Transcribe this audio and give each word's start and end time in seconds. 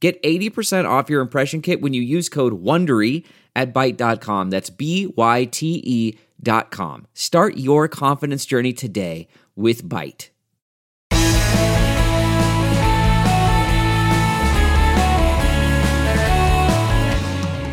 Get 0.00 0.22
80% 0.22 0.88
off 0.88 1.10
your 1.10 1.20
impression 1.20 1.60
kit 1.60 1.80
when 1.80 1.92
you 1.92 2.02
use 2.02 2.28
code 2.28 2.62
WONDERY 2.62 3.24
at 3.56 3.74
Byte.com. 3.74 4.50
That's 4.50 4.70
B-Y-T-E 4.70 6.18
dot 6.40 6.70
com. 6.70 7.06
Start 7.14 7.56
your 7.56 7.88
confidence 7.88 8.46
journey 8.46 8.72
today 8.72 9.26
with 9.56 9.82
Byte. 9.84 10.28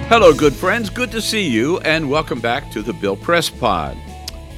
Hello, 0.08 0.34
good 0.34 0.54
friends. 0.54 0.90
Good 0.92 1.12
to 1.12 1.22
see 1.22 1.48
you, 1.48 1.80
and 1.80 2.10
welcome 2.10 2.40
back 2.40 2.72
to 2.72 2.84
the 2.84 2.94
Bill 2.94 3.16
Press 3.16 3.50
Pod. 3.50 3.98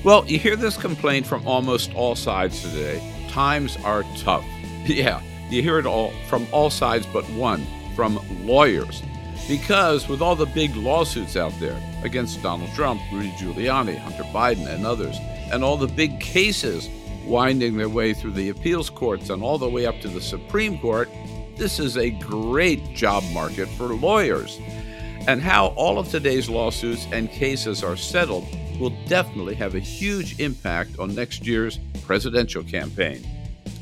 Well, 0.04 0.26
you 0.26 0.38
hear 0.38 0.56
this 0.58 0.76
complaint 0.78 1.26
from 1.26 1.48
almost 1.48 1.94
all 1.96 2.16
sides 2.16 2.62
today. 2.62 3.02
Times 3.30 3.78
are 3.84 4.04
tough. 4.18 4.46
Yeah, 4.86 5.22
you 5.50 5.62
hear 5.62 5.80
it 5.80 5.86
all 5.86 6.12
from 6.28 6.48
all 6.52 6.70
sides 6.70 7.06
but 7.06 7.24
one 7.32 7.66
from 7.96 8.20
lawyers. 8.46 9.02
Because 9.48 10.08
with 10.08 10.22
all 10.22 10.36
the 10.36 10.46
big 10.46 10.76
lawsuits 10.76 11.38
out 11.38 11.54
there 11.60 11.82
against 12.04 12.42
Donald 12.44 12.70
Trump, 12.74 13.02
Rudy 13.12 13.32
Giuliani, 13.32 13.98
Hunter 13.98 14.24
Biden, 14.24 14.68
and 14.68 14.86
others, 14.86 15.18
and 15.52 15.64
all 15.64 15.78
the 15.78 15.88
big 15.88 16.20
cases 16.20 16.90
winding 17.26 17.78
their 17.78 17.90
way 17.90 18.14
through 18.14 18.32
the 18.32 18.50
appeals 18.50 18.90
courts 18.90 19.30
and 19.30 19.42
all 19.42 19.58
the 19.58 19.70
way 19.70 19.86
up 19.86 20.00
to 20.02 20.08
the 20.08 20.22
Supreme 20.22 20.78
Court, 20.80 21.10
this 21.56 21.80
is 21.80 21.98
a 21.98 22.10
great 22.12 22.94
job 22.94 23.24
market 23.34 23.68
for 23.70 23.88
lawyers. 23.88 24.60
And 25.28 25.42
how 25.42 25.68
all 25.70 25.98
of 25.98 26.10
today's 26.10 26.50
lawsuits 26.50 27.06
and 27.12 27.30
cases 27.30 27.84
are 27.84 27.98
settled 27.98 28.46
will 28.80 28.94
definitely 29.08 29.56
have 29.56 29.76
a 29.76 29.80
huge 29.80 30.40
impact 30.40 31.00
on 31.00 31.16
next 31.16 31.46
year's 31.46 31.80
presidential 32.04 32.64
campaign. 32.64 33.26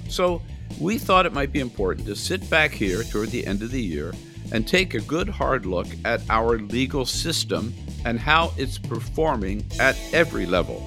So, 0.09 0.41
we 0.79 0.97
thought 0.97 1.25
it 1.25 1.33
might 1.33 1.51
be 1.51 1.59
important 1.59 2.05
to 2.07 2.15
sit 2.15 2.49
back 2.49 2.71
here 2.71 3.03
toward 3.03 3.29
the 3.29 3.45
end 3.45 3.61
of 3.61 3.71
the 3.71 3.81
year 3.81 4.13
and 4.51 4.67
take 4.67 4.93
a 4.93 4.99
good 5.01 5.29
hard 5.29 5.65
look 5.65 5.87
at 6.03 6.21
our 6.29 6.59
legal 6.59 7.05
system 7.05 7.73
and 8.03 8.19
how 8.19 8.53
it's 8.57 8.77
performing 8.77 9.65
at 9.79 9.97
every 10.13 10.45
level. 10.45 10.77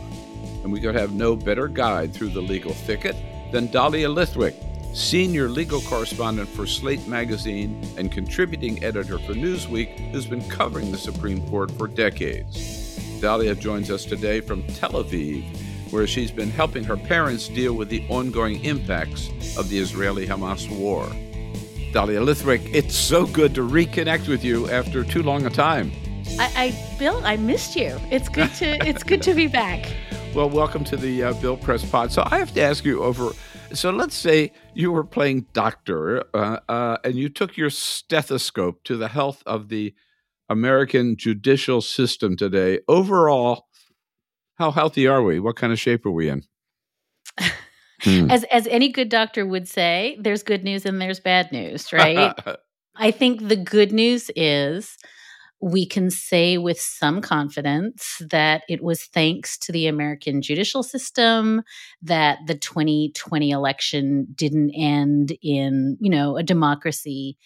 And 0.62 0.72
we 0.72 0.80
could 0.80 0.94
have 0.94 1.12
no 1.12 1.34
better 1.34 1.68
guide 1.68 2.14
through 2.14 2.30
the 2.30 2.40
legal 2.40 2.72
thicket 2.72 3.16
than 3.50 3.70
Dahlia 3.70 4.08
Lithwick, 4.08 4.54
senior 4.94 5.48
legal 5.48 5.80
correspondent 5.80 6.48
for 6.50 6.66
Slate 6.66 7.06
Magazine 7.08 7.82
and 7.96 8.12
contributing 8.12 8.82
editor 8.84 9.18
for 9.18 9.32
Newsweek, 9.32 10.12
who's 10.12 10.26
been 10.26 10.46
covering 10.48 10.92
the 10.92 10.98
Supreme 10.98 11.46
Court 11.48 11.70
for 11.72 11.88
decades. 11.88 12.96
Dahlia 13.20 13.54
joins 13.54 13.90
us 13.90 14.04
today 14.04 14.40
from 14.40 14.62
Tel 14.64 14.92
Aviv 14.92 15.44
where 15.90 16.06
she's 16.06 16.30
been 16.30 16.50
helping 16.50 16.84
her 16.84 16.96
parents 16.96 17.48
deal 17.48 17.74
with 17.74 17.88
the 17.88 18.06
ongoing 18.08 18.64
impacts 18.64 19.28
of 19.56 19.68
the 19.68 19.78
Israeli 19.78 20.26
Hamas 20.26 20.68
war. 20.70 21.06
Dahlia 21.92 22.20
Lithwick, 22.20 22.68
it's 22.74 22.94
so 22.94 23.26
good 23.26 23.54
to 23.54 23.66
reconnect 23.66 24.28
with 24.28 24.44
you 24.44 24.68
after 24.70 25.02
too 25.04 25.22
long 25.22 25.46
a 25.46 25.50
time. 25.50 25.90
I, 26.38 26.52
I 26.56 26.96
Bill, 26.98 27.20
I 27.24 27.36
missed 27.36 27.76
you. 27.76 27.98
It's 28.10 28.28
good 28.28 28.52
to 28.54 28.66
it's 28.86 29.02
good 29.02 29.22
to 29.22 29.34
be 29.34 29.46
back. 29.46 29.90
Well, 30.34 30.50
welcome 30.50 30.84
to 30.84 30.96
the 30.96 31.24
uh, 31.24 31.32
Bill 31.34 31.56
Press 31.56 31.88
Pod. 31.88 32.12
So 32.12 32.22
I 32.26 32.38
have 32.38 32.52
to 32.54 32.60
ask 32.60 32.84
you 32.84 33.02
over. 33.02 33.32
So 33.72 33.90
let's 33.90 34.14
say 34.14 34.52
you 34.74 34.92
were 34.92 35.04
playing 35.04 35.46
doctor, 35.52 36.24
uh, 36.34 36.58
uh, 36.68 36.98
and 37.04 37.14
you 37.14 37.28
took 37.28 37.56
your 37.56 37.70
stethoscope 37.70 38.84
to 38.84 38.96
the 38.96 39.08
health 39.08 39.42
of 39.46 39.68
the 39.68 39.94
American 40.48 41.16
judicial 41.16 41.80
system 41.80 42.36
today. 42.36 42.80
Overall, 42.88 43.67
how 44.58 44.70
healthy 44.70 45.06
are 45.06 45.22
we? 45.22 45.40
What 45.40 45.56
kind 45.56 45.72
of 45.72 45.78
shape 45.78 46.04
are 46.04 46.10
we 46.10 46.28
in? 46.28 46.42
hmm. 48.02 48.30
As 48.30 48.44
as 48.44 48.66
any 48.66 48.88
good 48.88 49.08
doctor 49.08 49.46
would 49.46 49.68
say, 49.68 50.18
there's 50.20 50.42
good 50.42 50.64
news 50.64 50.84
and 50.84 51.00
there's 51.00 51.20
bad 51.20 51.52
news, 51.52 51.92
right? 51.92 52.34
I 52.96 53.10
think 53.12 53.48
the 53.48 53.56
good 53.56 53.92
news 53.92 54.30
is 54.34 54.96
we 55.60 55.86
can 55.86 56.10
say 56.10 56.56
with 56.56 56.80
some 56.80 57.20
confidence 57.20 58.20
that 58.30 58.62
it 58.68 58.82
was 58.82 59.04
thanks 59.04 59.58
to 59.58 59.72
the 59.72 59.86
American 59.86 60.40
judicial 60.40 60.82
system 60.82 61.62
that 62.02 62.38
the 62.46 62.54
2020 62.54 63.50
election 63.50 64.26
didn't 64.34 64.70
end 64.70 65.36
in, 65.42 65.96
you 66.00 66.10
know, 66.10 66.36
a 66.36 66.42
democracy 66.42 67.36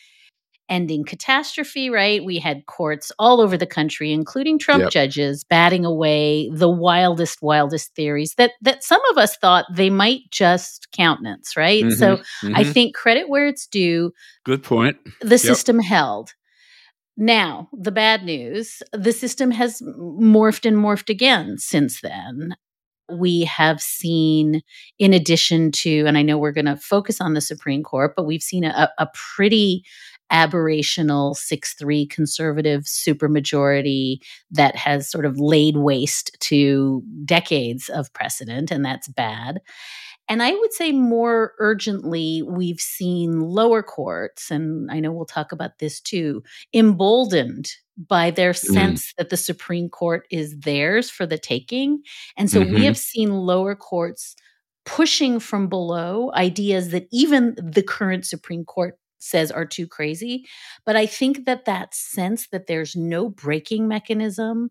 ending 0.72 1.04
catastrophe, 1.04 1.90
right? 1.90 2.24
We 2.24 2.38
had 2.38 2.64
courts 2.64 3.12
all 3.18 3.42
over 3.42 3.58
the 3.58 3.66
country, 3.66 4.10
including 4.10 4.58
Trump 4.58 4.84
yep. 4.84 4.90
judges, 4.90 5.44
batting 5.44 5.84
away 5.84 6.48
the 6.50 6.70
wildest, 6.70 7.42
wildest 7.42 7.94
theories 7.94 8.34
that 8.38 8.52
that 8.62 8.82
some 8.82 9.02
of 9.10 9.18
us 9.18 9.36
thought 9.36 9.66
they 9.70 9.90
might 9.90 10.22
just 10.30 10.90
countenance, 10.90 11.56
right? 11.56 11.84
Mm-hmm, 11.84 11.94
so 11.94 12.16
mm-hmm. 12.16 12.56
I 12.56 12.64
think 12.64 12.96
credit 12.96 13.28
where 13.28 13.46
it's 13.46 13.66
due. 13.66 14.12
Good 14.44 14.62
point. 14.62 14.96
The 15.20 15.28
yep. 15.30 15.40
system 15.40 15.78
held. 15.78 16.32
Now, 17.18 17.68
the 17.74 17.92
bad 17.92 18.24
news 18.24 18.82
the 18.92 19.12
system 19.12 19.50
has 19.50 19.82
morphed 19.82 20.64
and 20.64 20.78
morphed 20.78 21.10
again 21.10 21.58
since 21.58 22.00
then. 22.00 22.56
We 23.10 23.44
have 23.44 23.82
seen, 23.82 24.62
in 24.98 25.12
addition 25.12 25.70
to, 25.72 26.04
and 26.06 26.16
I 26.16 26.22
know 26.22 26.38
we're 26.38 26.52
going 26.52 26.64
to 26.64 26.78
focus 26.78 27.20
on 27.20 27.34
the 27.34 27.42
Supreme 27.42 27.82
Court, 27.82 28.14
but 28.16 28.24
we've 28.24 28.42
seen 28.42 28.64
a, 28.64 28.90
a 28.96 29.08
pretty 29.12 29.84
aberrational 30.32 31.36
6-3 31.36 32.08
conservative 32.08 32.82
supermajority 32.82 34.18
that 34.50 34.74
has 34.76 35.10
sort 35.10 35.26
of 35.26 35.38
laid 35.38 35.76
waste 35.76 36.36
to 36.40 37.02
decades 37.24 37.88
of 37.88 38.12
precedent 38.12 38.70
and 38.70 38.84
that's 38.84 39.08
bad 39.08 39.60
and 40.28 40.42
I 40.42 40.52
would 40.52 40.72
say 40.72 40.92
more 40.92 41.52
urgently, 41.58 42.42
we've 42.42 42.80
seen 42.80 43.40
lower 43.40 43.82
courts, 43.82 44.50
and 44.50 44.90
I 44.90 45.00
know 45.00 45.12
we'll 45.12 45.26
talk 45.26 45.52
about 45.52 45.78
this 45.78 46.00
too, 46.00 46.42
emboldened 46.72 47.70
by 47.96 48.30
their 48.30 48.52
mm-hmm. 48.52 48.72
sense 48.72 49.08
mm. 49.08 49.16
that 49.16 49.30
the 49.30 49.36
Supreme 49.36 49.88
Court 49.88 50.26
is 50.30 50.58
theirs 50.60 51.10
for 51.10 51.26
the 51.26 51.38
taking. 51.38 52.02
And 52.36 52.50
so 52.50 52.62
mm-hmm. 52.62 52.74
we 52.74 52.84
have 52.84 52.96
seen 52.96 53.30
lower 53.30 53.74
courts 53.74 54.34
pushing 54.84 55.38
from 55.38 55.68
below 55.68 56.32
ideas 56.34 56.90
that 56.90 57.06
even 57.12 57.54
the 57.56 57.82
current 57.82 58.26
Supreme 58.26 58.64
Court 58.64 58.98
says 59.22 59.50
are 59.50 59.66
too 59.66 59.86
crazy. 59.86 60.44
But 60.84 60.96
I 60.96 61.06
think 61.06 61.46
that 61.46 61.64
that 61.64 61.94
sense 61.94 62.48
that 62.48 62.66
there's 62.66 62.96
no 62.96 63.28
braking 63.28 63.88
mechanism 63.88 64.70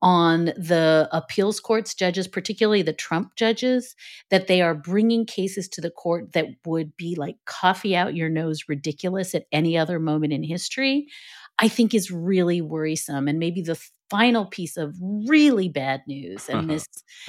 on 0.00 0.46
the 0.56 1.08
appeals 1.10 1.58
courts 1.58 1.92
judges, 1.92 2.28
particularly 2.28 2.82
the 2.82 2.92
Trump 2.92 3.34
judges, 3.34 3.96
that 4.30 4.46
they 4.46 4.62
are 4.62 4.74
bringing 4.74 5.26
cases 5.26 5.68
to 5.68 5.80
the 5.80 5.90
court 5.90 6.32
that 6.34 6.46
would 6.64 6.96
be 6.96 7.16
like 7.16 7.36
coffee 7.46 7.96
out 7.96 8.14
your 8.14 8.28
nose 8.28 8.64
ridiculous 8.68 9.34
at 9.34 9.46
any 9.50 9.76
other 9.76 9.98
moment 9.98 10.32
in 10.32 10.44
history, 10.44 11.08
I 11.58 11.68
think 11.68 11.94
is 11.94 12.10
really 12.10 12.60
worrisome. 12.60 13.28
And 13.28 13.38
maybe 13.38 13.62
the 13.62 13.80
final 14.10 14.46
piece 14.46 14.76
of 14.76 14.94
really 15.00 15.68
bad 15.68 16.02
news, 16.06 16.48
and 16.48 16.58
uh-huh. 16.60 16.66
this, 16.68 16.86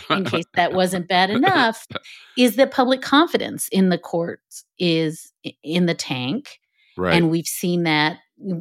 in 0.10 0.26
case 0.26 0.46
that 0.56 0.74
wasn't 0.74 1.08
bad 1.08 1.30
enough, 1.30 1.86
is 2.38 2.56
that 2.56 2.72
public 2.72 3.02
confidence 3.02 3.68
in 3.72 3.90
the 3.90 3.98
courts 3.98 4.66
is 4.78 5.32
in 5.64 5.86
the 5.86 5.94
tank. 5.94 6.60
Right. 6.98 7.16
And 7.16 7.30
we've 7.30 7.48
seen 7.48 7.84
that 7.84 8.20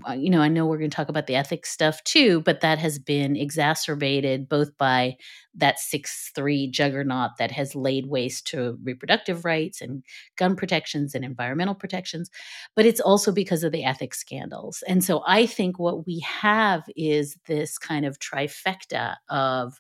Uh, 0.09 0.13
you 0.13 0.29
know, 0.29 0.41
I 0.41 0.49
know 0.49 0.67
we're 0.67 0.79
going 0.79 0.91
to 0.91 0.97
talk 0.97 1.09
about 1.09 1.29
the 1.29 1.37
ethics 1.37 1.71
stuff 1.71 2.03
too, 2.03 2.41
but 2.41 2.63
that 2.63 2.81
has 2.81 2.99
been 2.99 3.37
exacerbated 3.37 4.49
both 4.49 4.77
by 4.77 5.17
that 5.55 5.79
6 5.79 6.33
3 6.35 6.69
juggernaut 6.69 7.33
that 7.39 7.53
has 7.53 7.77
laid 7.77 8.07
waste 8.07 8.49
to 8.49 8.77
reproductive 8.83 9.45
rights 9.45 9.81
and 9.81 10.03
gun 10.37 10.57
protections 10.57 11.15
and 11.15 11.25
environmental 11.25 11.77
protections, 11.77 12.29
but 12.75 12.87
it's 12.87 12.99
also 13.01 13.31
because 13.31 13.63
of 13.63 13.71
the 13.71 13.85
ethics 13.85 14.19
scandals. 14.19 14.83
And 14.89 15.05
so 15.05 15.23
I 15.29 15.47
think 15.47 15.79
what 15.79 16.07
we 16.07 16.19
have 16.21 16.83
is 16.97 17.37
this 17.47 17.79
kind 17.79 18.05
of 18.05 18.19
trifecta 18.19 19.15
of 19.29 19.79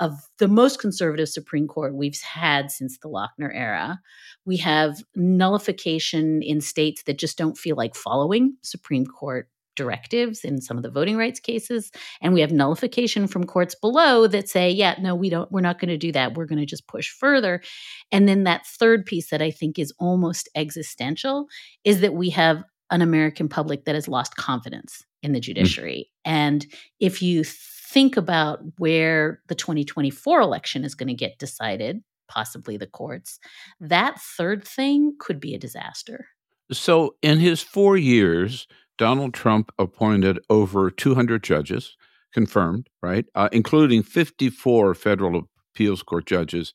of 0.00 0.14
the 0.38 0.48
most 0.48 0.80
conservative 0.80 1.28
Supreme 1.28 1.68
Court 1.68 1.94
we've 1.94 2.18
had 2.22 2.70
since 2.70 2.98
the 2.98 3.08
Lochner 3.08 3.50
era. 3.54 4.00
We 4.44 4.56
have 4.58 5.02
nullification 5.14 6.42
in 6.42 6.60
states 6.60 7.02
that 7.04 7.18
just 7.18 7.38
don't 7.38 7.56
feel 7.58 7.76
like 7.76 7.94
following 7.94 8.56
Supreme 8.62 9.06
Court 9.06 9.48
directives 9.76 10.40
in 10.44 10.60
some 10.60 10.76
of 10.76 10.82
the 10.82 10.90
voting 10.90 11.16
rights 11.16 11.38
cases 11.40 11.90
and 12.20 12.34
we 12.34 12.40
have 12.40 12.50
nullification 12.52 13.26
from 13.28 13.44
courts 13.44 13.74
below 13.74 14.26
that 14.26 14.48
say 14.48 14.68
yeah 14.68 14.96
no 15.00 15.14
we 15.14 15.30
don't 15.30 15.50
we're 15.52 15.60
not 15.60 15.78
going 15.78 15.88
to 15.88 15.96
do 15.96 16.10
that 16.12 16.34
we're 16.36 16.44
going 16.44 16.58
to 16.58 16.66
just 16.66 16.86
push 16.88 17.08
further 17.08 17.62
and 18.10 18.28
then 18.28 18.42
that 18.44 18.66
third 18.66 19.06
piece 19.06 19.30
that 19.30 19.40
i 19.40 19.50
think 19.50 19.78
is 19.78 19.94
almost 19.98 20.48
existential 20.56 21.46
is 21.84 22.00
that 22.00 22.12
we 22.14 22.28
have 22.30 22.62
an 22.90 23.00
American 23.02 23.48
public 23.48 23.84
that 23.84 23.94
has 23.94 24.08
lost 24.08 24.34
confidence 24.36 25.04
in 25.22 25.32
the 25.32 25.38
Mm. 25.38 25.44
judiciary. 25.44 26.10
And 26.24 26.66
if 26.98 27.22
you 27.22 27.44
think 27.90 28.16
about 28.16 28.60
where 28.78 29.40
the 29.48 29.54
2024 29.54 30.40
election 30.40 30.84
is 30.84 30.94
going 30.94 31.08
to 31.08 31.14
get 31.14 31.38
decided, 31.38 32.02
possibly 32.28 32.76
the 32.76 32.86
courts, 32.86 33.38
that 33.80 34.20
third 34.20 34.66
thing 34.66 35.14
could 35.18 35.40
be 35.40 35.54
a 35.54 35.58
disaster. 35.58 36.28
So, 36.72 37.16
in 37.20 37.40
his 37.40 37.60
four 37.62 37.96
years, 37.96 38.68
Donald 38.96 39.34
Trump 39.34 39.72
appointed 39.78 40.38
over 40.48 40.90
200 40.90 41.42
judges, 41.42 41.96
confirmed, 42.32 42.88
right, 43.02 43.26
uh, 43.34 43.48
including 43.50 44.02
54 44.04 44.94
federal 44.94 45.48
appeals 45.74 46.02
court 46.02 46.26
judges. 46.26 46.74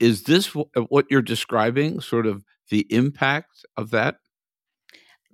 Is 0.00 0.24
this 0.24 0.48
w- 0.48 0.68
what 0.88 1.06
you're 1.08 1.22
describing, 1.22 2.00
sort 2.00 2.26
of 2.26 2.44
the 2.70 2.86
impact 2.92 3.64
of 3.76 3.90
that? 3.90 4.16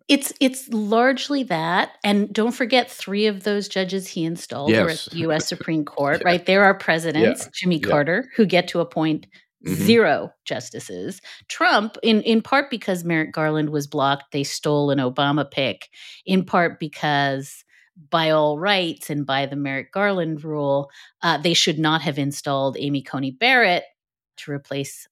It's 0.08 0.32
it's 0.38 0.68
largely 0.68 1.44
that, 1.44 1.92
and 2.04 2.30
don't 2.32 2.52
forget 2.52 2.90
three 2.90 3.26
of 3.26 3.44
those 3.44 3.68
judges 3.68 4.06
he 4.06 4.24
installed 4.24 4.70
were 4.72 4.90
at 4.90 5.08
the 5.10 5.18
U.S. 5.18 5.48
Supreme 5.48 5.84
Court. 5.84 6.18
Yeah. 6.20 6.26
Right, 6.28 6.44
there 6.44 6.62
are 6.64 6.74
presidents, 6.74 7.48
Jimmy 7.54 7.78
Yeah. 7.78 7.88
Carter, 7.88 8.28
who 8.36 8.44
get 8.44 8.68
to 8.68 8.80
appoint 8.80 9.26
Mhm. 9.66 9.74
zero 9.76 10.30
justices. 10.44 11.22
Trump, 11.48 11.96
in 12.02 12.20
in 12.22 12.42
part 12.42 12.70
because 12.70 13.02
Merrick 13.02 13.32
Garland 13.32 13.70
was 13.70 13.86
blocked, 13.86 14.32
they 14.32 14.44
stole 14.44 14.90
an 14.90 14.98
Obama 14.98 15.50
pick. 15.50 15.88
In 16.26 16.44
part 16.44 16.78
because 16.78 17.64
by 18.10 18.28
all 18.28 18.58
rights 18.58 19.08
and 19.08 19.24
by 19.24 19.46
the 19.46 19.56
Merrick 19.56 19.90
Garland 19.90 20.44
rule, 20.44 20.90
uh, 21.22 21.38
they 21.38 21.54
should 21.54 21.78
not 21.78 22.02
have 22.02 22.18
installed 22.18 22.76
Amy 22.78 23.00
Coney 23.00 23.30
Barrett 23.30 23.84
to 24.38 24.50
replace 24.52 25.08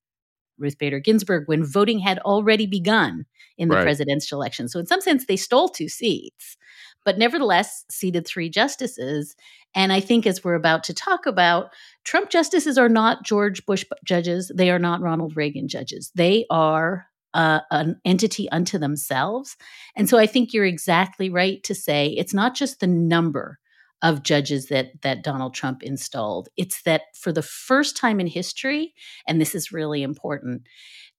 Ruth 0.58 0.76
Bader 0.76 1.00
Ginsburg 1.00 1.44
when 1.46 1.64
voting 1.64 2.00
had 2.00 2.18
already 2.18 2.66
begun 2.66 3.24
in 3.62 3.68
the 3.68 3.76
Right. 3.76 3.84
presidential 3.84 4.38
election. 4.40 4.68
So, 4.68 4.80
in 4.80 4.86
some 4.86 5.00
sense, 5.00 5.26
they 5.26 5.36
stole 5.36 5.68
two 5.68 5.88
seats, 5.88 6.56
but 7.04 7.16
nevertheless 7.16 7.84
seated 7.90 8.26
three 8.26 8.50
justices. 8.50 9.36
And 9.74 9.92
I 9.92 10.00
think, 10.00 10.26
as 10.26 10.42
we're 10.42 10.54
about 10.54 10.84
to 10.84 10.94
talk 10.94 11.26
about, 11.26 11.70
Trump 12.04 12.28
justices 12.28 12.76
are 12.76 12.88
not 12.88 13.24
George 13.24 13.64
Bush 13.64 13.84
judges. 14.04 14.50
They 14.54 14.70
are 14.70 14.78
not 14.78 15.00
Ronald 15.00 15.36
Reagan 15.36 15.68
judges. 15.68 16.10
They 16.14 16.44
are 16.50 17.06
uh, 17.34 17.60
an 17.70 18.00
entity 18.04 18.50
unto 18.50 18.78
themselves. 18.78 19.56
And 19.96 20.08
so 20.08 20.18
I 20.18 20.26
think 20.26 20.52
you're 20.52 20.66
exactly 20.66 21.30
right 21.30 21.62
to 21.62 21.74
say 21.74 22.08
it's 22.08 22.34
not 22.34 22.54
just 22.54 22.80
the 22.80 22.86
number 22.86 23.58
of 24.02 24.22
judges 24.24 24.66
that 24.66 25.02
that 25.02 25.22
Donald 25.24 25.54
Trump 25.54 25.82
installed. 25.82 26.48
It's 26.56 26.82
that 26.82 27.02
for 27.14 27.32
the 27.32 27.42
first 27.42 27.96
time 27.96 28.20
in 28.20 28.26
history, 28.26 28.94
and 29.28 29.40
this 29.40 29.54
is 29.54 29.72
really 29.72 30.02
important, 30.02 30.62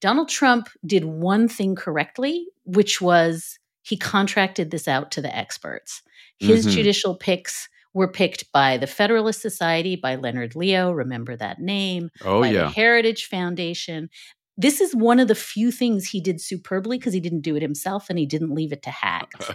Donald 0.01 0.29
Trump 0.29 0.69
did 0.85 1.05
one 1.05 1.47
thing 1.47 1.75
correctly, 1.75 2.47
which 2.65 3.01
was 3.01 3.59
he 3.83 3.97
contracted 3.97 4.71
this 4.71 4.87
out 4.87 5.11
to 5.11 5.21
the 5.21 5.35
experts. 5.35 6.01
His 6.39 6.67
Mhm. 6.67 6.71
judicial 6.71 7.15
picks 7.15 7.69
were 7.93 8.11
picked 8.11 8.51
by 8.51 8.77
the 8.77 8.87
Federalist 8.87 9.41
Society, 9.41 9.95
by 9.95 10.15
Leonard 10.15 10.55
Leo, 10.55 10.91
remember 10.91 11.35
that 11.37 11.59
name, 11.59 12.09
Oh, 12.21 12.41
by 12.41 12.53
the 12.53 12.53
yeah. 12.55 12.71
Heritage 12.75 13.25
Foundation. 13.25 14.09
This 14.55 14.81
is 14.81 14.95
one 14.95 15.19
of 15.19 15.27
the 15.27 15.35
few 15.35 15.71
things 15.71 16.09
he 16.09 16.21
did 16.21 16.39
superbly 16.39 16.97
because 16.97 17.13
he 17.13 17.19
didn't 17.19 17.41
do 17.41 17.55
it 17.55 17.61
himself 17.61 18.09
and 18.09 18.19
he 18.19 18.25
didn't 18.25 18.53
leave 18.53 18.71
it 18.71 18.83
to 18.83 18.89
hacks. 18.91 19.51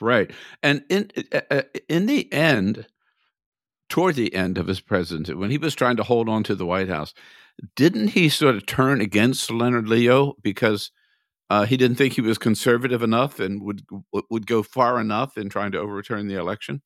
right. 0.00 0.30
And 0.62 0.82
in 0.88 1.10
uh, 1.32 1.40
uh, 1.50 1.62
in 1.88 2.06
the 2.06 2.32
end, 2.32 2.86
toward 3.88 4.14
the 4.14 4.34
end 4.34 4.56
of 4.56 4.66
his 4.66 4.80
presidency, 4.80 5.34
when 5.34 5.50
he 5.50 5.58
was 5.58 5.74
trying 5.74 5.96
to 5.96 6.02
hold 6.02 6.28
on 6.28 6.42
to 6.44 6.54
the 6.54 6.66
White 6.66 6.88
House, 6.88 7.12
didn't 7.76 8.08
he 8.08 8.28
sort 8.28 8.56
of 8.56 8.64
turn 8.64 9.00
against 9.00 9.50
Leonard 9.50 9.88
Leo 9.88 10.34
because 10.42 10.90
uh, 11.50 11.66
he 11.66 11.76
didn't 11.76 11.96
think 11.96 12.14
he 12.14 12.22
was 12.22 12.38
conservative 12.38 13.02
enough 13.02 13.38
and 13.38 13.62
would 13.62 13.82
would 14.30 14.46
go 14.46 14.62
far 14.62 14.98
enough 14.98 15.36
in 15.36 15.50
trying 15.50 15.72
to 15.72 15.78
overturn 15.78 16.28
the 16.28 16.38
election? 16.38 16.80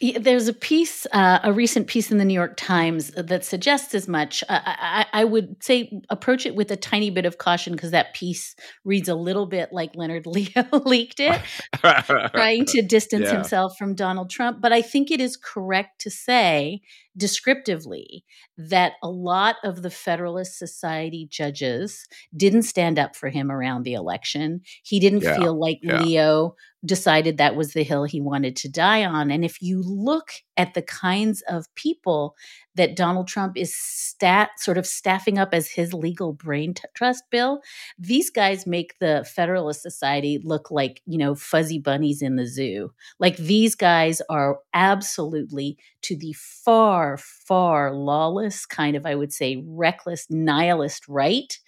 Yeah, 0.00 0.18
There's 0.18 0.48
a 0.48 0.52
piece, 0.52 1.06
uh, 1.12 1.38
a 1.42 1.52
recent 1.52 1.86
piece 1.86 2.10
in 2.10 2.18
the 2.18 2.24
New 2.24 2.34
York 2.34 2.56
Times 2.56 3.10
that 3.12 3.44
suggests 3.44 3.94
as 3.94 4.08
much. 4.08 4.42
Uh, 4.48 4.60
I, 4.64 5.06
I 5.12 5.24
would 5.24 5.62
say 5.62 5.90
approach 6.10 6.44
it 6.44 6.54
with 6.54 6.70
a 6.70 6.76
tiny 6.76 7.10
bit 7.10 7.24
of 7.24 7.38
caution 7.38 7.72
because 7.72 7.92
that 7.92 8.12
piece 8.14 8.54
reads 8.84 9.08
a 9.08 9.14
little 9.14 9.46
bit 9.46 9.72
like 9.72 9.92
Leonard 9.94 10.26
Leo 10.26 10.64
leaked 10.84 11.20
it, 11.20 11.40
trying 12.32 12.64
to 12.66 12.82
distance 12.82 13.26
Yeah. 13.26 13.34
himself 13.34 13.76
from 13.78 13.94
Donald 13.94 14.30
Trump. 14.30 14.60
But 14.60 14.72
I 14.72 14.82
think 14.82 15.10
it 15.10 15.20
is 15.20 15.36
correct 15.36 16.00
to 16.02 16.10
say 16.10 16.80
descriptively 17.16 18.24
that 18.58 18.92
a 19.02 19.08
lot 19.10 19.56
of 19.64 19.82
the 19.82 19.90
Federalist 19.90 20.58
Society 20.58 21.26
judges 21.30 22.06
didn't 22.36 22.62
stand 22.62 22.98
up 22.98 23.16
for 23.16 23.28
him 23.28 23.50
around 23.50 23.82
the 23.82 23.94
election. 23.94 24.60
He 24.82 25.00
didn't 25.00 25.20
Yeah, 25.20 25.36
feel 25.36 25.58
like 25.58 25.80
yeah. 25.82 26.04
Leo 26.04 26.54
decided 26.84 27.38
that 27.38 27.56
was 27.56 27.72
the 27.72 27.82
hill 27.82 28.04
he 28.04 28.20
wanted 28.20 28.54
to 28.56 28.68
die 28.70 29.04
on. 29.04 29.30
And 29.30 29.44
if 29.44 29.60
you 29.60 29.82
look 29.82 30.30
at 30.56 30.74
the 30.74 30.82
kinds 30.82 31.42
of 31.48 31.66
people 31.74 32.34
that 32.76 32.96
Donald 32.96 33.28
Trump 33.28 33.56
is 33.56 33.74
stat 33.76 34.50
sort 34.58 34.78
of 34.78 34.86
staffing 34.86 35.38
up 35.38 35.52
as 35.52 35.68
his 35.68 35.92
legal 35.92 36.32
brain 36.32 36.74
t- 36.74 36.84
trust 36.94 37.24
bill, 37.30 37.60
these 37.98 38.30
guys 38.30 38.66
make 38.66 38.98
the 38.98 39.28
Federalist 39.34 39.82
Society 39.82 40.40
look 40.44 40.70
like, 40.70 41.02
you 41.06 41.18
know, 41.18 41.34
fuzzy 41.34 41.78
bunnies 41.78 42.22
in 42.22 42.36
the 42.36 42.46
zoo. 42.46 42.92
Like 43.18 43.36
these 43.36 43.74
guys 43.74 44.22
are 44.30 44.58
absolutely 44.74 45.76
to 46.02 46.16
the 46.16 46.32
far, 46.34 47.16
far 47.18 47.94
lawless 47.94 48.64
kind 48.66 48.96
of, 48.96 49.04
I 49.06 49.14
would 49.14 49.32
say, 49.32 49.62
reckless 49.66 50.26
nihilist 50.30 51.08
right 51.08 51.58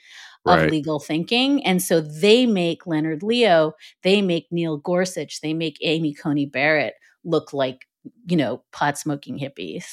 of 0.47 0.61
Right. 0.61 0.71
legal 0.71 0.99
thinking. 1.01 1.65
And 1.67 1.83
so 1.83 2.01
they 2.01 2.47
make 2.47 2.87
Leonard 2.87 3.23
Leo, 3.23 3.73
they 4.03 4.23
make 4.23 4.47
Neil 4.51 4.77
Gorsuch, 4.79 5.41
they 5.41 5.53
make 5.53 5.79
Amy 5.83 6.15
Coney 6.15 6.47
Barrett 6.47 6.95
look 7.25 7.53
like, 7.53 7.87
you 8.27 8.37
know, 8.37 8.63
pot 8.73 8.97
smoking 8.99 9.39
hippies. 9.39 9.85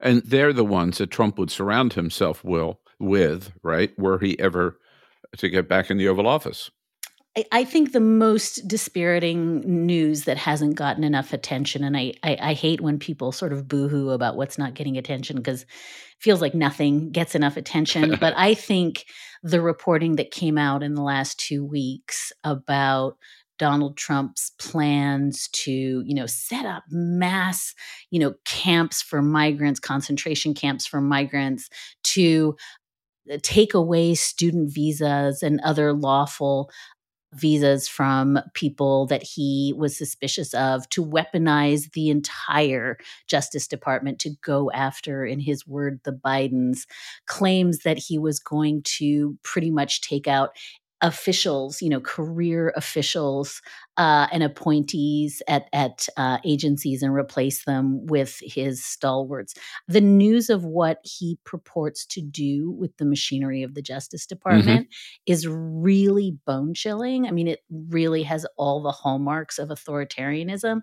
And 0.00 0.22
they're 0.22 0.52
the 0.52 0.64
ones 0.64 0.98
that 0.98 1.10
Trump 1.10 1.38
would 1.38 1.50
surround 1.50 1.94
himself 1.94 2.44
will 2.44 2.80
with, 2.98 3.52
right? 3.62 3.96
Were 3.98 4.18
he 4.18 4.38
ever 4.38 4.78
to 5.36 5.48
get 5.48 5.68
back 5.68 5.90
in 5.90 5.98
the 5.98 6.08
Oval 6.08 6.26
Office. 6.26 6.70
I, 7.36 7.44
I 7.52 7.64
think 7.64 7.92
the 7.92 8.00
most 8.00 8.66
dispiriting 8.66 9.86
news 9.86 10.24
that 10.24 10.38
hasn't 10.38 10.76
gotten 10.76 11.04
enough 11.04 11.32
attention, 11.32 11.84
and 11.84 11.96
I, 11.96 12.14
I, 12.22 12.38
I 12.40 12.52
hate 12.54 12.80
when 12.80 12.98
people 12.98 13.32
sort 13.32 13.52
of 13.52 13.68
boohoo 13.68 14.10
about 14.10 14.36
what's 14.36 14.58
not 14.58 14.74
getting 14.74 14.96
attention 14.96 15.36
because 15.36 15.62
it 15.62 15.68
feels 16.18 16.40
like 16.40 16.54
nothing 16.54 17.10
gets 17.10 17.34
enough 17.34 17.56
attention. 17.56 18.16
but 18.20 18.34
I 18.36 18.54
think 18.54 19.06
the 19.42 19.60
reporting 19.60 20.16
that 20.16 20.30
came 20.30 20.58
out 20.58 20.82
in 20.82 20.94
the 20.94 21.02
last 21.02 21.38
two 21.38 21.64
weeks 21.64 22.32
about 22.42 23.16
Donald 23.58 23.96
Trump's 23.96 24.52
plans 24.58 25.48
to, 25.52 26.02
you 26.04 26.14
know, 26.14 26.26
set 26.26 26.66
up 26.66 26.84
mass, 26.90 27.74
you 28.10 28.18
know, 28.18 28.34
camps 28.44 29.02
for 29.02 29.22
migrants, 29.22 29.80
concentration 29.80 30.54
camps 30.54 30.86
for 30.86 31.00
migrants, 31.00 31.68
to 32.04 32.56
uh, 33.32 33.38
take 33.42 33.74
away 33.74 34.14
student 34.14 34.72
visas 34.72 35.42
and 35.42 35.60
other 35.62 35.92
lawful 35.92 36.70
visas 37.34 37.88
from 37.88 38.38
people 38.54 39.06
that 39.06 39.22
he 39.22 39.74
was 39.76 39.96
suspicious 39.96 40.54
of 40.54 40.88
to 40.90 41.04
weaponize 41.04 41.92
the 41.92 42.08
entire 42.08 42.96
Justice 43.26 43.66
Department 43.66 44.18
to 44.20 44.30
go 44.42 44.70
after, 44.72 45.24
in 45.24 45.40
his 45.40 45.66
word, 45.66 46.00
the 46.04 46.12
Bidens, 46.12 46.86
claims 47.26 47.80
that 47.80 47.98
he 47.98 48.18
was 48.18 48.38
going 48.38 48.82
to 48.84 49.36
pretty 49.42 49.70
much 49.70 50.00
take 50.00 50.26
out 50.26 50.50
officials, 51.02 51.82
you 51.82 51.90
know, 51.90 52.00
career 52.00 52.72
officials 52.74 53.60
uh, 53.98 54.26
and 54.32 54.42
appointees 54.42 55.42
at 55.48 55.68
at 55.72 56.06
uh, 56.16 56.38
agencies 56.44 57.02
and 57.02 57.14
replace 57.14 57.64
them 57.64 58.06
with 58.06 58.38
his 58.42 58.84
stalwarts. 58.84 59.54
The 59.88 60.00
news 60.00 60.48
of 60.48 60.64
what 60.64 60.98
he 61.02 61.38
purports 61.44 62.06
to 62.06 62.22
do 62.22 62.70
with 62.70 62.96
the 62.96 63.04
machinery 63.04 63.62
of 63.62 63.74
the 63.74 63.82
Justice 63.82 64.26
Department 64.26 64.88
is 65.26 65.46
really 65.46 66.38
bone 66.46 66.74
chilling. 66.74 67.26
I 67.26 67.30
mean, 67.30 67.48
it 67.48 67.60
really 67.70 68.22
has 68.22 68.46
all 68.56 68.82
the 68.82 68.90
hallmarks 68.92 69.58
of 69.58 69.68
authoritarianism. 69.68 70.80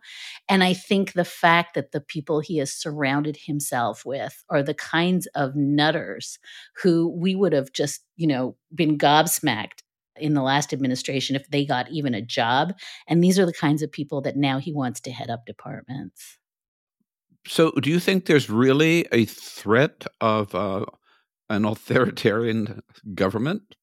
And 0.47 0.63
I 0.63 0.73
think 0.73 1.13
the 1.13 1.25
fact 1.25 1.73
that 1.75 1.91
the 1.91 2.01
people 2.01 2.39
he 2.39 2.57
has 2.57 2.73
surrounded 2.73 3.37
himself 3.45 4.05
with 4.05 4.43
are 4.49 4.63
the 4.63 4.73
kinds 4.73 5.27
of 5.35 5.55
nutters 5.55 6.39
who 6.81 7.09
we 7.09 7.35
would 7.35 7.53
have 7.53 7.71
just, 7.73 8.03
you 8.15 8.27
know, 8.27 8.55
been 8.73 8.97
gobsmacked 8.97 9.81
in 10.17 10.33
the 10.33 10.41
last 10.41 10.73
administration 10.73 11.35
if 11.35 11.49
they 11.49 11.65
got 11.65 11.89
even 11.91 12.13
a 12.13 12.21
job. 12.21 12.73
And 13.07 13.23
these 13.23 13.39
are 13.39 13.45
the 13.45 13.53
kinds 13.53 13.81
of 13.81 13.91
people 13.91 14.21
that 14.21 14.37
now 14.37 14.59
he 14.59 14.73
wants 14.73 14.99
to 15.01 15.11
head 15.11 15.29
up 15.29 15.45
departments. 15.45 16.37
So, 17.45 17.71
do 17.71 17.89
you 17.89 17.99
think 17.99 18.25
there's 18.25 18.49
really 18.49 19.05
a 19.11 19.25
threat 19.25 20.05
of 20.21 20.55
uh, 20.55 20.85
an 21.49 21.65
authoritarian 21.65 22.81
government? 23.13 23.75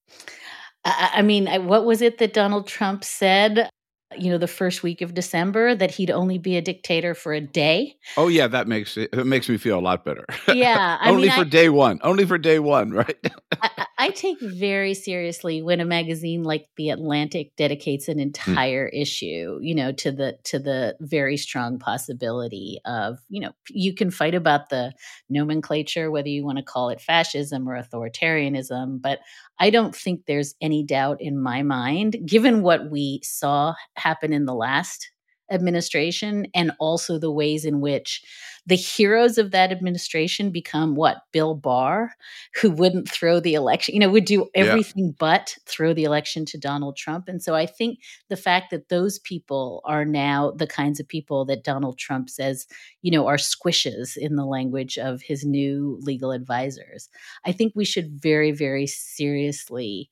I, 0.85 1.11
I 1.17 1.23
mean, 1.23 1.47
what 1.67 1.85
was 1.85 2.01
it 2.01 2.19
that 2.19 2.33
Donald 2.33 2.67
Trump 2.67 3.05
said? 3.05 3.69
You 4.17 4.31
know, 4.31 4.39
the 4.39 4.49
first 4.49 4.83
week 4.83 5.03
of 5.03 5.15
December 5.15 5.75
that 5.75 5.93
he'd 5.93 6.11
only 6.11 6.39
be 6.39 6.57
a 6.57 6.63
dictator 6.63 7.15
for 7.15 7.33
a 7.33 7.41
day. 7.41 7.97
Oh 8.17 8.29
yeah, 8.29 8.49
that 8.49 8.67
makes 8.67 8.97
it, 8.97 9.11
it 9.13 9.27
makes 9.27 9.49
me 9.49 9.57
feel 9.57 9.79
a 9.79 9.81
lot 9.81 10.05
better. 10.05 10.25
Yeah, 10.53 10.99
only 11.05 11.29
mean, 11.29 11.37
for 11.37 11.43
I- 11.43 11.49
day 11.49 11.69
one. 11.69 12.01
Only 12.03 12.27
for 12.27 12.37
day 12.37 12.59
one, 12.59 12.91
right? 12.91 13.17
I, 13.63 13.87
I- 13.99 14.11
take 14.11 14.41
very 14.41 14.95
seriously 14.95 15.63
when 15.63 15.81
a 15.81 15.85
magazine 15.85 16.43
like 16.43 16.67
The 16.77 16.91
Atlantic 16.91 17.55
dedicates 17.57 18.09
an 18.09 18.15
hmm. 18.15 18.23
entire 18.23 18.89
issue, 18.89 19.59
you 19.63 19.75
know, 19.75 19.93
to 19.93 20.11
the 20.11 20.39
to 20.45 20.59
the 20.59 20.97
very 21.01 21.37
strong 21.37 21.79
possibility 21.79 22.81
of, 22.85 23.19
you 23.29 23.41
know, 23.41 23.53
you 23.69 23.95
can 23.95 24.11
fight 24.11 24.35
about 24.35 24.71
the 24.71 24.93
nomenclature, 25.29 26.11
whether 26.11 26.29
you 26.29 26.45
want 26.45 26.59
to 26.59 26.65
call 26.65 26.91
it 26.91 27.01
fascism 27.01 27.69
or 27.69 27.81
authoritarianism, 27.81 29.01
but 29.01 29.21
I 29.61 29.69
don't 29.69 29.95
think 29.95 30.25
there's 30.25 30.55
any 30.63 30.83
doubt 30.83 31.21
in 31.21 31.39
my 31.39 31.63
mind, 31.63 32.17
given 32.25 32.63
what 32.63 32.91
we 32.91 33.21
saw 33.23 33.75
happen 33.95 34.10
in 34.23 34.45
the 34.45 34.55
last 34.55 35.11
administration 35.53 36.47
and 36.55 36.71
also 36.79 37.19
the 37.19 37.31
ways 37.31 37.65
in 37.65 37.81
which 37.81 38.23
the 38.67 38.77
heroes 38.77 39.37
of 39.37 39.51
that 39.51 39.73
administration 39.73 40.51
become 40.53 40.95
what 40.95 41.23
Bill 41.33 41.55
Barr, 41.55 42.15
who 42.61 42.71
wouldn't 42.71 43.11
throw 43.11 43.41
the 43.41 43.55
election, 43.55 43.95
you 43.95 44.01
know, 44.01 44.11
would 44.11 44.27
do 44.27 44.49
Yeah. 44.55 44.65
everything 44.67 45.15
but 45.19 45.57
throw 45.67 45.93
the 45.93 46.05
election 46.05 46.45
to 46.47 46.59
Donald 46.59 46.97
Trump. 46.97 47.27
And 47.27 47.43
so 47.43 47.55
I 47.55 47.67
think 47.67 47.99
the 48.29 48.37
fact 48.37 48.71
that 48.71 48.91
those 48.91 49.19
people 49.19 49.81
are 49.85 50.05
now 50.05 50.53
the 50.53 50.67
kinds 50.69 51.01
of 51.01 51.09
people 51.09 51.45
that 51.47 51.65
Donald 51.65 51.99
Trump 51.99 52.31
says, 52.31 52.67
you 53.03 53.11
know, 53.11 53.27
are 53.27 53.37
squishes 53.37 54.17
in 54.17 54.37
the 54.37 54.45
language 54.47 54.99
of 54.99 55.23
his 55.23 55.45
new 55.45 55.99
legal 56.03 56.31
advisors, 56.31 57.09
I 57.45 57.51
think 57.53 57.73
we 57.75 57.85
should 57.85 58.21
very, 58.23 58.53
very 58.53 58.87
seriously 58.87 60.11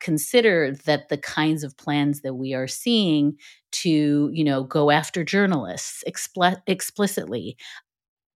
consider 0.00 0.74
that 0.86 1.08
the 1.08 1.18
kinds 1.18 1.64
of 1.64 1.76
plans 1.76 2.22
that 2.22 2.34
we 2.34 2.54
are 2.54 2.68
seeing 2.68 3.36
to 3.72 4.30
you 4.32 4.44
know 4.44 4.64
go 4.64 4.90
after 4.90 5.24
journalists 5.24 6.02
expl- 6.08 6.62
explicitly 6.66 7.56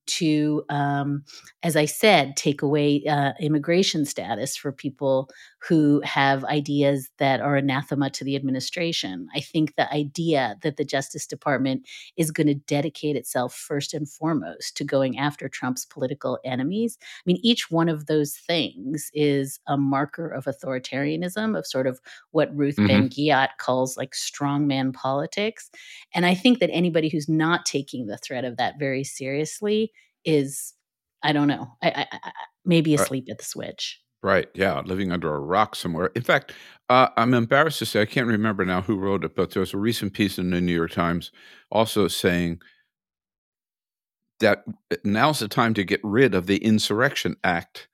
to 0.07 0.65
um, 0.69 1.25
as 1.63 1.77
i 1.77 1.85
said 1.85 2.37
take 2.37 2.63
away 2.63 3.03
uh, 3.09 3.33
immigration 3.41 4.05
status 4.05 4.57
for 4.57 4.73
people 4.73 5.29
who 5.69 6.01
have 6.05 6.45
ideas 6.45 7.09
that 7.19 7.41
are 7.41 7.57
anathema 7.57 8.11
to 8.11 8.25
the 8.25 8.37
administration 8.37 9.29
i 9.35 9.41
think 9.41 9.75
the 9.77 9.91
idea 9.93 10.57
that 10.63 10.77
the 10.77 10.85
justice 10.85 11.27
department 11.27 11.87
is 12.17 12.31
going 12.31 12.47
to 12.47 12.55
dedicate 12.55 13.17
itself 13.17 13.55
first 13.55 13.95
and 13.95 14.09
foremost 14.09 14.77
to 14.77 14.85
going 14.85 15.19
after 15.19 15.49
trump's 15.49 15.85
political 15.85 16.39
enemies 16.45 16.99
i 17.03 17.23
mean 17.27 17.39
each 17.43 17.71
one 17.71 17.89
of 17.89 18.07
those 18.07 18.37
things 18.37 19.11
is 19.15 19.61
a 19.67 19.77
marker 19.77 20.29
of 20.29 20.45
authoritarianism 20.45 21.57
of 21.59 21.67
sort 21.67 21.87
of 21.87 22.01
what 22.33 22.55
ruth 22.57 22.77
Mhm. 22.79 22.87
ben 22.87 23.09
ghiat 23.09 23.51
calls 23.59 23.97
like 23.97 24.13
strongman 24.13 24.93
politics 24.93 25.71
and 26.15 26.27
I 26.27 26.35
think 26.35 26.59
that 26.61 26.71
anybody 26.73 27.09
who's 27.09 27.29
not 27.29 27.65
taking 27.67 28.07
the 28.07 28.19
threat 28.19 28.45
of 28.45 28.57
that 28.57 28.79
very 28.79 29.05
seriously 29.05 29.93
is, 30.25 30.75
I 31.23 31.33
don't 31.33 31.49
know, 31.49 31.73
I, 31.83 31.91
I, 32.13 32.19
I, 32.25 32.33
maybe 32.65 32.95
Right. 32.95 33.01
asleep 33.03 33.29
at 33.31 33.39
the 33.39 33.45
switch. 33.45 34.02
Right. 34.23 34.49
Yeah. 34.55 34.81
Living 34.85 35.11
under 35.11 35.35
a 35.35 35.41
rock 35.41 35.75
somewhere. 35.75 36.11
In 36.15 36.23
fact, 36.23 36.53
uh, 36.89 37.09
I'm 37.17 37.35
embarrassed 37.35 37.79
to 37.81 37.87
say, 37.87 38.03
I 38.03 38.07
can't 38.07 38.27
remember 38.27 38.65
now 38.65 38.83
who 38.83 38.97
wrote 38.97 39.25
it, 39.25 39.35
but 39.35 39.51
there 39.51 39.61
was 39.61 39.75
a 39.75 39.79
recent 39.79 40.13
piece 40.13 40.39
in 40.39 40.51
the 40.51 40.61
New 40.61 40.75
York 40.75 40.93
Times 40.93 41.33
also 41.71 42.07
saying 42.09 42.61
that 44.41 44.65
now's 45.05 45.39
the 45.39 45.49
time 45.49 45.75
to 45.75 45.85
get 45.85 46.01
rid 46.03 46.35
of 46.35 46.47
the 46.47 46.59
Insurrection 46.59 47.37
Act 47.43 47.89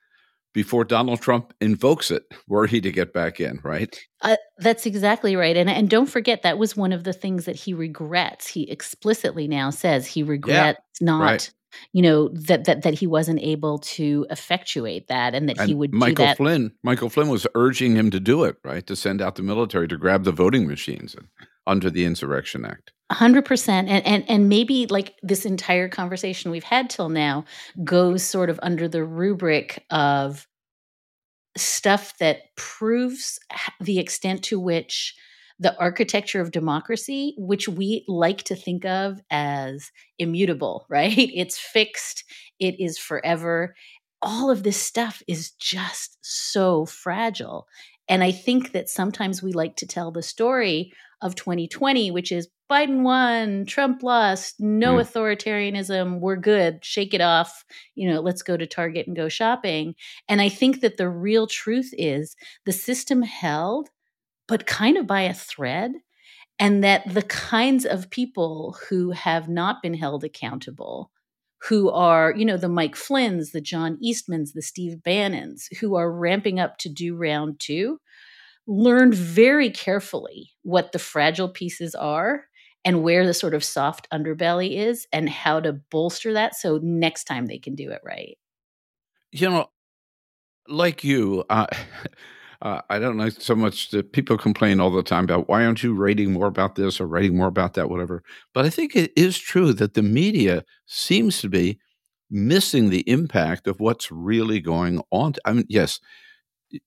before 0.54 0.84
Donald 0.84 1.20
Trump 1.20 1.54
invokes 1.60 2.10
it, 2.10 2.24
were 2.48 2.66
he 2.66 2.80
to 2.80 2.90
get 2.90 3.12
back 3.12 3.38
in, 3.38 3.60
right? 3.62 3.96
Uh, 4.22 4.36
that's 4.56 4.86
exactly 4.86 5.36
right. 5.36 5.56
And 5.56 5.70
and 5.70 5.88
don't 5.88 6.06
forget 6.08 6.42
that 6.42 6.58
was 6.58 6.76
one 6.76 6.92
of 6.92 7.04
the 7.04 7.12
things 7.12 7.44
that 7.44 7.54
he 7.54 7.74
regrets. 7.74 8.48
He 8.48 8.68
explicitly 8.68 9.46
now 9.46 9.70
says 9.70 10.06
he 10.06 10.22
regrets 10.22 10.80
not, 11.00 11.22
right. 11.22 11.50
You 11.92 12.02
know, 12.02 12.28
that 12.28 12.64
that 12.64 12.82
that 12.82 12.94
he 12.94 13.06
wasn't 13.06 13.40
able 13.40 13.78
to 13.78 14.26
effectuate 14.30 15.08
that 15.08 15.34
and 15.34 15.48
that 15.48 15.60
he 15.60 15.72
And 15.72 15.78
would 15.80 15.92
do 15.92 15.98
Michael. 15.98 16.34
Flynn, 16.34 16.72
Michael 16.82 17.08
Flynn 17.08 17.28
was 17.28 17.46
urging 17.54 17.94
him 17.96 18.10
to 18.10 18.20
do 18.20 18.44
it, 18.44 18.56
right? 18.64 18.86
To 18.86 18.96
send 18.96 19.20
out 19.20 19.36
the 19.36 19.42
military 19.42 19.88
to 19.88 19.96
grab 19.96 20.24
the 20.24 20.32
voting 20.32 20.66
machines 20.66 21.14
under 21.66 21.90
the 21.90 22.04
Insurrection 22.04 22.64
Act. 22.64 22.92
hundred 23.12 23.44
percent, 23.44 23.88
and 23.88 24.04
and 24.06 24.24
and 24.28 24.48
maybe 24.48 24.86
like 24.86 25.14
this 25.22 25.44
entire 25.44 25.88
conversation 25.88 26.50
we've 26.50 26.64
had 26.64 26.90
till 26.90 27.08
now 27.08 27.44
goes 27.84 28.22
sort 28.22 28.50
of 28.50 28.58
under 28.62 28.88
the 28.88 29.04
rubric 29.04 29.84
of 29.90 30.46
stuff 31.56 32.16
that 32.18 32.54
proves 32.56 33.38
the 33.80 33.98
extent 33.98 34.44
to 34.44 34.60
which 34.60 35.14
the 35.60 35.76
architecture 35.78 36.40
of 36.40 36.50
democracy, 36.52 37.34
which 37.38 37.68
we 37.68 38.04
like 38.08 38.42
to 38.44 38.54
think 38.54 38.84
of 38.84 39.20
as 39.30 39.90
immutable, 40.18 40.86
right? 40.90 41.16
It's 41.16 41.58
fixed, 41.58 42.24
it 42.60 42.78
is 42.80 42.98
forever. 42.98 43.74
All 44.22 44.50
of 44.50 44.62
this 44.62 44.76
stuff 44.80 45.22
is 45.28 45.52
just 45.52 46.18
so 46.22 46.86
fragile. 46.86 47.66
And 48.08 48.24
I 48.24 48.32
think 48.32 48.72
that 48.72 48.88
sometimes 48.88 49.42
we 49.42 49.52
like 49.52 49.76
to 49.76 49.86
tell 49.86 50.10
the 50.10 50.22
story 50.22 50.92
of 51.20 51.34
2020, 51.34 52.10
which 52.10 52.32
is 52.32 52.48
Biden 52.70 53.02
won, 53.02 53.64
Trump 53.66 54.02
lost, 54.02 54.56
no 54.60 54.96
Mm. 54.96 55.02
authoritarianism, 55.04 56.20
we're 56.20 56.36
good, 56.36 56.84
shake 56.84 57.14
it 57.14 57.20
off, 57.20 57.64
you 57.94 58.08
know, 58.08 58.20
let's 58.20 58.42
go 58.42 58.56
to 58.56 58.66
Target 58.66 59.06
and 59.06 59.16
go 59.16 59.28
shopping. 59.28 59.94
And 60.28 60.40
I 60.40 60.48
think 60.48 60.80
that 60.80 60.96
the 60.96 61.08
real 61.08 61.46
truth 61.46 61.92
is 61.96 62.36
the 62.66 62.72
system 62.72 63.22
held, 63.22 63.88
but 64.48 64.66
kind 64.66 64.96
of 64.96 65.06
by 65.06 65.22
a 65.22 65.34
thread, 65.34 65.92
and 66.58 66.82
that 66.82 67.02
the 67.12 67.22
kinds 67.22 67.84
of 67.84 68.10
people 68.10 68.76
who 68.88 69.12
have 69.12 69.48
not 69.48 69.82
been 69.82 69.94
held 69.94 70.24
accountable, 70.24 71.12
who 71.68 71.90
are, 71.90 72.34
you 72.36 72.44
know, 72.44 72.56
the 72.56 72.68
Mike 72.68 72.96
Flynn's, 72.96 73.52
the 73.52 73.60
John 73.60 73.98
Eastmans, 74.04 74.52
the 74.54 74.62
Steve 74.62 75.02
Bannons, 75.02 75.68
who 75.80 75.94
are 75.94 76.10
ramping 76.10 76.58
up 76.58 76.78
to 76.78 76.88
do 76.88 77.14
round 77.14 77.60
two, 77.60 78.00
learned 78.66 79.14
very 79.14 79.70
carefully 79.70 80.50
what 80.62 80.92
the 80.92 80.98
fragile 80.98 81.48
pieces 81.48 81.94
are 81.94 82.44
and 82.84 83.02
where 83.02 83.26
the 83.26 83.34
sort 83.34 83.54
of 83.54 83.64
soft 83.64 84.08
underbelly 84.12 84.76
is 84.76 85.06
and 85.12 85.28
how 85.28 85.60
to 85.60 85.72
bolster 85.90 86.32
that 86.34 86.54
so 86.54 86.78
next 86.82 87.24
time 87.24 87.46
they 87.46 87.58
can 87.58 87.74
do 87.74 87.90
it 87.90 88.00
right. 88.04 88.38
You 89.32 89.50
know, 89.50 89.70
like 90.68 91.04
you, 91.04 91.44
uh, 91.50 91.66
uh, 92.60 92.80
I 92.90 92.98
don't 92.98 93.16
know 93.16 93.28
so 93.28 93.54
much 93.54 93.90
that 93.90 94.12
people 94.12 94.36
complain 94.36 94.80
all 94.80 94.90
the 94.90 95.02
time 95.02 95.24
about 95.24 95.48
why 95.48 95.64
aren't 95.64 95.82
you 95.82 95.94
writing 95.94 96.32
more 96.32 96.46
about 96.46 96.74
this 96.74 97.00
or 97.00 97.06
writing 97.06 97.36
more 97.36 97.46
about 97.46 97.74
that, 97.74 97.88
whatever. 97.88 98.22
But 98.52 98.64
I 98.66 98.70
think 98.70 98.96
it 98.96 99.12
is 99.16 99.38
true 99.38 99.72
that 99.74 99.94
the 99.94 100.02
media 100.02 100.64
seems 100.86 101.40
to 101.40 101.48
be 101.48 101.78
missing 102.30 102.90
the 102.90 103.08
impact 103.08 103.68
of 103.68 103.80
what's 103.80 104.10
really 104.10 104.60
going 104.60 105.00
on. 105.12 105.34
I 105.44 105.52
mean, 105.52 105.66
yes, 105.68 106.00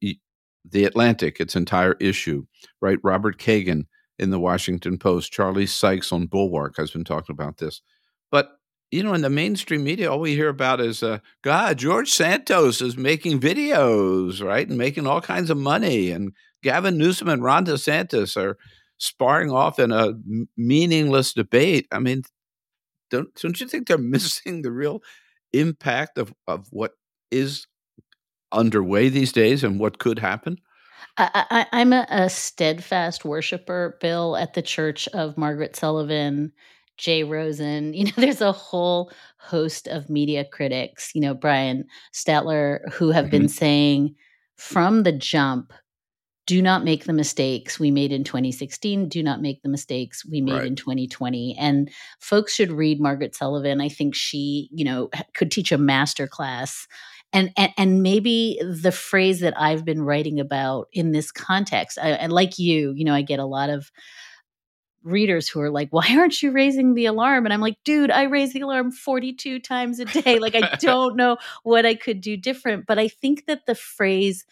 the 0.02 0.84
Atlantic, 0.84 1.40
its 1.40 1.56
entire 1.56 1.94
issue, 2.00 2.46
right? 2.82 3.00
Robert 3.04 3.40
Kagan 3.40 3.86
in 4.20 4.30
the 4.30 4.40
Washington 4.40 4.98
Post, 4.98 5.32
Charlie 5.32 5.66
Sykes 5.66 6.12
on 6.12 6.28
Bulwark 6.28 6.76
has 6.78 6.92
been 6.92 7.04
talking 7.04 7.34
about 7.34 7.58
this. 7.58 7.82
You 8.92 9.04
know, 9.04 9.14
in 9.14 9.22
the 9.22 9.30
mainstream 9.30 9.84
media, 9.84 10.12
all 10.12 10.20
we 10.20 10.36
hear 10.36 10.50
about 10.50 10.82
is, 10.82 11.02
uh, 11.02 11.20
God, 11.44 11.78
George 11.78 12.12
Santos 12.12 12.82
is 12.82 12.98
making 12.98 13.40
videos, 13.40 14.44
right, 14.46 14.68
and 14.68 14.78
making 14.78 15.08
all 15.08 15.22
kinds 15.22 15.50
of 15.50 15.58
money, 15.58 16.12
and 16.12 16.34
Gavin 16.62 16.98
Newsom 16.98 17.30
and 17.30 17.42
Ron 17.42 17.66
DeSantis 17.66 18.36
are 18.36 18.58
sparring 18.98 19.50
off 19.50 19.80
in 19.80 19.92
a 19.92 20.14
meaningless 20.58 21.34
debate. 21.34 21.88
I 21.92 22.00
mean, 22.00 22.24
don't 23.10 23.34
don't 23.36 23.60
you 23.60 23.68
think 23.68 23.88
they're 23.88 23.98
missing 24.16 24.62
the 24.62 24.72
real 24.72 25.02
impact 25.54 26.18
of 26.18 26.34
of 26.48 26.68
what 26.72 26.92
is 27.32 27.66
underway 28.52 29.10
these 29.10 29.32
days 29.32 29.64
and 29.64 29.80
what 29.80 30.00
could 30.00 30.20
happen? 30.20 30.58
I, 31.18 31.46
I, 31.50 31.66
I'm 31.72 31.94
a, 31.94 32.06
a 32.10 32.30
steadfast 32.30 33.26
worshiper, 33.26 33.98
Bill, 34.00 34.38
at 34.38 34.54
the 34.54 34.62
Church 34.62 35.08
of 35.10 35.38
Margaret 35.38 35.76
Sullivan, 35.76 36.52
Jay 36.98 37.24
Rosen. 37.24 37.94
You 38.02 38.06
know, 38.06 38.12
there's 38.18 38.42
a 38.42 38.52
whole 38.52 39.12
host 39.38 39.88
of 39.88 40.10
media 40.10 40.46
critics, 40.46 41.12
you 41.14 41.22
know, 41.22 41.34
Brian 41.34 41.86
Stelter, 42.14 42.92
who 42.94 43.12
have 43.12 43.26
mm-hmm. 43.26 43.32
been 43.32 43.50
saying 43.50 44.16
from 44.56 45.04
the 45.04 45.12
jump, 45.12 45.74
do 46.48 46.62
not 46.62 46.84
make 46.84 47.06
the 47.06 47.14
mistakes 47.14 47.80
we 47.80 47.92
made 47.92 48.12
in 48.12 48.24
2016. 48.24 49.08
Do 49.08 49.24
not 49.24 49.42
make 49.42 49.62
the 49.62 49.70
mistakes 49.70 50.26
we 50.26 50.42
made 50.42 50.54
Right. 50.54 50.68
in 50.68 50.76
2020. 50.76 51.56
And 51.58 51.90
folks 52.20 52.54
should 52.54 52.72
read 52.72 53.00
Margaret 53.00 53.36
Sullivan. 53.36 53.80
I 53.80 53.90
think 53.90 54.16
she, 54.16 54.68
you 54.72 54.84
know, 54.84 55.10
could 55.34 55.52
teach 55.52 55.72
a 55.72 55.78
master 55.78 56.28
class. 56.28 56.88
And, 57.32 57.52
and 57.56 57.72
and 57.78 58.04
maybe 58.04 58.60
the 58.62 58.92
phrase 58.92 59.40
that 59.40 59.54
I've 59.58 59.86
been 59.86 60.02
writing 60.02 60.40
about 60.40 60.88
in 60.92 61.12
this 61.12 61.32
context, 61.32 61.98
I, 61.98 62.10
and 62.10 62.34
like 62.34 62.60
you, 62.60 62.92
you 62.98 63.06
know, 63.06 63.14
I 63.14 63.22
get 63.22 63.40
a 63.40 63.46
lot 63.46 63.70
of 63.70 63.90
readers 65.04 65.48
who 65.48 65.62
are 65.62 65.70
like, 65.70 65.90
"Why 65.92 66.08
aren't 66.18 66.42
you 66.42 66.52
raising 66.52 66.94
the 66.94 67.06
alarm?" 67.06 67.46
And 67.46 67.54
I'm 67.54 67.62
like, 67.62 67.78
"Dude, 67.84 68.12
I 68.12 68.24
raise 68.24 68.54
the 68.54 68.62
alarm 68.62 68.92
42 68.92 69.60
times 69.60 70.00
a 70.00 70.06
day. 70.06 70.40
Like 70.40 70.56
I 70.56 70.76
don't 70.80 71.16
know 71.16 71.38
what 71.64 71.86
I 71.86 71.96
could 71.96 72.22
do 72.22 72.38
different." 72.38 72.86
But 72.86 73.00
I 73.00 73.08
think 73.08 73.46
that 73.48 73.66
the 73.66 73.76
phrase 73.76 74.46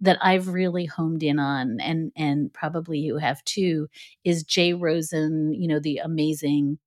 that 0.00 0.18
I've 0.20 0.48
really 0.48 0.84
homed 0.86 1.22
in 1.22 1.38
on, 1.38 1.78
and 1.80 2.12
and 2.16 2.52
probably 2.52 2.98
you 2.98 3.16
have 3.18 3.44
too, 3.44 3.88
is 4.24 4.44
Jay 4.44 4.72
Rosen, 4.72 5.54
you 5.54 5.68
know, 5.68 5.80
the 5.80 5.98
amazing 5.98 6.78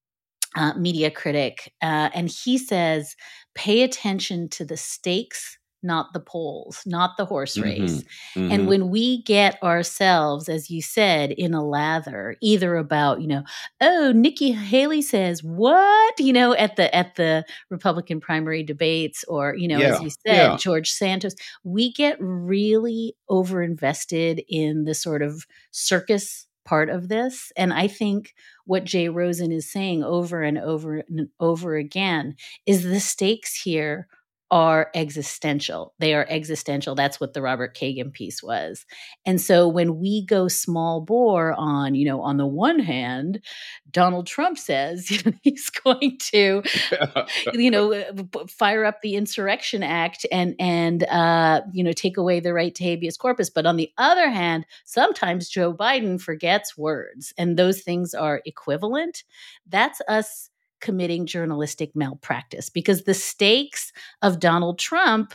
uh, 0.56 0.74
media 0.76 1.12
critic, 1.12 1.74
uh, 1.82 2.10
and 2.14 2.30
he 2.30 2.58
says, 2.58 3.16
pay 3.56 3.84
attention 3.84 4.50
to 4.50 4.66
the 4.66 4.78
stakes 4.78 5.57
not 5.84 6.14
the 6.14 6.20
polls, 6.20 6.82
not 6.86 7.18
the 7.18 7.26
horse 7.26 7.56
mm-hmm, 7.56 7.64
race. 7.64 8.02
Mm-hmm. 8.02 8.40
Mm-hmm. 8.40 8.52
And 8.52 8.68
when 8.68 8.90
we 8.90 9.24
get 9.24 9.62
ourselves, 9.62 10.50
as 10.50 10.70
you 10.70 10.82
said, 10.82 11.32
in 11.32 11.54
a 11.54 11.64
lather, 11.64 12.36
either 12.42 12.76
about, 12.76 13.22
you 13.22 13.28
know, 13.28 13.44
oh, 13.82 14.12
Nikki 14.16 14.52
Haley 14.52 15.02
says 15.02 15.44
what, 15.44 16.20
you 16.20 16.34
know, 16.34 16.54
at 16.54 16.76
the 16.76 16.94
at 16.96 17.16
the 17.16 17.46
Republican 17.70 18.20
primary 18.20 18.64
debates, 18.64 19.24
or, 19.28 19.56
you 19.56 19.68
know, 19.68 19.80
yeah. 19.80 19.94
as 19.94 20.02
you 20.02 20.10
said, 20.10 20.52
yeah. 20.52 20.58
George 20.58 20.90
Santos, 20.90 21.36
we 21.64 21.92
get 21.92 22.18
really 22.20 23.16
over 23.30 23.62
invested 23.62 24.44
in 24.50 24.86
the 24.86 24.94
sort 24.94 25.22
of 25.22 25.46
circus 25.72 26.48
part 26.66 26.90
of 26.90 27.08
this. 27.08 27.52
And 27.56 27.74
I 27.74 27.88
think 27.88 28.36
what 28.66 28.84
Jay 28.84 29.08
Rosen 29.08 29.54
is 29.54 29.72
saying 29.72 30.04
over 30.04 30.44
and 30.44 30.58
over 30.58 30.98
and 31.08 31.30
over 31.40 31.76
again 31.76 32.36
is 32.66 32.84
the 32.84 33.00
stakes 33.00 33.56
here 33.62 34.10
are 34.50 34.90
existential. 34.96 35.94
They 36.00 36.14
are 36.14 36.26
existential. 36.30 36.96
That's 36.96 37.20
what 37.20 37.34
the 37.34 37.42
Robert 37.42 37.76
Kagan 37.76 38.14
piece 38.14 38.42
was. 38.42 38.86
And 39.26 39.42
so 39.42 39.68
when 39.68 40.00
we 40.00 40.26
go 40.26 40.48
small 40.48 41.02
bore 41.02 41.54
on, 41.54 41.96
you 41.96 42.06
know, 42.06 42.22
on 42.22 42.38
the 42.38 42.48
one 42.48 42.80
hand, 42.80 43.44
Donald 43.92 44.26
Trump 44.26 44.58
says 44.58 45.08
he's 45.42 45.70
going 45.70 46.18
to, 46.32 46.64
you 47.54 47.70
know, 47.70 47.94
uh, 47.94 48.24
fire 48.48 48.86
up 48.86 49.02
the 49.02 49.16
Insurrection 49.16 49.84
Act 49.84 50.26
and 50.32 50.56
and 50.60 51.04
uh, 51.04 51.62
you 51.74 51.84
know 51.84 51.92
take 51.92 52.18
away 52.18 52.40
the 52.40 52.54
right 52.54 52.74
to 52.76 52.84
habeas 52.84 53.18
corpus. 53.18 53.50
But 53.50 53.66
on 53.66 53.76
the 53.76 53.92
other 53.98 54.30
hand, 54.30 54.66
sometimes 54.86 55.50
Joe 55.50 55.74
Biden 55.74 56.22
forgets 56.22 56.78
words, 56.78 57.34
and 57.38 57.58
those 57.58 57.82
things 57.82 58.14
are 58.14 58.42
equivalent. 58.46 59.24
That's 59.68 60.02
us 60.08 60.50
committing 60.80 61.26
journalistic 61.26 61.96
malpractice 61.96 62.70
because 62.70 63.04
the 63.04 63.14
stakes 63.14 63.92
of 64.22 64.40
Donald 64.40 64.80
Trump, 64.80 65.34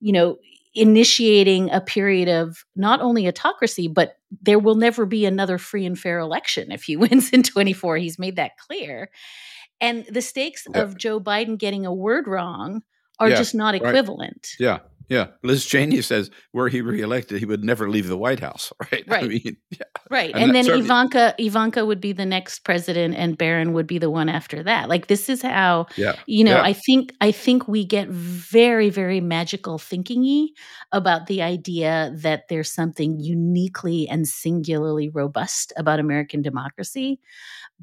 you 0.00 0.12
know, 0.12 0.38
initiating 0.74 1.70
a 1.70 1.80
period 1.80 2.28
of 2.28 2.64
not 2.76 3.00
only 3.00 3.26
autocracy, 3.26 3.88
but 3.88 4.18
there 4.42 4.58
will 4.58 4.74
never 4.74 5.06
be 5.06 5.24
another 5.24 5.56
free 5.56 5.86
and 5.86 5.98
fair 5.98 6.18
election 6.18 6.70
if 6.70 6.84
he 6.84 6.96
wins 6.96 7.30
in 7.30 7.42
24. 7.42 7.96
He's 7.96 8.18
made 8.18 8.36
that 8.36 8.58
clear. 8.58 9.10
And 9.80 10.04
the 10.06 10.22
stakes 10.22 10.66
yeah. 10.72 10.82
of 10.82 10.96
Joe 10.96 11.20
Biden 11.20 11.58
getting 11.58 11.86
a 11.86 11.92
word 11.92 12.28
wrong 12.28 12.82
are 13.18 13.30
yeah, 13.30 13.36
just 13.36 13.54
not 13.54 13.74
equivalent. 13.74 14.56
Right. 14.60 14.66
Yeah. 14.66 14.78
Yeah, 15.08 15.28
Liz 15.42 15.64
Cheney 15.64 16.02
says 16.02 16.30
were 16.52 16.68
he 16.68 16.80
reelected, 16.80 17.38
he 17.38 17.46
would 17.46 17.62
never 17.62 17.88
leave 17.88 18.08
the 18.08 18.16
White 18.16 18.40
House. 18.40 18.72
Right. 18.92 19.04
Right. 19.16 19.24
I 19.24 19.28
mean, 19.28 19.56
yeah. 19.70 19.84
Right. 20.10 20.34
And, 20.34 20.44
and 20.44 20.54
then 20.54 20.78
Ivanka 20.78 21.34
Ivanka 21.38 21.86
would 21.86 22.00
be 22.00 22.12
the 22.12 22.26
next 22.26 22.60
president, 22.60 23.14
and 23.14 23.38
Barron 23.38 23.72
would 23.72 23.86
be 23.86 23.98
the 23.98 24.10
one 24.10 24.28
after 24.28 24.62
that. 24.62 24.88
Like 24.88 25.06
this 25.06 25.28
is 25.28 25.42
how. 25.42 25.86
Yeah. 25.96 26.16
You 26.26 26.44
know, 26.44 26.56
yeah. 26.56 26.62
I 26.62 26.72
think 26.72 27.12
I 27.20 27.30
think 27.30 27.68
we 27.68 27.84
get 27.84 28.08
very 28.08 28.90
very 28.90 29.20
magical 29.20 29.78
thinkingy 29.78 30.48
about 30.92 31.26
the 31.26 31.42
idea 31.42 32.12
that 32.16 32.48
there's 32.48 32.72
something 32.72 33.20
uniquely 33.20 34.08
and 34.08 34.26
singularly 34.26 35.08
robust 35.08 35.72
about 35.76 36.00
American 36.00 36.42
democracy 36.42 37.20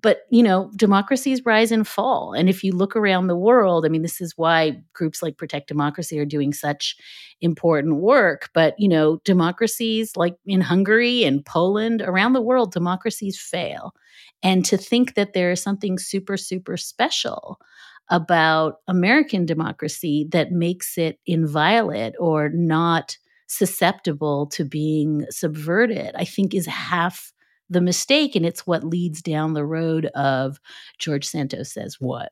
but 0.02 0.22
you 0.30 0.44
know 0.44 0.72
democracies 0.76 1.42
rise 1.46 1.72
and 1.72 1.88
fall 1.88 2.34
and 2.34 2.50
if 2.50 2.64
you 2.64 2.72
look 2.72 2.96
around 2.96 3.28
the 3.28 3.36
world 3.36 3.86
i 3.86 3.90
mean 3.90 4.02
this 4.02 4.22
is 4.22 4.34
why 4.38 4.76
groups 4.94 5.22
like 5.22 5.38
protect 5.38 5.68
democracy 5.68 6.20
are 6.20 6.26
doing 6.26 6.54
such 6.54 6.96
important 7.42 7.98
work 7.98 8.50
but 8.54 8.74
you 8.78 8.88
know 8.88 9.18
democracies 9.26 10.16
like 10.16 10.36
in 10.46 10.62
hungary 10.62 11.24
and 11.24 11.46
poland 11.46 12.02
around 12.02 12.34
the 12.34 12.42
world 12.42 12.72
democracies 12.72 13.40
fail. 13.40 13.94
And 14.42 14.66
to 14.66 14.78
think 14.78 15.16
that 15.16 15.34
there 15.34 15.52
is 15.52 15.62
something 15.62 15.98
super 15.98 16.38
super 16.38 16.78
special 16.78 17.60
about 18.10 18.76
american 18.88 19.46
democracy 19.46 20.28
that 20.32 20.52
makes 20.52 20.98
it 20.98 21.20
inviolate 21.26 22.14
or 22.20 22.50
not 22.50 23.18
susceptible 23.48 24.48
to 24.48 24.66
being 24.66 25.26
subverted 25.30 26.12
i 26.16 26.26
think 26.26 26.54
is 26.54 26.66
half 26.66 27.33
the 27.74 27.82
mistake 27.82 28.36
and 28.36 28.46
it's 28.46 28.66
what 28.66 28.84
leads 28.84 29.22
down 29.22 29.54
the 29.54 29.66
road 29.66 30.06
of 30.08 30.60
George 30.98 31.26
Santos 31.26 31.74
says 31.74 31.98
what. 32.00 32.32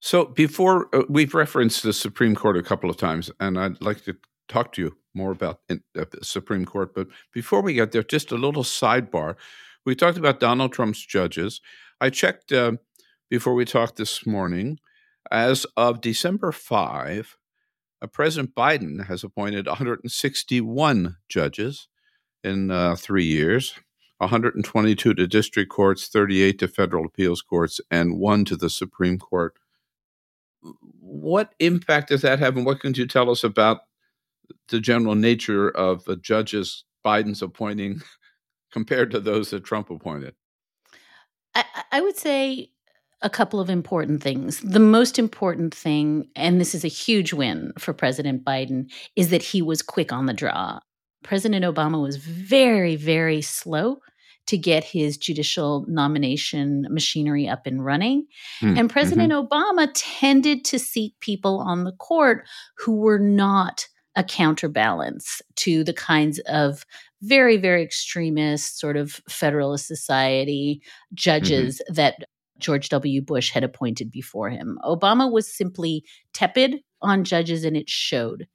So 0.00 0.26
before 0.26 0.94
uh, 0.94 1.04
we've 1.08 1.34
referenced 1.34 1.82
the 1.82 1.92
Supreme 1.92 2.34
Court 2.34 2.56
a 2.56 2.62
couple 2.62 2.90
of 2.90 2.96
times, 2.96 3.30
and 3.40 3.58
I'd 3.58 3.80
like 3.82 4.04
to 4.04 4.16
talk 4.48 4.72
to 4.72 4.82
you 4.82 4.96
more 5.14 5.32
about 5.32 5.60
uh, 5.70 5.76
the 5.94 6.18
Supreme 6.22 6.64
Court. 6.64 6.94
But 6.94 7.08
before 7.32 7.62
we 7.62 7.74
get 7.74 7.92
there, 7.92 8.02
just 8.02 8.30
a 8.30 8.36
little 8.36 8.62
sidebar. 8.62 9.36
We 9.84 9.94
talked 9.94 10.18
about 10.18 10.40
Donald 10.40 10.72
Trump's 10.72 11.04
judges. 11.04 11.60
I 12.00 12.10
checked 12.10 12.52
uh, 12.52 12.72
before 13.30 13.54
we 13.54 13.64
talked 13.64 13.96
this 13.96 14.26
morning. 14.26 14.78
As 15.30 15.66
of 15.76 16.00
December 16.00 16.52
5, 16.52 17.36
uh, 18.02 18.06
President 18.06 18.54
Biden 18.54 19.06
has 19.06 19.24
appointed 19.24 19.66
161 19.66 21.16
judges 21.28 21.88
in 22.44 22.70
uh, 22.70 22.94
three 22.96 23.24
years. 23.24 23.74
122 24.18 25.14
to 25.14 25.26
district 25.26 25.70
courts, 25.70 26.08
38 26.08 26.58
to 26.58 26.68
federal 26.68 27.04
appeals 27.04 27.42
courts, 27.42 27.80
and 27.90 28.18
one 28.18 28.44
to 28.46 28.56
the 28.56 28.70
Supreme 28.70 29.18
Court. 29.18 29.54
What 31.00 31.54
impact 31.58 32.08
does 32.08 32.22
that 32.22 32.38
have, 32.38 32.56
and 32.56 32.64
what 32.64 32.80
can 32.80 32.94
you 32.94 33.06
tell 33.06 33.30
us 33.30 33.44
about 33.44 33.80
the 34.68 34.80
general 34.80 35.14
nature 35.14 35.68
of 35.68 36.04
the 36.04 36.16
judges 36.16 36.84
Biden's 37.04 37.42
appointing 37.42 38.00
compared 38.72 39.10
to 39.10 39.20
those 39.20 39.50
that 39.50 39.64
Trump 39.64 39.90
appointed? 39.90 40.34
I, 41.54 41.64
I 41.92 42.00
would 42.00 42.16
say 42.16 42.70
a 43.22 43.30
couple 43.30 43.60
of 43.60 43.70
important 43.70 44.22
things. 44.22 44.60
The 44.60 44.78
most 44.78 45.18
important 45.18 45.74
thing, 45.74 46.28
and 46.36 46.60
this 46.60 46.74
is 46.74 46.84
a 46.84 46.88
huge 46.88 47.32
win 47.32 47.72
for 47.78 47.92
President 47.92 48.44
Biden, 48.44 48.90
is 49.14 49.30
that 49.30 49.42
he 49.42 49.62
was 49.62 49.82
quick 49.82 50.12
on 50.12 50.26
the 50.26 50.34
draw. 50.34 50.80
President 51.26 51.64
Obama 51.64 52.00
was 52.00 52.16
very, 52.16 52.94
very 52.94 53.42
slow 53.42 53.98
to 54.46 54.56
get 54.56 54.84
his 54.84 55.16
judicial 55.16 55.84
nomination 55.88 56.86
machinery 56.88 57.48
up 57.48 57.66
and 57.66 57.84
running. 57.84 58.26
Mm, 58.62 58.78
and 58.78 58.90
President 58.90 59.32
mm-hmm. 59.32 59.46
Obama 59.46 59.90
tended 59.92 60.64
to 60.66 60.78
seat 60.78 61.14
people 61.20 61.58
on 61.58 61.82
the 61.82 61.92
court 61.92 62.46
who 62.78 62.96
were 62.96 63.18
not 63.18 63.88
a 64.14 64.22
counterbalance 64.22 65.42
to 65.56 65.82
the 65.82 65.92
kinds 65.92 66.38
of 66.46 66.86
very, 67.22 67.56
very 67.56 67.82
extremist, 67.82 68.78
sort 68.78 68.96
of 68.96 69.20
Federalist 69.28 69.88
Society 69.88 70.80
judges 71.12 71.82
mm-hmm. 71.84 71.94
that 71.94 72.14
George 72.58 72.88
W. 72.90 73.20
Bush 73.20 73.50
had 73.50 73.64
appointed 73.64 74.12
before 74.12 74.48
him. 74.48 74.78
Obama 74.84 75.30
was 75.30 75.52
simply 75.52 76.04
tepid 76.32 76.76
on 77.02 77.24
judges, 77.24 77.64
and 77.64 77.76
it 77.76 77.90
showed. 77.90 78.46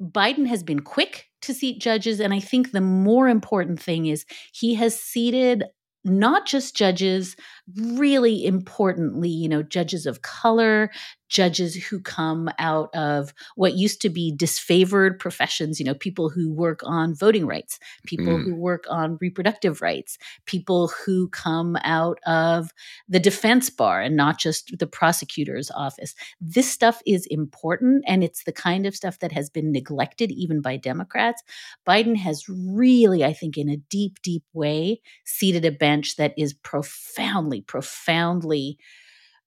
Biden 0.00 0.46
has 0.46 0.62
been 0.62 0.80
quick 0.80 1.26
to 1.42 1.54
seat 1.54 1.80
judges. 1.80 2.20
And 2.20 2.32
I 2.32 2.40
think 2.40 2.72
the 2.72 2.80
more 2.80 3.28
important 3.28 3.80
thing 3.80 4.06
is 4.06 4.24
he 4.52 4.74
has 4.74 4.98
seated 4.98 5.64
not 6.04 6.46
just 6.46 6.74
judges, 6.74 7.36
really 7.76 8.46
importantly, 8.46 9.28
you 9.28 9.48
know, 9.48 9.62
judges 9.62 10.06
of 10.06 10.22
color, 10.22 10.90
judges 11.30 11.76
who 11.76 12.00
come 12.00 12.50
out 12.58 12.94
of 12.94 13.32
what 13.54 13.74
used 13.74 14.02
to 14.02 14.10
be 14.10 14.34
disfavored 14.36 15.18
professions, 15.18 15.78
you 15.78 15.86
know, 15.86 15.94
people 15.94 16.28
who 16.28 16.52
work 16.52 16.80
on 16.84 17.14
voting 17.14 17.46
rights, 17.46 17.78
people 18.04 18.36
mm. 18.36 18.44
who 18.44 18.54
work 18.54 18.84
on 18.90 19.16
reproductive 19.20 19.80
rights, 19.80 20.18
people 20.44 20.88
who 20.88 21.28
come 21.28 21.78
out 21.84 22.18
of 22.26 22.74
the 23.08 23.20
defense 23.20 23.70
bar 23.70 24.02
and 24.02 24.16
not 24.16 24.38
just 24.38 24.76
the 24.78 24.86
prosecutor's 24.86 25.70
office. 25.70 26.14
This 26.40 26.70
stuff 26.70 27.00
is 27.06 27.26
important 27.26 28.04
and 28.06 28.24
it's 28.24 28.44
the 28.44 28.52
kind 28.52 28.84
of 28.84 28.96
stuff 28.96 29.20
that 29.20 29.32
has 29.32 29.48
been 29.48 29.72
neglected 29.72 30.32
even 30.32 30.60
by 30.60 30.76
Democrats. 30.76 31.42
Biden 31.86 32.16
has 32.16 32.48
really, 32.48 33.24
I 33.24 33.32
think, 33.32 33.56
in 33.56 33.68
a 33.68 33.76
deep, 33.76 34.20
deep 34.22 34.44
way, 34.52 35.00
seated 35.24 35.64
a 35.64 35.70
bench 35.70 36.16
that 36.16 36.34
is 36.36 36.52
profoundly, 36.52 37.60
profoundly 37.60 38.78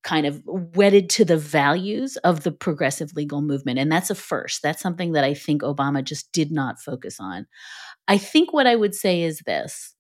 kind 0.03 0.25
of 0.25 0.41
wedded 0.45 1.09
to 1.11 1.25
the 1.25 1.37
values 1.37 2.17
of 2.17 2.43
the 2.43 2.51
progressive 2.51 3.13
legal 3.15 3.41
movement. 3.41 3.79
And 3.79 3.91
that's 3.91 4.09
a 4.09 4.15
first. 4.15 4.61
That's 4.61 4.81
something 4.81 5.13
that 5.13 5.23
I 5.23 5.33
think 5.33 5.61
Obama 5.61 6.03
just 6.03 6.31
did 6.31 6.51
not 6.51 6.79
focus 6.79 7.19
on. 7.19 7.47
I 8.07 8.17
think 8.17 8.51
what 8.53 8.67
I 8.67 8.75
would 8.75 8.93
say 8.93 9.23
is 9.23 9.39
this 9.45 9.92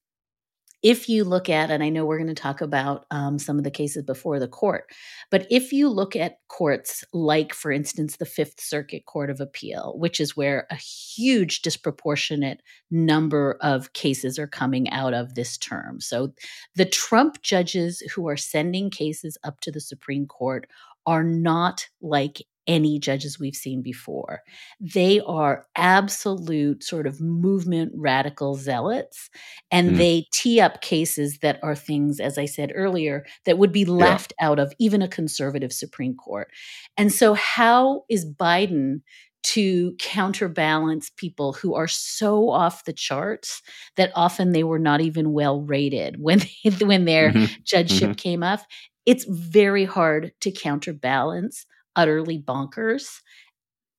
if 0.83 1.07
you 1.07 1.23
look 1.23 1.49
at, 1.49 1.71
and 1.71 1.81
I 1.81 1.87
know 1.87 2.05
we're 2.05 2.17
going 2.17 2.27
to 2.27 2.33
talk 2.33 2.59
about 2.59 3.05
um, 3.09 3.39
some 3.39 3.57
of 3.57 3.63
the 3.63 3.71
cases 3.71 4.03
before 4.03 4.37
the 4.37 4.49
court, 4.49 4.83
but 5.31 5.47
if 5.49 5.71
you 5.71 5.89
look 5.89 6.13
at 6.13 6.39
courts 6.49 7.05
like, 7.13 7.53
for 7.53 7.71
instance, 7.71 8.17
the 8.17 8.25
Fifth 8.25 8.59
Circuit 8.59 9.05
Court 9.05 9.29
of 9.29 9.39
Appeal, 9.39 9.95
which 9.97 10.19
is 10.19 10.35
where 10.35 10.67
a 10.69 10.75
huge 10.75 11.61
disproportionate 11.61 12.61
number 12.91 13.57
of 13.61 13.93
cases 13.93 14.37
are 14.37 14.45
coming 14.45 14.89
out 14.89 15.13
of 15.13 15.35
this 15.35 15.57
term. 15.57 16.01
So 16.01 16.33
the 16.75 16.85
Trump 16.85 17.41
judges 17.41 18.01
who 18.13 18.27
are 18.27 18.37
sending 18.37 18.89
cases 18.89 19.37
up 19.43 19.61
to 19.61 19.71
the 19.71 19.81
Supreme 19.81 20.27
Court 20.27 20.67
are 21.05 21.23
not 21.23 21.87
like 22.01 22.41
any 22.67 22.99
judges 22.99 23.39
we've 23.39 23.55
seen 23.55 23.81
before. 23.81 24.41
They 24.79 25.19
are 25.21 25.65
absolute 25.75 26.83
sort 26.83 27.07
of 27.07 27.19
movement 27.19 27.91
radical 27.95 28.55
zealots, 28.55 29.29
and 29.71 29.91
mm. 29.91 29.97
they 29.97 30.27
tee 30.31 30.59
up 30.59 30.81
cases 30.81 31.39
that 31.39 31.59
are 31.63 31.75
things, 31.75 32.19
as 32.19 32.37
I 32.37 32.45
said 32.45 32.71
earlier, 32.73 33.25
that 33.45 33.57
would 33.57 33.71
be 33.71 33.85
laughed 33.85 34.33
yeah. 34.39 34.49
out 34.49 34.59
of 34.59 34.73
even 34.79 35.01
a 35.01 35.07
conservative 35.07 35.73
Supreme 35.73 36.15
Court. 36.15 36.49
And 36.97 37.11
so, 37.11 37.33
how 37.33 38.03
is 38.09 38.25
Biden? 38.25 39.01
To 39.47 39.93
counterbalance 39.99 41.11
people 41.17 41.51
who 41.51 41.75
are 41.75 41.89
so 41.89 42.49
off 42.49 42.85
the 42.85 42.93
charts 42.93 43.61
that 43.97 44.13
often 44.15 44.53
they 44.53 44.63
were 44.63 44.79
not 44.79 45.01
even 45.01 45.33
well 45.33 45.61
rated 45.61 46.15
when 46.17 46.39
they, 46.39 46.69
when 46.85 47.03
their 47.03 47.29
mm-hmm. 47.29 47.53
judgeship 47.65 48.11
mm-hmm. 48.11 48.13
came 48.13 48.41
up. 48.41 48.61
It's 49.05 49.25
very 49.25 49.85
hard 49.85 50.31
to 50.41 50.51
counterbalance 50.51 51.65
utterly 51.95 52.39
bonkers. 52.39 53.21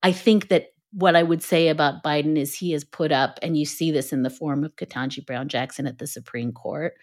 I 0.03 0.13
think 0.13 0.49
that 0.49 0.69
what 0.93 1.17
I 1.17 1.23
would 1.23 1.43
say 1.43 1.69
about 1.69 2.05
Biden 2.05 2.37
is 2.37 2.55
he 2.55 2.71
has 2.71 2.85
put 2.85 3.11
up, 3.11 3.39
and 3.43 3.57
you 3.57 3.65
see 3.65 3.91
this 3.91 4.13
in 4.13 4.23
the 4.23 4.31
form 4.31 4.63
of 4.63 4.77
Ketanji 4.77 5.27
Brown 5.27 5.49
Jackson 5.49 5.87
at 5.87 5.99
the 5.99 6.07
Supreme 6.07 6.53
Court, 6.53 6.95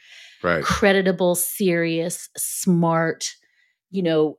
right. 0.41 0.63
credible, 0.63 1.35
serious, 1.35 2.29
smart, 2.37 3.35
you 3.89 4.01
know, 4.01 4.37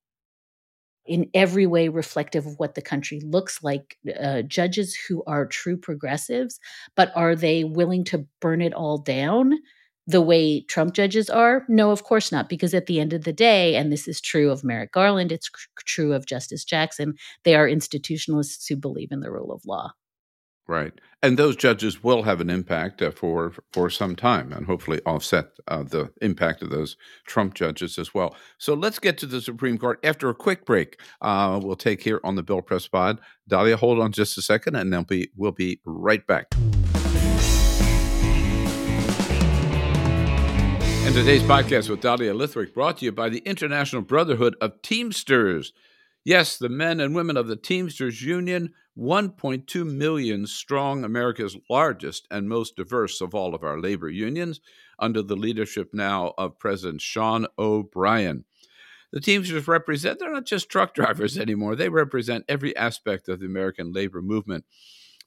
in 1.05 1.29
every 1.35 1.66
way 1.66 1.88
reflective 1.88 2.46
of 2.46 2.59
what 2.59 2.75
the 2.75 2.81
country 2.81 3.20
looks 3.25 3.62
like, 3.62 3.98
uh, 4.18 4.40
judges 4.42 4.96
who 4.96 5.22
are 5.27 5.44
true 5.44 5.77
progressives, 5.77 6.59
but 6.96 7.12
are 7.14 7.35
they 7.35 7.64
willing 7.64 8.05
to 8.05 8.27
burn 8.40 8.62
it 8.62 8.72
all 8.72 8.98
down 8.98 9.53
the 10.07 10.21
way 10.21 10.62
Trump 10.62 10.95
judges 10.95 11.31
are? 11.31 11.65
No, 11.69 11.91
of 11.91 12.05
course 12.05 12.33
not. 12.33 12.49
Because 12.49 12.75
at 12.75 12.87
the 12.87 13.01
end 13.01 13.12
of 13.12 13.25
the 13.25 13.33
day, 13.33 13.77
and 13.77 13.93
this 13.93 14.09
is 14.09 14.21
true 14.21 14.51
of 14.51 14.65
Merrick 14.65 14.93
Garland, 14.93 15.33
it's 15.33 15.51
true 15.85 16.12
of 16.12 16.27
Justice 16.27 16.65
Jackson, 16.65 17.15
they 17.45 17.55
are 17.55 17.69
institutionalists 17.69 18.69
who 18.69 18.77
believe 18.77 19.12
in 19.12 19.21
the 19.21 19.31
rule 19.31 19.53
of 19.53 19.62
law. 19.67 19.93
Right, 20.69 20.93
and 21.23 21.37
those 21.37 21.57
judges 21.57 22.05
will 22.05 22.23
have 22.23 22.41
an 22.41 22.49
impact 22.49 23.03
uh, 23.03 23.11
for 23.11 23.53
for 23.73 23.91
some 23.91 24.15
time, 24.15 24.53
and 24.53 24.65
hopefully 24.65 25.01
offset 25.05 25.47
uh, 25.67 25.83
the 25.83 26.12
impact 26.23 26.62
of 26.62 26.71
those 26.71 26.97
Trump 27.27 27.55
judges 27.55 27.99
as 27.99 28.15
well. 28.15 28.37
So 28.59 28.73
let's 28.73 29.01
get 29.01 29.19
to 29.19 29.27
the 29.27 29.41
Supreme 29.41 29.77
Court 29.77 29.99
after 30.05 30.29
a 30.29 30.35
quick 30.37 30.65
break. 30.65 31.01
Uh, 31.21 31.59
we'll 31.62 31.75
take 31.75 32.05
here 32.05 32.21
on 32.23 32.37
the 32.37 32.45
Bill 32.45 32.62
Press 32.62 32.87
Pod. 32.87 33.21
Dahlia, 33.49 33.77
hold 33.77 33.99
on 33.99 34.12
just 34.12 34.38
a 34.38 34.43
second, 34.43 34.77
and 34.77 34.93
then 34.93 35.05
we 35.09 35.33
we'll 35.37 35.51
be 35.51 35.81
right 35.85 36.25
back. 36.29 36.47
And 41.12 41.27
today's 41.27 41.42
podcast 41.42 41.90
with 41.90 42.01
Dahlia 42.01 42.33
Lithwick 42.33 42.72
brought 42.72 42.96
to 42.96 43.05
you 43.05 43.12
by 43.12 43.29
the 43.29 43.40
International 43.40 44.01
Brotherhood 44.01 44.57
of 44.62 44.81
Teamsters. 44.81 45.75
Yes, 46.25 46.57
the 46.57 46.70
men 46.70 47.01
and 47.01 47.14
women 47.14 47.37
of 47.37 47.48
the 47.48 47.55
Teamsters 47.55 48.22
Union, 48.22 48.72
1.2 48.96 49.87
million 49.87 50.46
strong, 50.46 51.05
America's 51.05 51.55
largest 51.68 52.27
and 52.31 52.48
most 52.48 52.77
diverse 52.77 53.20
of 53.20 53.35
all 53.35 53.55
of 53.55 53.62
our 53.62 53.79
labor 53.79 54.09
unions, 54.09 54.62
under 54.98 55.20
the 55.20 55.37
leadership 55.37 55.90
now 55.92 56.33
of 56.38 56.59
President 56.59 57.03
Sean 57.03 57.46
O'Brien. 57.59 58.46
The 59.12 59.20
Teamsters 59.20 59.68
represent, 59.68 60.18
they're 60.18 60.33
not 60.33 60.46
just 60.46 60.70
truck 60.70 60.94
drivers 60.94 61.37
anymore, 61.37 61.77
they 61.77 61.90
represent 61.90 62.46
every 62.48 62.75
aspect 62.75 63.29
of 63.29 63.38
the 63.38 63.46
American 63.46 63.92
labor 63.92 64.22
movement, 64.22 64.64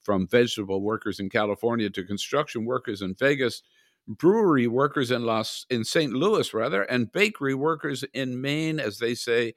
from 0.01 0.27
vegetable 0.27 0.81
workers 0.81 1.19
in 1.19 1.29
California 1.29 1.91
to 1.91 2.03
construction 2.03 2.65
workers 2.65 3.03
in 3.03 3.13
Vegas 3.13 3.61
brewery 4.07 4.67
workers 4.67 5.11
in 5.11 5.25
Los 5.25 5.65
in 5.69 5.83
St. 5.83 6.13
Louis 6.13 6.53
rather, 6.53 6.83
and 6.83 7.11
bakery 7.11 7.55
workers 7.55 8.03
in 8.13 8.41
Maine, 8.41 8.79
as 8.79 8.99
they 8.99 9.15
say. 9.15 9.53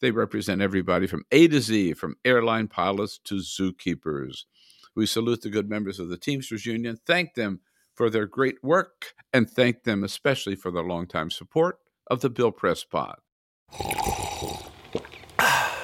They 0.00 0.10
represent 0.10 0.60
everybody 0.60 1.06
from 1.06 1.24
A 1.32 1.48
to 1.48 1.60
Z, 1.60 1.94
from 1.94 2.16
airline 2.24 2.68
pilots 2.68 3.18
to 3.24 3.36
zookeepers. 3.36 4.44
We 4.94 5.06
salute 5.06 5.42
the 5.42 5.50
good 5.50 5.70
members 5.70 5.98
of 5.98 6.08
the 6.08 6.18
Teamsters 6.18 6.66
Union, 6.66 6.98
thank 7.06 7.34
them 7.34 7.60
for 7.94 8.10
their 8.10 8.26
great 8.26 8.62
work, 8.62 9.14
and 9.32 9.48
thank 9.48 9.84
them 9.84 10.04
especially 10.04 10.56
for 10.56 10.70
their 10.70 10.84
longtime 10.84 11.30
support 11.30 11.78
of 12.08 12.20
the 12.20 12.30
Bill 12.30 12.52
Press 12.52 12.84
Pod. 12.84 13.16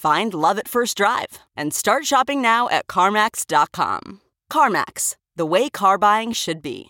Find 0.00 0.32
love 0.32 0.58
at 0.58 0.66
first 0.66 0.96
drive 0.96 1.40
and 1.54 1.74
start 1.74 2.06
shopping 2.06 2.40
now 2.40 2.70
at 2.70 2.86
CarMax.com. 2.86 4.22
CarMax, 4.50 5.16
the 5.36 5.44
way 5.44 5.68
car 5.68 5.98
buying 5.98 6.32
should 6.32 6.62
be. 6.62 6.86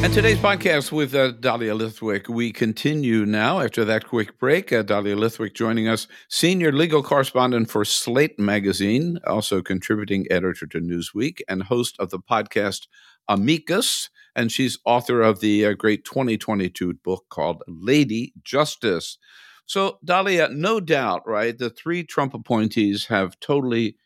And 0.00 0.14
today's 0.14 0.38
podcast 0.38 0.92
with 0.92 1.12
uh, 1.16 1.32
Dahlia 1.32 1.74
Lithwick, 1.74 2.28
we 2.28 2.52
continue 2.52 3.26
now 3.26 3.58
after 3.58 3.84
that 3.86 4.06
quick 4.06 4.38
break. 4.38 4.72
Uh, 4.72 4.82
Dahlia 4.82 5.16
Lithwick 5.16 5.54
joining 5.54 5.88
us, 5.88 6.06
senior 6.28 6.70
legal 6.70 7.02
correspondent 7.02 7.68
for 7.72 7.84
Slate 7.84 8.38
Magazine, 8.38 9.18
also 9.26 9.62
contributing 9.62 10.28
editor 10.30 10.68
to 10.68 10.78
Newsweek, 10.78 11.40
and 11.48 11.64
host 11.64 11.96
of 11.98 12.10
the 12.10 12.20
podcast 12.20 12.86
Amicus 13.26 14.10
and 14.38 14.52
she's 14.52 14.78
author 14.84 15.20
of 15.20 15.40
the 15.40 15.66
uh, 15.66 15.72
great 15.72 16.04
2022 16.04 16.94
book 16.94 17.24
called 17.28 17.64
Lady 17.66 18.32
Justice. 18.44 19.18
So, 19.66 19.98
Dahlia, 20.04 20.48
no 20.52 20.78
doubt, 20.78 21.26
right? 21.26 21.58
The 21.58 21.68
three 21.68 22.04
Trump 22.04 22.34
appointees 22.34 23.06
have 23.06 23.38
totally 23.40 23.96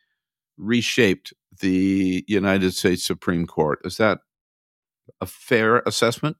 reshaped 0.56 1.34
the 1.60 2.24
United 2.26 2.72
States 2.72 3.04
Supreme 3.04 3.46
Court. 3.46 3.80
Is 3.84 3.98
that 3.98 4.20
a 5.20 5.26
fair 5.26 5.80
assessment? 5.80 6.38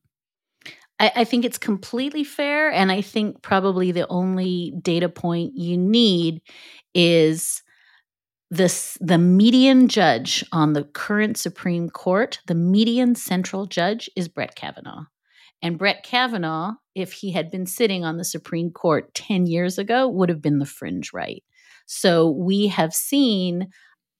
I, 0.99 1.13
I 1.17 1.25
think 1.25 1.45
it's 1.45 1.59
completely 1.59 2.25
fair. 2.25 2.73
And 2.73 2.91
I 2.91 3.03
think 3.03 3.43
probably 3.43 3.93
the 3.93 4.09
only 4.09 4.73
data 4.81 5.11
point 5.11 5.53
you 5.55 5.77
need 5.77 6.41
is 6.95 7.63
this 8.53 8.99
the 9.01 9.17
median 9.17 9.89
judge 9.89 10.45
on 10.53 10.75
the 10.75 10.85
current 10.85 11.39
Supreme 11.39 11.89
Court, 11.89 12.39
the 12.47 12.55
median 12.55 13.15
central 13.15 13.65
judge 13.65 14.11
is 14.15 14.29
Brett 14.29 14.55
Kavanaugh. 14.55 15.05
And 15.63 15.79
Brett 15.79 16.03
Kavanaugh, 16.05 16.73
if 16.95 17.13
he 17.15 17.33
had 17.33 17.51
been 17.51 17.65
sitting 17.65 18.05
on 18.05 18.19
the 18.19 18.25
Supreme 18.25 18.71
Court 18.71 19.15
10 19.15 19.47
years 19.47 19.79
ago, 19.79 20.07
would 20.07 20.29
have 20.29 20.43
been 20.43 20.59
the 20.59 20.67
fringe 20.67 21.15
right. 21.15 21.43
So 21.87 22.31
we 22.31 22.67
have 22.67 22.93
seen 22.93 23.69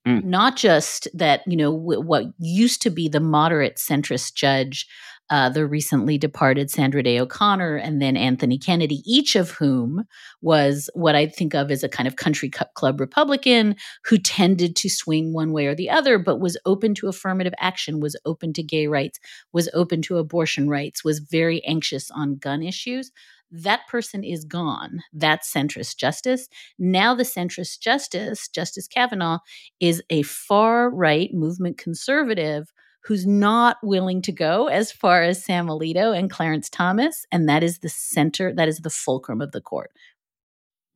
Mm. 0.07 0.25
Not 0.25 0.57
just 0.57 1.07
that, 1.15 1.43
you 1.47 1.57
know, 1.57 1.73
w- 1.79 2.01
what 2.01 2.25
used 2.39 2.83
to 2.83 2.91
be 2.91 3.09
the 3.09 3.21
moderate 3.21 3.77
centrist 3.77 4.35
judge 4.35 4.87
uh, 5.31 5.49
the 5.49 5.67
recently 5.67 6.19
departed 6.19 6.71
Sandra 6.71 7.03
Day 7.03 7.19
O'Connor, 7.19 7.77
and 7.77 8.03
then 8.03 8.17
Anthony 8.17 8.59
Kennedy, 8.59 9.03
each 9.07 9.35
of 9.35 9.51
whom 9.51 10.05
was 10.41 10.91
what 10.95 11.15
I 11.15 11.27
think 11.27 11.55
of 11.55 11.71
as 11.71 11.83
a 11.83 11.89
kind 11.89 12.07
of 12.07 12.17
country 12.17 12.51
club 12.51 13.01
Republican 13.01 13.77
who 14.05 14.19
tended 14.19 14.77
to 14.77 14.91
swing 14.91 15.33
one 15.33 15.53
way 15.53 15.67
or 15.67 15.75
the 15.75 15.91
other, 15.91 16.19
but 16.19 16.41
was 16.41 16.59
open 16.67 16.95
to 16.97 17.09
affirmative 17.09 17.55
action, 17.59 18.01
was 18.01 18.19
open 18.25 18.53
to 18.55 18.63
gay 18.63 18.87
rights, 18.87 19.19
was 19.53 19.69
open 19.73 20.03
to 20.03 20.19
abortion 20.19 20.69
rights, 20.69 21.05
was 21.05 21.19
very 21.19 21.65
anxious 21.65 22.11
on 22.11 22.37
gun 22.37 22.63
issues 22.63 23.11
that 23.53 23.87
person 23.87 24.25
is 24.25 24.45
gone. 24.47 25.03
That's 25.13 25.53
centrist 25.53 25.99
justice. 25.99 26.49
Now, 26.79 27.15
the 27.15 27.23
centrist 27.23 27.81
justice, 27.81 28.49
Justice 28.49 28.89
Kavanaugh, 28.89 29.41
is 29.79 30.03
a 30.09 30.23
far 30.23 30.91
right 30.91 31.33
movement 31.35 31.77
conservative 31.77 32.73
who's 33.05 33.27
not 33.27 33.77
willing 33.83 34.23
to 34.23 34.33
go 34.33 34.69
as 34.69 34.93
far 34.93 35.23
as 35.23 35.45
Sam 35.45 35.67
Alito 35.67 36.17
and 36.17 36.31
Clarence 36.31 36.69
Thomas. 36.69 37.27
And 37.33 37.49
that 37.49 37.63
is 37.63 37.79
the 37.79 37.89
center, 37.89 38.53
that 38.55 38.69
is 38.69 38.79
the 38.79 38.91
fulcrum 38.91 39.41
of 39.41 39.53
the 39.53 39.61
court. 39.61 39.91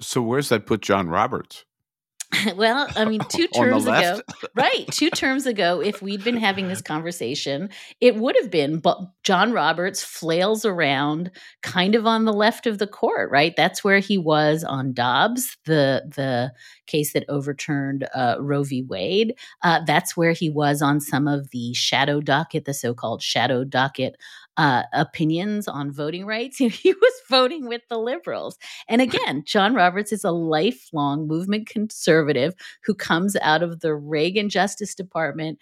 So, 0.00 0.20
where's 0.22 0.50
that 0.50 0.66
put 0.66 0.82
John 0.82 1.08
Roberts? 1.08 1.64
well, 2.56 2.88
I 2.96 3.04
mean, 3.04 3.20
two 3.28 3.46
terms 3.48 3.86
ago, 3.86 4.20
right? 4.54 4.86
Two 4.90 5.10
terms 5.10 5.46
ago, 5.46 5.80
if 5.80 6.02
we'd 6.02 6.24
been 6.24 6.36
having 6.36 6.68
this 6.68 6.82
conversation, 6.82 7.70
it 8.00 8.16
would 8.16 8.36
have 8.40 8.50
been. 8.50 8.78
But 8.78 8.98
John 9.22 9.52
Roberts 9.52 10.02
flails 10.02 10.64
around, 10.64 11.30
kind 11.62 11.94
of 11.94 12.06
on 12.06 12.24
the 12.24 12.32
left 12.32 12.66
of 12.66 12.78
the 12.78 12.86
court, 12.86 13.30
right? 13.30 13.54
That's 13.56 13.84
where 13.84 13.98
he 13.98 14.18
was 14.18 14.64
on 14.64 14.92
Dobbs, 14.92 15.56
the 15.64 16.02
the 16.14 16.52
case 16.86 17.12
that 17.12 17.24
overturned 17.28 18.08
uh, 18.14 18.36
Roe 18.40 18.62
v. 18.62 18.82
Wade. 18.82 19.34
Uh, 19.62 19.80
that's 19.86 20.16
where 20.16 20.32
he 20.32 20.50
was 20.50 20.82
on 20.82 21.00
some 21.00 21.26
of 21.28 21.50
the 21.50 21.74
shadow 21.74 22.20
docket, 22.20 22.64
the 22.64 22.74
so-called 22.74 23.22
shadow 23.22 23.64
docket 23.64 24.16
uh, 24.56 24.84
opinions 24.92 25.68
on 25.68 25.92
voting 25.92 26.26
rights. 26.26 26.56
he 26.58 26.92
was 26.92 27.12
voting 27.28 27.66
with 27.68 27.82
the 27.88 27.98
liberals. 27.98 28.58
And 28.88 29.00
again, 29.00 29.42
John 29.46 29.74
Roberts 29.74 30.12
is 30.12 30.24
a 30.24 30.30
lifelong 30.30 31.26
movement 31.26 31.68
conservative 31.68 32.54
who 32.84 32.94
comes 32.94 33.36
out 33.42 33.62
of 33.62 33.80
the 33.80 33.94
Reagan 33.94 34.48
Justice 34.48 34.94
Department 34.94 35.58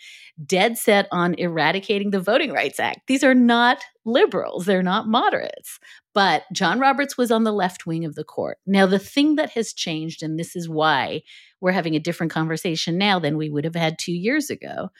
dead 0.46 0.78
set 0.78 1.08
on 1.12 1.34
eradicating 1.34 2.10
the 2.10 2.20
Voting 2.20 2.52
Rights 2.52 2.80
Act. 2.80 3.06
These 3.06 3.24
are 3.24 3.34
not 3.34 3.84
liberals, 4.04 4.66
they're 4.66 4.82
not 4.82 5.08
moderates. 5.08 5.78
But 6.12 6.44
John 6.52 6.78
Roberts 6.78 7.18
was 7.18 7.30
on 7.30 7.44
the 7.44 7.52
left 7.52 7.86
wing 7.86 8.04
of 8.04 8.14
the 8.14 8.24
court. 8.24 8.58
Now, 8.66 8.86
the 8.86 8.98
thing 8.98 9.34
that 9.36 9.50
has 9.50 9.72
changed, 9.72 10.22
and 10.22 10.38
this 10.38 10.54
is 10.54 10.68
why 10.68 11.22
we're 11.60 11.72
having 11.72 11.96
a 11.96 12.00
different 12.00 12.30
conversation 12.30 12.98
now 12.98 13.18
than 13.18 13.36
we 13.36 13.50
would 13.50 13.64
have 13.64 13.74
had 13.74 13.98
two 13.98 14.12
years 14.12 14.50
ago, 14.50 14.90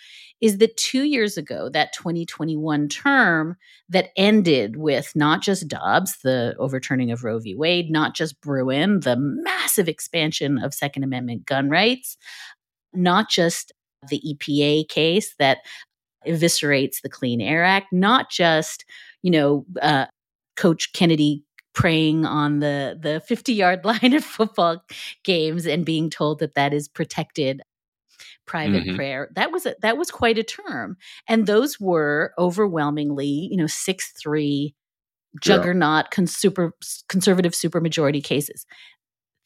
is 0.41 0.59
that 0.59 0.77
two 0.77 1.05
years 1.05 1.37
ago, 1.37 1.69
that 1.69 1.93
2021 1.93 2.89
term 2.89 3.57
that 3.89 4.11
ended 4.17 4.77
with 4.77 5.13
not 5.15 5.43
just 5.43 5.69
Dobbs, 5.69 6.17
the 6.23 6.55
overturning 6.59 7.13
of 7.13 7.23
Roe 7.23 7.39
v. 7.39 7.55
Wade, 7.55 7.91
not 7.91 8.15
just 8.15 8.41
Bruen, 8.41 9.01
the 9.01 9.17
massive 9.19 9.89
expansion 9.89 10.59
of 10.59 10.75
Second 10.75 11.05
Amendment 11.05 11.47
gun 11.47 11.71
rights, 11.71 12.17
not 12.93 13.31
just 13.31 13.73
the 14.09 14.21
EPA 14.21 14.89
case 14.89 15.35
that 15.39 15.59
eviscerates 16.27 17.01
the 17.03 17.09
Clean 17.09 17.41
Air 17.41 17.65
Act, 17.65 17.93
not 17.93 18.31
just, 18.31 18.85
you 19.23 19.31
know, 19.31 19.67
uh, 19.81 20.07
Coach 20.57 20.93
Kennedy 20.93 21.45
praying 21.75 22.25
on 22.25 22.61
the 22.61 22.99
the 23.01 23.21
50 23.21 23.53
yard 23.53 23.81
line 23.85 24.15
at 24.15 24.25
football 24.25 24.83
games 25.25 25.67
and 25.67 25.85
being 25.85 26.09
told 26.09 26.39
that 26.39 26.55
that 26.55 26.73
is 26.73 26.89
protected 26.89 27.61
private 28.47 28.85
mm-hmm. 28.85 28.97
prayer 28.97 29.29
that 29.35 29.51
was 29.51 29.67
a, 29.67 29.75
that 29.81 29.97
was 29.97 30.11
quite 30.11 30.39
a 30.39 30.43
term 30.43 30.97
and 31.29 31.47
those 31.47 31.81
were 31.81 32.33
overwhelmingly 32.39 33.49
you 33.51 33.57
know 33.57 33.65
6-3 33.65 34.75
juggernaut 35.41 36.07
yeah. 36.17 36.25
super, 36.27 36.73
conservative 37.09 37.53
supermajority 37.53 38.23
cases 38.23 38.67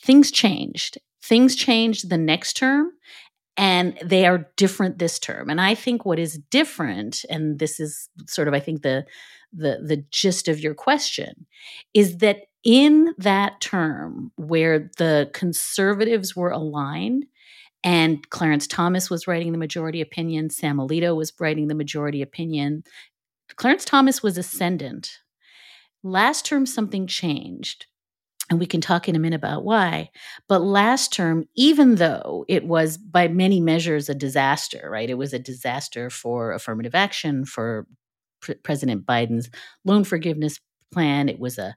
things 0.02 0.30
changed 0.30 0.98
things 1.22 1.54
changed 1.54 2.10
the 2.10 2.18
next 2.18 2.54
term 2.54 2.90
and 3.58 3.98
they 4.02 4.24
are 4.26 4.48
different 4.56 4.98
this 4.98 5.18
term 5.18 5.50
and 5.50 5.60
i 5.60 5.74
think 5.74 6.04
what 6.06 6.18
is 6.18 6.38
different 6.50 7.24
and 7.28 7.58
this 7.58 7.78
is 7.78 8.08
sort 8.26 8.48
of 8.48 8.54
i 8.54 8.60
think 8.60 8.82
the 8.82 9.04
the 9.52 9.78
the 9.84 10.04
gist 10.10 10.48
of 10.48 10.60
your 10.60 10.74
question 10.74 11.46
is 11.92 12.18
that 12.18 12.42
in 12.64 13.14
that 13.18 13.60
term 13.60 14.32
where 14.36 14.90
the 14.98 15.30
conservatives 15.32 16.34
were 16.34 16.50
aligned 16.50 17.24
and 17.84 18.28
Clarence 18.30 18.66
Thomas 18.66 19.08
was 19.08 19.28
writing 19.28 19.52
the 19.52 19.58
majority 19.58 20.00
opinion, 20.00 20.50
Sam 20.50 20.78
Alito 20.78 21.16
was 21.16 21.32
writing 21.38 21.68
the 21.68 21.74
majority 21.74 22.22
opinion. 22.22 22.82
Clarence 23.54 23.84
Thomas 23.84 24.22
was 24.22 24.36
ascendant. 24.36 25.18
Last 26.02 26.44
term, 26.44 26.66
something 26.66 27.06
changed. 27.06 27.86
And 28.50 28.58
we 28.58 28.66
can 28.66 28.80
talk 28.80 29.08
in 29.08 29.16
a 29.16 29.18
minute 29.18 29.36
about 29.36 29.64
why. 29.64 30.10
But 30.48 30.62
last 30.62 31.12
term, 31.12 31.44
even 31.54 31.96
though 31.96 32.46
it 32.48 32.64
was 32.64 32.96
by 32.96 33.28
many 33.28 33.60
measures 33.60 34.08
a 34.08 34.14
disaster, 34.14 34.88
right? 34.90 35.10
It 35.10 35.18
was 35.18 35.34
a 35.34 35.38
disaster 35.38 36.08
for 36.08 36.52
affirmative 36.52 36.94
action, 36.94 37.44
for 37.44 37.86
President 38.62 39.04
Biden's 39.04 39.50
loan 39.84 40.04
forgiveness 40.04 40.58
plan. 40.92 41.28
It 41.28 41.38
was 41.38 41.58
a 41.58 41.74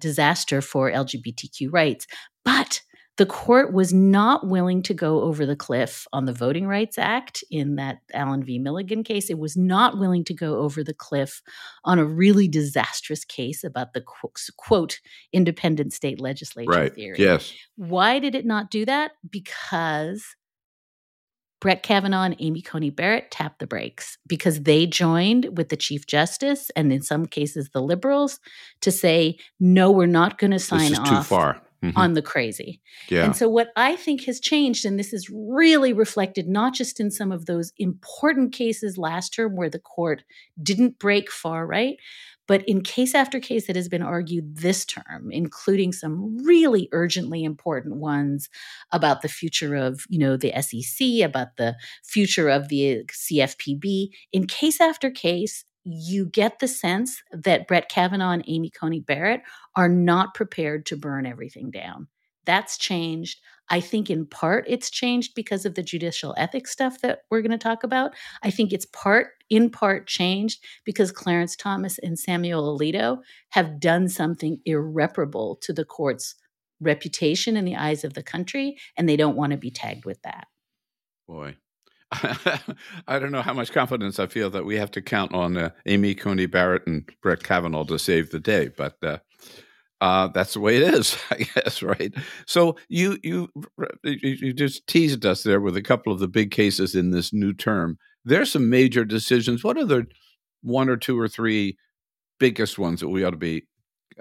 disaster 0.00 0.62
for 0.62 0.90
LGBTQ 0.90 1.70
rights. 1.70 2.06
But 2.44 2.80
the 3.20 3.26
court 3.26 3.74
was 3.74 3.92
not 3.92 4.46
willing 4.46 4.82
to 4.82 4.94
go 4.94 5.20
over 5.20 5.44
the 5.44 5.54
cliff 5.54 6.06
on 6.10 6.24
the 6.24 6.32
Voting 6.32 6.66
Rights 6.66 6.96
Act 6.96 7.44
in 7.50 7.76
that 7.76 7.98
Allen 8.14 8.42
v. 8.42 8.58
Milligan 8.58 9.04
case. 9.04 9.28
It 9.28 9.38
was 9.38 9.58
not 9.58 9.98
willing 9.98 10.24
to 10.24 10.32
go 10.32 10.56
over 10.60 10.82
the 10.82 10.94
cliff 10.94 11.42
on 11.84 11.98
a 11.98 12.04
really 12.06 12.48
disastrous 12.48 13.22
case 13.26 13.62
about 13.62 13.92
the 13.92 14.02
quote, 14.56 15.00
independent 15.34 15.92
state 15.92 16.18
legislature 16.18 16.70
right. 16.70 16.94
theory. 16.94 17.16
Yes. 17.18 17.52
Why 17.76 18.20
did 18.20 18.34
it 18.34 18.46
not 18.46 18.70
do 18.70 18.86
that? 18.86 19.10
Because 19.28 20.24
Brett 21.60 21.82
Kavanaugh 21.82 22.22
and 22.22 22.36
Amy 22.38 22.62
Coney 22.62 22.88
Barrett 22.88 23.30
tapped 23.30 23.58
the 23.58 23.66
brakes 23.66 24.16
because 24.26 24.62
they 24.62 24.86
joined 24.86 25.58
with 25.58 25.68
the 25.68 25.76
Chief 25.76 26.06
Justice 26.06 26.70
and 26.74 26.90
in 26.90 27.02
some 27.02 27.26
cases 27.26 27.68
the 27.74 27.82
liberals 27.82 28.40
to 28.80 28.90
say, 28.90 29.36
no, 29.60 29.90
we're 29.90 30.06
not 30.06 30.38
going 30.38 30.52
to 30.52 30.58
sign 30.58 30.80
off 30.80 30.88
This 30.88 30.98
is 31.00 31.08
too 31.10 31.22
far. 31.22 31.60
Mm-hmm. 31.82 31.96
on 31.96 32.12
the 32.12 32.20
crazy. 32.20 32.78
Yeah. 33.08 33.24
And 33.24 33.34
so, 33.34 33.48
what 33.48 33.68
I 33.74 33.96
think 33.96 34.24
has 34.24 34.38
changed, 34.38 34.84
and 34.84 34.98
this 34.98 35.14
is 35.14 35.30
really 35.30 35.94
reflected 35.94 36.46
not 36.46 36.74
just 36.74 37.00
in 37.00 37.10
some 37.10 37.32
of 37.32 37.46
those 37.46 37.72
important 37.78 38.52
cases 38.52 38.98
last 38.98 39.32
term 39.32 39.56
where 39.56 39.70
the 39.70 39.78
court 39.78 40.22
didn't 40.62 40.98
break 40.98 41.30
far 41.30 41.66
right, 41.66 41.96
but 42.50 42.68
in 42.68 42.82
case 42.82 43.14
after 43.14 43.38
case 43.38 43.68
that 43.68 43.76
has 43.76 43.88
been 43.88 44.02
argued 44.02 44.56
this 44.56 44.84
term, 44.84 45.30
including 45.30 45.92
some 45.92 46.36
really 46.44 46.88
urgently 46.90 47.44
important 47.44 47.96
ones 47.96 48.48
about 48.90 49.22
the 49.22 49.28
future 49.28 49.76
of, 49.76 50.04
you 50.08 50.18
know, 50.18 50.36
the 50.36 50.52
SEC, 50.60 51.24
about 51.24 51.56
the 51.58 51.76
future 52.04 52.48
of 52.48 52.68
the 52.68 53.04
CFPB, 53.08 54.08
in 54.32 54.48
case 54.48 54.80
after 54.80 55.10
case, 55.10 55.64
you 55.92 56.26
get 56.26 56.58
the 56.58 56.68
sense 56.68 57.22
that 57.32 57.66
Brett 57.66 57.88
Kavanaugh 57.88 58.32
and 58.32 58.44
Amy 58.46 58.70
Coney 58.70 59.00
Barrett 59.00 59.42
are 59.76 59.88
not 59.88 60.34
prepared 60.34 60.86
to 60.86 60.96
burn 60.96 61.26
everything 61.26 61.70
down. 61.70 62.08
That's 62.44 62.78
changed. 62.78 63.40
I 63.68 63.80
think 63.80 64.10
in 64.10 64.26
part 64.26 64.64
it's 64.66 64.90
changed 64.90 65.34
because 65.34 65.64
of 65.64 65.74
the 65.74 65.82
judicial 65.82 66.34
ethics 66.36 66.72
stuff 66.72 67.00
that 67.02 67.20
we're 67.30 67.42
going 67.42 67.52
to 67.52 67.58
talk 67.58 67.84
about. 67.84 68.12
I 68.42 68.50
think 68.50 68.72
it's 68.72 68.86
part 68.86 69.28
in 69.48 69.70
part 69.70 70.06
changed 70.08 70.64
because 70.84 71.12
Clarence 71.12 71.54
Thomas 71.54 71.98
and 71.98 72.18
Samuel 72.18 72.76
Alito 72.76 73.18
have 73.50 73.78
done 73.78 74.08
something 74.08 74.60
irreparable 74.64 75.56
to 75.62 75.72
the 75.72 75.84
court's 75.84 76.34
reputation 76.80 77.56
in 77.56 77.64
the 77.64 77.76
eyes 77.76 78.04
of 78.04 78.14
the 78.14 78.22
country 78.22 78.76
and 78.96 79.08
they 79.08 79.16
don't 79.16 79.36
want 79.36 79.52
to 79.52 79.58
be 79.58 79.70
tagged 79.70 80.04
with 80.04 80.20
that. 80.22 80.48
Boy. 81.28 81.56
I 83.06 83.18
don't 83.18 83.30
know 83.30 83.42
how 83.42 83.52
much 83.52 83.72
confidence 83.72 84.18
I 84.18 84.26
feel 84.26 84.50
that 84.50 84.64
we 84.64 84.76
have 84.76 84.90
to 84.92 85.02
count 85.02 85.32
on 85.32 85.56
uh, 85.56 85.70
Amy 85.86 86.14
Coney 86.14 86.46
Barrett 86.46 86.86
and 86.86 87.08
Brett 87.22 87.42
Kavanaugh 87.42 87.84
to 87.84 87.98
save 87.98 88.30
the 88.30 88.40
day, 88.40 88.68
but 88.76 88.96
uh, 89.02 89.18
uh, 90.00 90.28
that's 90.28 90.54
the 90.54 90.60
way 90.60 90.76
it 90.76 90.94
is, 90.94 91.16
I 91.30 91.46
guess, 91.54 91.82
right? 91.82 92.12
So 92.46 92.76
you 92.88 93.18
you 93.22 93.48
you 94.02 94.52
just 94.52 94.86
teased 94.86 95.24
us 95.24 95.42
there 95.42 95.60
with 95.60 95.76
a 95.76 95.82
couple 95.82 96.12
of 96.12 96.18
the 96.18 96.28
big 96.28 96.50
cases 96.50 96.94
in 96.94 97.10
this 97.10 97.32
new 97.32 97.52
term. 97.52 97.98
There's 98.24 98.52
some 98.52 98.68
major 98.68 99.04
decisions. 99.04 99.62
What 99.62 99.78
are 99.78 99.84
the 99.84 100.06
one 100.62 100.88
or 100.88 100.96
two 100.96 101.18
or 101.18 101.28
three 101.28 101.76
biggest 102.38 102.78
ones 102.78 103.00
that 103.00 103.08
we 103.08 103.24
ought 103.24 103.30
to 103.30 103.36
be 103.36 103.66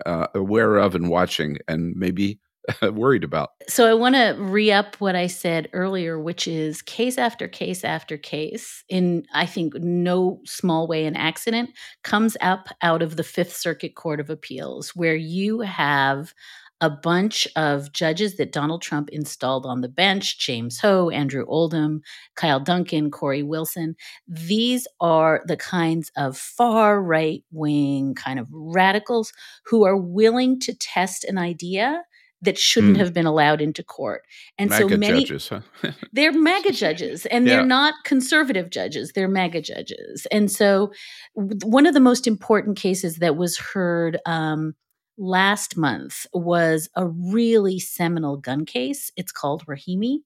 uh, 0.06 0.28
aware 0.36 0.78
of 0.78 0.96
and 0.96 1.10
watching, 1.10 1.58
and 1.68 1.96
maybe 1.96 2.40
worried 2.94 3.24
about. 3.24 3.52
So 3.68 3.90
I 3.90 3.94
want 3.94 4.16
to 4.16 4.36
re 4.38 4.72
up 4.72 4.96
what 4.98 5.16
I 5.16 5.28
said 5.28 5.70
earlier, 5.74 6.20
which 6.20 6.48
is 6.48 6.82
case 6.82 7.18
after 7.18 7.48
case 7.48 7.84
after 7.84 8.18
case, 8.18 8.84
in 8.90 9.26
I 9.34 9.46
think 9.46 9.76
no 9.76 10.42
small 10.46 10.88
way 10.88 11.06
an 11.06 11.16
accident, 11.16 11.72
comes 12.04 12.36
up 12.42 12.68
out 12.82 13.02
of 13.02 13.16
the 13.16 13.24
Fifth 13.24 13.56
Circuit 13.56 13.96
Court 13.96 14.20
of 14.20 14.30
Appeals, 14.30 14.96
where 14.96 15.16
you 15.16 15.62
have 15.62 16.34
a 16.82 16.90
bunch 16.90 17.48
of 17.56 17.92
judges 17.92 18.38
that 18.38 18.52
Donald 18.52 18.82
Trump 18.82 19.10
installed 19.10 19.66
on 19.66 19.82
the 19.82 19.90
bench 19.90 20.40
James 20.40 20.80
Ho, 20.80 21.10
Andrew 21.10 21.46
Oldham, 21.48 22.02
Kyle 22.36 22.60
Duncan, 22.60 23.12
Cory 23.12 23.44
Wilson. 23.44 23.96
These 24.28 24.88
are 25.02 25.42
the 25.46 25.58
kinds 25.58 26.12
of 26.16 26.38
far 26.38 27.02
right 27.02 27.44
wing 27.52 28.16
kind 28.16 28.40
of 28.40 28.48
radicals 28.52 29.34
who 29.66 29.84
are 29.84 29.98
willing 29.98 30.60
to 30.62 30.74
test 30.74 31.26
an 31.26 31.38
idea 31.38 32.04
that 32.42 32.58
shouldn't 32.58 32.96
Hmm. 32.96 33.00
have 33.02 33.14
been 33.14 33.26
allowed 33.26 33.62
into 33.62 33.84
court. 33.84 34.24
And 34.58 34.70
MAGA 34.70 34.90
so 34.90 34.98
many 34.98 35.24
judges, 35.26 35.50
huh? 35.50 35.62
they're 36.14 36.32
MAGA 36.32 36.72
judges, 36.72 37.26
and 37.26 37.46
Yeah. 37.46 37.58
they're 37.58 37.66
not 37.66 37.94
conservative 38.06 38.70
judges. 38.70 39.12
They're 39.14 39.28
MAGA 39.28 39.62
judges. 39.62 40.26
And 40.32 40.50
so, 40.52 40.92
one 41.36 41.86
of 41.86 41.94
the 41.94 42.00
most 42.00 42.28
important 42.28 42.78
cases 42.78 43.18
that 43.18 43.36
was 43.36 43.58
heard 43.58 44.20
um, 44.26 44.74
last 45.18 45.76
month 45.76 46.26
was 46.34 46.90
a 46.96 47.08
really 47.08 47.78
seminal 47.80 48.38
gun 48.38 48.66
case. 48.66 49.12
It's 49.18 49.34
called 49.34 49.66
Rahimi. 49.66 50.20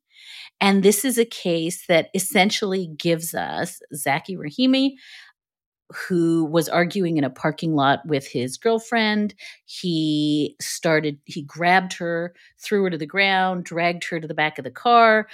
And 0.61 0.83
this 0.83 1.03
is 1.03 1.17
a 1.17 1.25
case 1.25 1.85
that 1.87 2.09
essentially 2.13 2.87
gives 2.95 3.33
us 3.33 3.79
Zackey 3.93 4.37
Rahimi, 4.37 4.91
who 5.93 6.45
was 6.45 6.69
arguing 6.69 7.17
in 7.17 7.23
a 7.23 7.29
parking 7.29 7.75
lot 7.75 8.05
with 8.05 8.27
his 8.27 8.57
girlfriend. 8.57 9.33
He 9.65 10.55
started, 10.59 11.19
he 11.25 11.43
grabbed 11.43 11.93
her, 11.93 12.33
threw 12.59 12.83
her 12.83 12.89
to 12.89 12.97
the 12.97 13.05
ground, 13.05 13.65
dragged 13.65 14.03
her 14.05 14.19
to 14.19 14.27
the 14.27 14.33
back 14.33 14.57
of 14.57 14.63
the 14.63 14.71
car. 14.71 15.27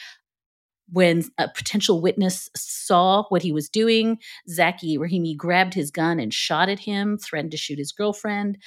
When 0.91 1.24
a 1.38 1.48
potential 1.48 2.02
witness 2.02 2.50
saw 2.56 3.24
what 3.30 3.43
he 3.43 3.52
was 3.52 3.69
doing, 3.69 4.17
Zackey 4.50 4.98
Rahimi 4.98 5.38
grabbed 5.38 5.76
his 5.76 5.91
gun 5.91 6.19
and 6.19 6.34
shot 6.34 6.67
at 6.67 6.80
him, 6.80 7.17
threatened 7.17 7.52
to 7.52 7.58
shoot 7.58 7.78
his 7.78 7.91
girlfriend. 7.91 8.58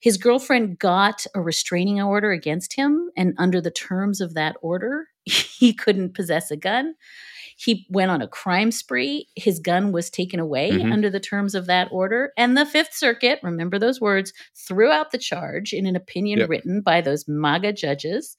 His 0.00 0.16
girlfriend 0.16 0.78
got 0.78 1.26
a 1.34 1.42
restraining 1.42 2.00
order 2.00 2.30
against 2.30 2.74
him, 2.74 3.10
and 3.16 3.34
under 3.36 3.60
the 3.60 3.70
terms 3.70 4.22
of 4.22 4.32
that 4.32 4.56
order, 4.62 5.08
he 5.24 5.74
couldn't 5.74 6.14
possess 6.14 6.50
a 6.50 6.56
gun. 6.56 6.94
He 7.60 7.86
went 7.90 8.12
on 8.12 8.22
a 8.22 8.28
crime 8.28 8.70
spree. 8.70 9.26
His 9.34 9.58
gun 9.58 9.90
was 9.90 10.10
taken 10.10 10.38
away 10.38 10.70
Mhm. 10.70 10.92
under 10.92 11.10
the 11.10 11.18
terms 11.18 11.56
of 11.56 11.66
that 11.66 11.88
order. 11.90 12.32
And 12.36 12.56
the 12.56 12.64
Fifth 12.64 12.94
Circuit, 12.94 13.40
remember 13.42 13.80
those 13.80 14.00
words, 14.00 14.32
threw 14.54 14.90
out 14.92 15.10
the 15.10 15.18
charge 15.18 15.72
in 15.72 15.84
an 15.84 15.96
opinion 15.96 16.38
Yep. 16.38 16.48
written 16.48 16.80
by 16.82 17.00
those 17.00 17.26
MAGA 17.26 17.72
judges. 17.72 18.36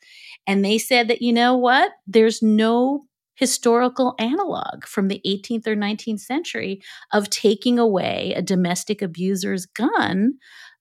And 0.47 0.63
they 0.63 0.77
said 0.77 1.09
that, 1.09 1.21
you 1.21 1.33
know 1.33 1.57
what? 1.57 1.91
There's 2.07 2.41
no 2.41 3.05
historical 3.35 4.15
analog 4.19 4.85
from 4.85 5.09
the 5.09 5.21
18th 5.25 5.67
or 5.67 5.75
19th 5.75 6.21
century 6.21 6.81
of 7.11 7.29
taking 7.29 7.77
away 7.77 8.33
a 8.37 8.41
domestic 8.41 9.01
abuser's 9.01 9.65
gun 9.65 10.33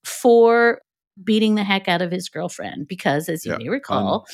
for 0.05 0.81
beating 1.24 1.57
the 1.57 1.64
heck 1.64 1.88
out 1.88 2.03
of 2.03 2.12
his 2.12 2.29
girlfriend. 2.29 2.87
Because, 2.87 3.29
as 3.29 3.44
you 3.44 3.53
Yeah. 3.53 3.59
may 3.59 3.68
recall, 3.68 4.27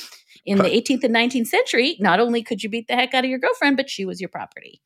in 0.45 0.59
the 0.59 0.65
18th 0.65 1.05
and 1.05 1.15
19th 1.15 1.47
century, 1.47 1.97
not 2.01 2.21
only 2.21 2.43
could 2.43 2.63
you 2.63 2.69
beat 2.69 2.87
the 2.89 2.95
heck 2.95 3.15
out 3.15 3.25
of 3.25 3.31
your 3.31 3.39
girlfriend, 3.39 3.77
but 3.77 3.89
she 3.91 4.05
was 4.05 4.21
your 4.21 4.29
property. 4.29 4.81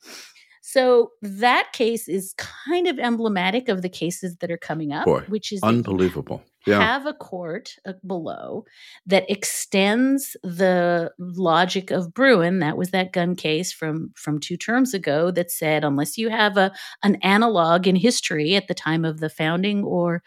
So 0.62 1.12
that 1.23 1.73
case 1.73 2.09
is 2.09 2.35
kind 2.37 2.87
of 2.88 2.99
emblematic 2.99 3.68
of 3.71 3.81
the 3.81 3.88
cases 3.88 4.37
that 4.40 4.51
are 4.51 4.59
coming 4.59 4.92
up, 4.92 5.07
Boy, 5.07 5.21
which 5.29 5.51
is 5.51 5.61
Unbelievable. 5.62 6.42
Yeah. 6.66 6.81
have 6.81 7.07
a 7.07 7.14
court 7.14 7.77
uh, 7.87 7.94
below 8.07 8.64
that 9.07 9.25
extends 9.31 10.37
the 10.42 11.11
logic 11.18 11.90
of 11.90 12.12
Bruen. 12.12 12.59
That 12.59 12.77
was 12.77 12.90
that 12.90 13.12
gun 13.14 13.35
case 13.35 13.73
from 13.73 14.11
from 14.14 14.38
two 14.40 14.59
terms 14.59 14.92
ago 14.92 15.31
that 15.31 15.51
said 15.51 15.85
unless 15.85 16.18
you 16.18 16.29
have 16.29 16.59
a 16.59 16.71
an 17.03 17.14
analog 17.23 17.87
in 17.87 17.97
history 17.97 18.55
at 18.55 18.68
the 18.68 18.75
time 18.75 19.07
of 19.07 19.21
the 19.21 19.31
founding 19.31 19.83
or 19.85 20.23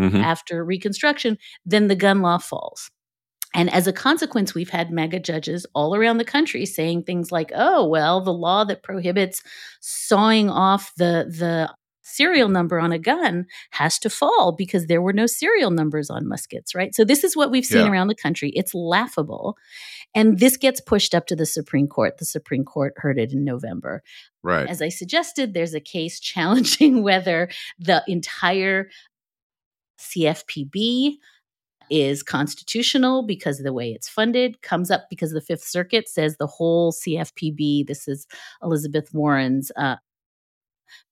Mhm. 0.00 0.22
after 0.22 0.64
Reconstruction, 0.64 1.36
then 1.66 1.88
the 1.88 1.96
gun 1.96 2.22
law 2.22 2.38
falls. 2.38 2.90
And 3.54 3.72
as 3.72 3.86
a 3.86 3.92
consequence, 3.92 4.54
we've 4.54 4.70
had 4.70 4.90
MAGA 4.90 5.20
judges 5.20 5.66
all 5.74 5.94
around 5.94 6.18
the 6.18 6.24
country 6.24 6.64
saying 6.66 7.02
things 7.04 7.30
like, 7.30 7.50
"Oh, 7.54 7.86
well, 7.86 8.20
the 8.20 8.32
law 8.32 8.64
that 8.64 8.82
prohibits 8.82 9.42
sawing 9.80 10.48
off 10.48 10.92
the 10.96 11.26
the 11.28 11.74
serial 12.04 12.48
number 12.48 12.78
on 12.80 12.92
a 12.92 12.98
gun 12.98 13.46
has 13.70 13.98
to 13.98 14.10
fall 14.10 14.52
because 14.52 14.86
there 14.86 15.00
were 15.00 15.12
no 15.14 15.24
serial 15.24 15.70
numbers 15.70 16.10
on 16.10 16.26
muskets, 16.28 16.74
right? 16.74 16.94
So 16.94 17.04
this 17.04 17.24
is 17.24 17.36
what 17.36 17.50
we've 17.50 17.64
seen 17.64 17.86
Yeah. 17.86 17.90
around 17.92 18.08
the 18.08 18.14
country. 18.14 18.50
It's 18.54 18.74
laughable. 18.74 19.56
And 20.14 20.38
this 20.38 20.56
gets 20.58 20.80
pushed 20.80 21.14
up 21.14 21.26
to 21.28 21.36
the 21.36 21.46
Supreme 21.46 21.86
Court. 21.86 22.18
The 22.18 22.26
Supreme 22.26 22.64
Court 22.64 22.92
heard 22.96 23.18
it 23.18 23.32
in 23.32 23.44
November. 23.44 24.02
Right. 24.42 24.68
As 24.68 24.82
I 24.82 24.90
suggested, 24.90 25.54
there's 25.54 25.72
a 25.74 25.80
case 25.80 26.20
challenging 26.20 27.02
whether 27.04 27.48
the 27.78 28.02
entire 28.06 28.90
CFPB 29.98 31.16
is 31.92 32.22
constitutional 32.22 33.22
because 33.22 33.58
of 33.58 33.64
the 33.64 33.72
way 33.72 33.90
it's 33.90 34.08
funded, 34.08 34.62
comes 34.62 34.90
up 34.90 35.04
because 35.10 35.32
the 35.32 35.40
Fifth 35.40 35.64
Circuit 35.64 36.08
says 36.08 36.36
the 36.36 36.46
whole 36.46 36.92
CFPB, 36.92 37.86
this 37.86 38.08
is 38.08 38.26
Elizabeth 38.62 39.12
Warren's 39.12 39.70
uh, 39.76 39.96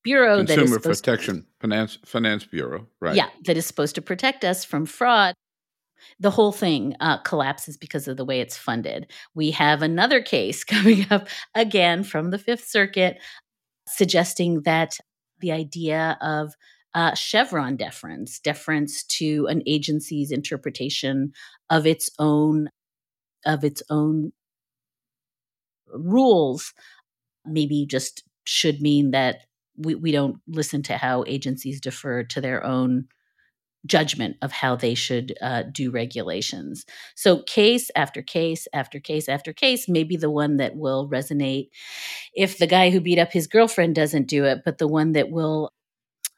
bureau 0.03 0.37
that 0.43 0.57
is 0.57 0.71
Consumer 0.71 0.79
Protection 0.79 1.45
Finance, 1.59 1.99
Finance 2.05 2.45
Bureau. 2.45 2.87
Right. 2.99 3.15
yeah, 3.15 3.29
that 3.45 3.57
is 3.57 3.65
supposed 3.65 3.95
to 3.95 4.01
protect 4.01 4.43
us 4.43 4.65
from 4.65 4.85
fraud. 4.85 5.35
The 6.19 6.31
whole 6.31 6.51
thing 6.51 6.95
uh, 6.99 7.19
collapses 7.19 7.77
because 7.77 8.07
of 8.07 8.17
the 8.17 8.25
way 8.25 8.41
it's 8.41 8.57
funded. 8.57 9.11
We 9.35 9.51
have 9.51 9.83
another 9.83 10.21
case 10.21 10.63
coming 10.65 11.05
up 11.11 11.27
again 11.53 12.03
from 12.03 12.31
the 12.31 12.39
Fifth 12.39 12.67
Circuit 12.67 13.19
suggesting 13.87 14.61
that 14.63 14.97
the 15.39 15.51
idea 15.51 16.17
of 16.21 16.53
uh, 16.93 17.15
Chevron 17.15 17.77
deference, 17.77 18.39
deference 18.39 19.03
to 19.03 19.47
an 19.47 19.63
agency's 19.65 20.31
interpretation 20.31 21.31
of 21.69 21.87
its 21.87 22.09
own 22.19 22.69
of 23.45 23.63
its 23.63 23.81
own 23.89 24.31
rules, 25.93 26.73
maybe 27.45 27.85
just 27.85 28.23
should 28.43 28.81
mean 28.81 29.11
that 29.11 29.41
we, 29.77 29.95
we 29.95 30.11
don't 30.11 30.37
listen 30.47 30.83
to 30.83 30.97
how 30.97 31.23
agencies 31.27 31.81
defer 31.81 32.23
to 32.23 32.41
their 32.41 32.63
own 32.63 33.05
judgment 33.85 34.37
of 34.43 34.51
how 34.51 34.75
they 34.75 34.93
should 34.93 35.33
uh, 35.41 35.63
do 35.71 35.89
regulations. 35.89 36.85
So, 37.15 37.41
case 37.43 37.89
after 37.95 38.21
case 38.21 38.67
after 38.73 38.99
case 38.99 39.27
after 39.27 39.53
case, 39.53 39.87
maybe 39.89 40.17
the 40.17 40.29
one 40.29 40.57
that 40.57 40.75
will 40.75 41.09
resonate 41.09 41.69
if 42.35 42.57
the 42.57 42.67
guy 42.67 42.91
who 42.91 43.01
beat 43.01 43.19
up 43.19 43.31
his 43.31 43.47
girlfriend 43.47 43.95
doesn't 43.95 44.27
do 44.27 44.45
it, 44.45 44.59
but 44.63 44.77
the 44.77 44.87
one 44.87 45.13
that 45.13 45.31
will 45.31 45.71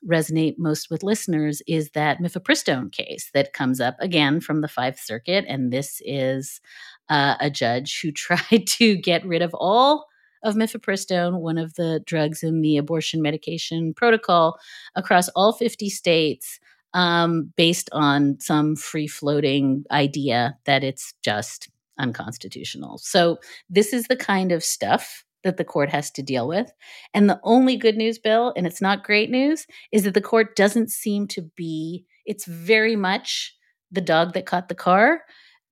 resonate 0.07 0.55
most 0.57 0.89
with 0.89 1.03
listeners 1.03 1.61
is 1.67 1.91
that 1.91 2.19
mifepristone 2.19 2.91
case 2.91 3.29
that 3.33 3.53
comes 3.53 3.79
up 3.79 3.95
again 3.99 4.41
from 4.41 4.61
the 4.61 4.67
Fifth 4.67 4.99
Circuit. 4.99 5.45
And 5.47 5.71
this 5.71 6.01
is 6.05 6.61
uh, 7.09 7.35
a 7.39 7.49
judge 7.49 8.01
who 8.01 8.11
tried 8.13 8.67
to 8.67 8.95
get 8.95 9.25
rid 9.25 9.41
of 9.41 9.53
all 9.53 10.05
of 10.43 10.55
mifepristone, 10.55 11.39
one 11.39 11.57
of 11.57 11.75
the 11.75 12.01
drugs 12.05 12.43
in 12.43 12.61
the 12.61 12.77
abortion 12.77 13.21
medication 13.21 13.93
protocol, 13.93 14.57
across 14.95 15.29
all 15.29 15.53
50 15.53 15.89
states 15.89 16.59
um, 16.93 17.53
based 17.55 17.89
on 17.93 18.37
some 18.39 18.75
free 18.75 19.07
floating 19.07 19.83
idea 19.91 20.57
that 20.65 20.83
it's 20.83 21.13
just 21.23 21.69
unconstitutional. 21.97 22.97
So, 22.97 23.37
this 23.69 23.93
is 23.93 24.07
the 24.07 24.15
kind 24.15 24.51
of 24.51 24.63
stuff 24.63 25.23
that 25.43 25.57
the 25.57 25.63
court 25.65 25.89
has 25.89 26.09
to 26.11 26.21
deal 26.23 26.47
with. 26.47 26.71
And 27.13 27.29
the 27.29 27.39
only 27.43 27.75
good 27.77 27.95
news, 27.97 28.17
Bill, 28.19 28.53
and 28.55 28.65
it's 28.65 28.81
not 28.81 29.03
great 29.03 29.29
news, 29.29 29.65
is 29.91 30.03
that 30.03 30.13
the 30.13 30.21
court 30.21 30.55
doesn't 30.55 30.89
seem 30.89 31.27
to 31.29 31.41
be, 31.55 32.05
it's 32.25 32.45
very 32.45 32.95
much 32.95 33.55
the 33.91 34.01
dog 34.01 34.33
that 34.33 34.45
caught 34.45 34.69
the 34.69 34.75
car. 34.75 35.21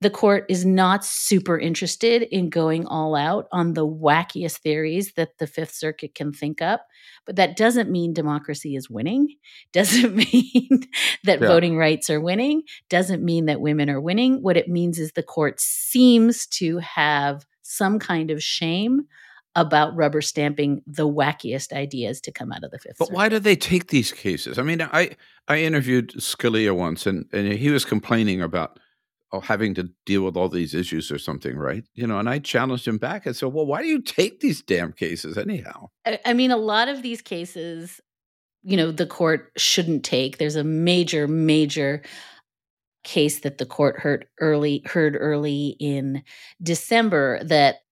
The 0.00 0.10
court 0.10 0.46
is 0.48 0.64
not 0.66 1.04
super 1.04 1.56
interested 1.56 2.22
in 2.22 2.50
going 2.50 2.86
all 2.86 3.14
out 3.14 3.46
on 3.52 3.74
the 3.74 3.86
wackiest 3.86 4.58
theories 4.58 5.12
that 5.14 5.38
the 5.38 5.46
Fifth 5.46 5.74
Circuit 5.74 6.16
can 6.16 6.32
think 6.32 6.60
up. 6.60 6.84
But 7.24 7.36
that 7.36 7.56
doesn't 7.56 7.88
mean 7.88 8.12
democracy 8.12 8.74
is 8.74 8.90
winning, 8.90 9.28
doesn't 9.72 10.14
mean 10.16 10.80
that 11.22 11.40
Yeah. 11.40 11.46
voting 11.46 11.76
rights 11.76 12.10
are 12.10 12.20
winning, 12.20 12.62
doesn't 12.88 13.24
mean 13.24 13.46
that 13.46 13.60
women 13.60 13.88
are 13.88 14.00
winning. 14.00 14.42
What 14.42 14.56
it 14.56 14.68
means 14.68 14.98
is 14.98 15.12
the 15.12 15.22
court 15.22 15.60
seems 15.60 16.46
to 16.48 16.78
have 16.78 17.46
some 17.62 18.00
kind 18.00 18.32
of 18.32 18.42
shame 18.42 19.02
about 19.54 19.94
rubber 19.94 20.22
stamping 20.22 20.82
the 20.86 21.08
wackiest 21.08 21.72
ideas 21.72 22.20
to 22.22 22.32
come 22.32 22.52
out 22.52 22.64
of 22.64 22.70
the 22.70 22.78
Fifth 22.78 22.96
But 22.98 23.06
Circuit. 23.06 23.16
why 23.16 23.28
do 23.28 23.38
they 23.38 23.56
take 23.56 23.88
these 23.88 24.12
cases? 24.12 24.58
I 24.58 24.62
mean, 24.62 24.80
I 24.80 25.16
I 25.48 25.58
interviewed 25.58 26.10
Scalia 26.14 26.74
once, 26.74 27.06
and, 27.06 27.26
and 27.32 27.52
he 27.52 27.70
was 27.70 27.84
complaining 27.84 28.40
about 28.40 28.78
oh, 29.32 29.40
having 29.40 29.74
to 29.74 29.90
deal 30.06 30.22
with 30.22 30.36
all 30.36 30.48
these 30.48 30.74
issues 30.74 31.10
or 31.10 31.18
something, 31.18 31.56
right? 31.56 31.84
You 31.94 32.06
know, 32.06 32.18
and 32.18 32.28
I 32.28 32.38
challenged 32.38 32.86
him 32.86 32.98
back. 32.98 33.26
and 33.26 33.36
said, 33.36 33.52
"Well, 33.52 33.66
why 33.66 33.82
do 33.82 33.88
you 33.88 34.00
take 34.00 34.40
these 34.40 34.62
damn 34.62 34.92
cases 34.92 35.36
anyhow?" 35.36 35.90
I, 36.06 36.18
I 36.24 36.32
mean, 36.32 36.50
a 36.50 36.56
lot 36.56 36.88
of 36.88 37.02
these 37.02 37.20
cases, 37.20 38.00
you 38.62 38.76
know, 38.76 38.90
the 38.90 39.06
court 39.06 39.52
shouldn't 39.56 40.04
take. 40.04 40.38
There's 40.38 40.56
a 40.56 40.64
major, 40.64 41.28
major 41.28 42.02
case 43.04 43.40
that 43.40 43.58
the 43.58 43.66
court 43.66 43.98
heard 43.98 44.26
early 44.40 44.82
heard 44.86 45.16
early 45.18 45.76
in 45.80 46.22
December 46.62 47.42
that 47.44 47.82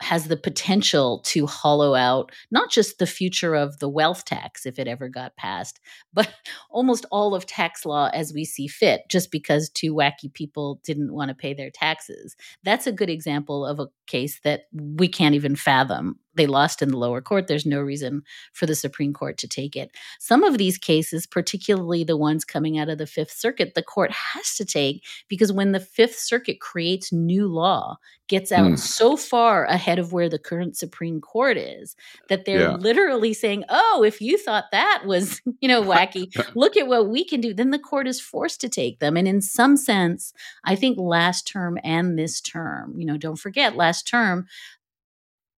has 0.00 0.26
the 0.26 0.36
potential 0.36 1.20
to 1.24 1.46
hollow 1.46 1.94
out 1.94 2.32
not 2.50 2.70
just 2.70 2.98
the 2.98 3.06
future 3.06 3.54
of 3.54 3.78
the 3.78 3.88
wealth 3.88 4.24
tax 4.24 4.66
if 4.66 4.78
it 4.78 4.88
ever 4.88 5.08
got 5.08 5.36
passed, 5.36 5.80
but 6.12 6.32
almost 6.70 7.06
all 7.10 7.34
of 7.34 7.46
tax 7.46 7.84
law 7.86 8.10
as 8.12 8.32
we 8.32 8.44
see 8.44 8.66
fit, 8.66 9.02
just 9.08 9.30
because 9.30 9.70
two 9.70 9.94
wacky 9.94 10.32
people 10.32 10.80
didn't 10.84 11.12
want 11.12 11.28
to 11.28 11.34
pay 11.34 11.54
their 11.54 11.70
taxes. 11.70 12.36
That's 12.62 12.86
a 12.86 12.92
good 12.92 13.10
example 13.10 13.64
of 13.64 13.80
a 13.80 13.88
case 14.06 14.40
that 14.44 14.64
we 14.72 15.08
can't 15.08 15.34
even 15.34 15.56
fathom 15.56 16.18
they 16.34 16.46
lost 16.46 16.82
in 16.82 16.90
the 16.90 16.96
lower 16.96 17.20
court. 17.20 17.46
There's 17.46 17.66
no 17.66 17.80
reason 17.80 18.22
for 18.52 18.66
the 18.66 18.74
Supreme 18.74 19.12
Court 19.12 19.38
to 19.38 19.48
take 19.48 19.76
it. 19.76 19.90
Some 20.18 20.42
of 20.42 20.58
these 20.58 20.78
cases, 20.78 21.26
particularly 21.26 22.04
the 22.04 22.16
ones 22.16 22.44
coming 22.44 22.78
out 22.78 22.88
of 22.88 22.98
the 22.98 23.06
Fifth 23.06 23.32
Circuit, 23.32 23.74
the 23.74 23.82
court 23.82 24.10
has 24.10 24.56
to 24.56 24.64
take 24.64 25.04
because 25.28 25.52
when 25.52 25.72
the 25.72 25.80
Fifth 25.80 26.18
Circuit 26.18 26.60
creates 26.60 27.12
new 27.12 27.46
law, 27.46 27.98
gets 28.28 28.50
out 28.52 28.72
mm. 28.72 28.78
so 28.78 29.16
far 29.16 29.66
ahead 29.66 29.98
of 29.98 30.12
where 30.12 30.28
the 30.28 30.38
current 30.38 30.76
Supreme 30.76 31.20
Court 31.20 31.56
is 31.56 31.94
that 32.28 32.44
they're 32.44 32.70
yeah. 32.70 32.76
literally 32.76 33.34
saying, 33.34 33.64
"Oh, 33.68 34.02
if 34.04 34.20
you 34.20 34.38
thought 34.38 34.64
that 34.72 35.02
was, 35.06 35.40
you 35.60 35.68
know, 35.68 35.82
wacky, 35.92 36.28
look 36.54 36.76
at 36.76 36.86
what 36.86 37.08
we 37.08 37.24
can 37.24 37.40
do." 37.40 37.52
Then 37.52 37.70
the 37.70 37.78
court 37.78 38.08
is 38.08 38.20
forced 38.20 38.60
to 38.62 38.68
take 38.68 38.98
them. 38.98 39.16
And 39.16 39.28
in 39.28 39.40
some 39.40 39.76
sense, 39.76 40.32
I 40.64 40.74
think 40.74 40.98
last 40.98 41.46
term 41.46 41.78
and 41.84 42.18
this 42.18 42.40
term, 42.40 42.94
you 42.98 43.06
know, 43.06 43.16
don't 43.16 43.36
forget 43.38 43.76
last 43.76 44.06
term 44.06 44.46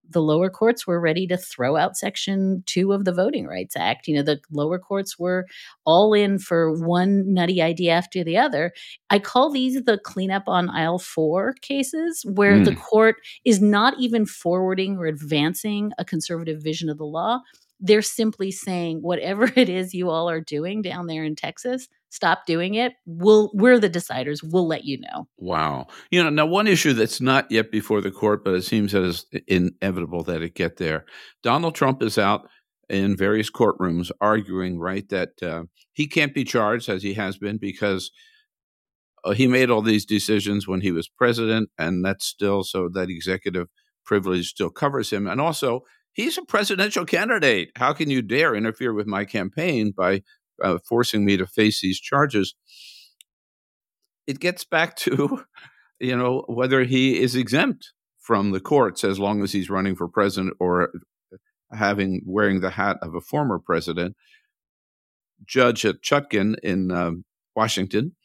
the 0.09 0.21
lower 0.21 0.49
courts 0.49 0.85
were 0.85 0.99
ready 0.99 1.27
to 1.27 1.37
throw 1.37 1.75
out 1.75 1.97
Section 1.97 2.63
2 2.67 2.93
of 2.93 3.05
the 3.05 3.13
Voting 3.13 3.47
Rights 3.47 3.75
Act. 3.75 4.07
You 4.07 4.15
know, 4.15 4.23
the 4.23 4.39
lower 4.51 4.79
courts 4.79 5.17
were 5.17 5.45
all 5.85 6.13
in 6.13 6.39
for 6.39 6.73
one 6.73 7.33
nutty 7.33 7.61
idea 7.61 7.93
after 7.93 8.23
the 8.23 8.37
other. 8.37 8.73
I 9.09 9.19
call 9.19 9.51
these 9.51 9.81
the 9.83 9.97
cleanup 9.97 10.43
on 10.47 10.69
aisle 10.69 10.99
four 10.99 11.53
cases, 11.61 12.25
where 12.33 12.53
mm. 12.53 12.65
the 12.65 12.75
court 12.75 13.17
is 13.43 13.61
not 13.61 13.95
even 13.99 14.25
forwarding 14.25 14.97
or 14.97 15.05
advancing 15.05 15.91
a 15.97 16.05
conservative 16.05 16.61
vision 16.61 16.89
of 16.89 16.97
the 16.97 17.05
law. 17.05 17.39
They're 17.79 18.01
simply 18.01 18.51
saying, 18.51 18.99
whatever 19.01 19.45
it 19.55 19.69
is 19.69 19.93
you 19.93 20.09
all 20.09 20.29
are 20.29 20.41
doing 20.41 20.81
down 20.81 21.07
there 21.07 21.23
in 21.23 21.35
Texas, 21.35 21.87
stop 22.15 22.45
doing 22.45 22.75
it. 22.75 22.93
We'll 23.05 23.51
we're 23.53 23.79
the 23.79 23.89
deciders. 23.89 24.39
We'll 24.41 24.67
let 24.67 24.85
you 24.85 24.99
know. 24.99 25.27
Wow. 25.37 25.87
You 26.09 26.23
know, 26.23 26.29
now 26.29 26.45
one 26.45 26.65
issue 26.65 26.93
that's 26.93 27.19
not 27.19 27.51
yet 27.51 27.71
before 27.71 28.01
the 28.01 28.11
court, 28.11 28.43
but 28.43 28.53
it 28.53 28.63
seems 28.63 28.93
that 28.93 29.03
it's 29.03 29.25
inevitable 29.47 30.23
that 30.23 30.41
it 30.41 30.55
get 30.55 30.77
there. 30.77 31.05
Donald 31.43 31.75
Trump 31.75 32.01
is 32.01 32.17
out 32.17 32.47
in 32.89 33.17
various 33.17 33.51
courtrooms 33.51 34.11
arguing, 34.21 34.79
right, 34.79 35.07
that 35.09 35.43
uh, 35.43 35.63
he 35.91 36.07
can't 36.07 36.33
be 36.33 36.43
charged 36.43 36.87
as 36.87 37.03
he 37.03 37.13
has 37.15 37.37
been 37.37 37.57
because 37.57 38.11
uh, 39.25 39.31
he 39.31 39.47
made 39.47 39.69
all 39.69 39.81
these 39.81 40.05
decisions 40.05 40.67
when 40.67 40.81
he 40.81 40.91
was 40.91 41.09
president, 41.09 41.69
and 41.77 42.05
that's 42.05 42.25
still 42.25 42.63
so 42.63 42.87
that 42.93 43.09
executive 43.09 43.67
privilege 44.05 44.47
still 44.47 44.69
covers 44.69 45.11
him, 45.11 45.27
and 45.27 45.41
also. 45.41 45.81
He's 46.13 46.37
a 46.37 46.45
presidential 46.45 47.03
candidate. 47.03 47.71
How 47.75 47.91
can 47.91 48.09
you 48.09 48.21
dare 48.21 48.55
interfere 48.55 48.93
with 48.93 49.05
my 49.05 49.25
campaign 49.25 49.91
by 49.91 50.21
uh, 50.63 50.77
forcing 50.87 51.25
me 51.25 51.37
to 51.37 51.47
face 51.47 51.81
these 51.81 51.99
charges. 51.99 52.55
It 54.27 54.39
gets 54.39 54.63
back 54.63 54.95
to, 54.97 55.43
you 55.99 56.15
know, 56.15 56.43
whether 56.47 56.83
he 56.83 57.19
is 57.19 57.35
exempt 57.35 57.91
from 58.19 58.51
the 58.51 58.59
courts 58.59 59.03
as 59.03 59.19
long 59.19 59.43
as 59.43 59.51
he's 59.51 59.69
running 59.69 59.95
for 59.95 60.07
president 60.07 60.55
or 60.59 60.91
having 61.71 62.21
wearing 62.25 62.61
the 62.61 62.71
hat 62.71 62.97
of 63.01 63.13
a 63.13 63.21
former 63.21 63.59
president. 63.59 64.15
Judge 65.45 65.83
Chutkan 65.83 66.55
in 66.63 66.91
um, 66.91 67.25
Washington 67.55 68.15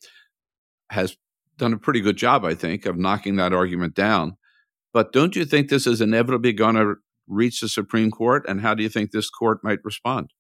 has 0.91 1.17
done 1.57 1.73
a 1.73 1.79
pretty 1.79 2.01
good 2.01 2.17
job, 2.17 2.45
I 2.45 2.55
think, 2.55 2.87
of 2.87 2.97
knocking 2.97 3.37
that 3.37 3.53
argument 3.53 3.95
down. 3.95 4.37
But 4.93 5.13
don't 5.13 5.37
you 5.37 5.45
think 5.45 5.69
this 5.69 5.87
is 5.87 6.01
inevitably 6.01 6.53
going 6.53 6.77
to 6.77 6.95
reach 7.29 7.61
the 7.61 7.69
Supreme 7.69 8.11
Court? 8.11 8.45
And 8.49 8.61
how 8.61 8.75
do 8.75 8.83
you 8.83 8.89
think 8.89 9.11
this 9.11 9.31
court 9.31 9.59
might 9.63 9.79
respond? 9.85 10.31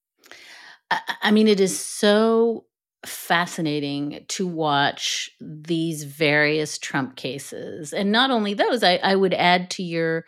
I 0.90 1.30
mean, 1.30 1.48
it 1.48 1.60
is 1.60 1.78
so 1.78 2.64
fascinating 3.06 4.24
to 4.28 4.46
watch 4.46 5.30
these 5.40 6.04
various 6.04 6.78
Trump 6.78 7.16
cases. 7.16 7.92
And 7.92 8.12
not 8.12 8.30
only 8.30 8.54
those, 8.54 8.82
I, 8.82 8.96
I 8.96 9.14
would 9.14 9.34
add 9.34 9.70
to 9.72 9.82
your 9.82 10.24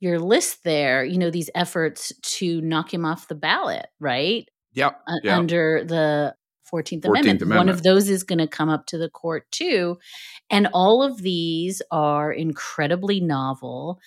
your 0.00 0.18
list 0.18 0.64
there, 0.64 1.04
you 1.04 1.16
know, 1.16 1.30
these 1.30 1.48
efforts 1.54 2.12
to 2.20 2.60
knock 2.60 2.92
him 2.92 3.06
off 3.06 3.28
the 3.28 3.34
ballot, 3.34 3.86
right? 4.00 4.46
Yep. 4.74 5.00
yep. 5.22 5.38
Under 5.38 5.82
the 5.84 6.34
14th, 6.70 7.02
14th 7.02 7.04
Amendment. 7.04 7.42
Amendment. 7.42 7.58
One 7.58 7.68
of 7.68 7.82
those 7.82 8.08
is 8.10 8.22
going 8.22 8.40
to 8.40 8.46
come 8.46 8.68
up 8.68 8.86
to 8.86 8.98
the 8.98 9.08
court 9.08 9.50
too. 9.50 9.98
And 10.50 10.68
all 10.74 11.02
of 11.02 11.22
these 11.22 11.80
are 11.90 12.32
incredibly 12.32 13.20
novel 13.20 13.98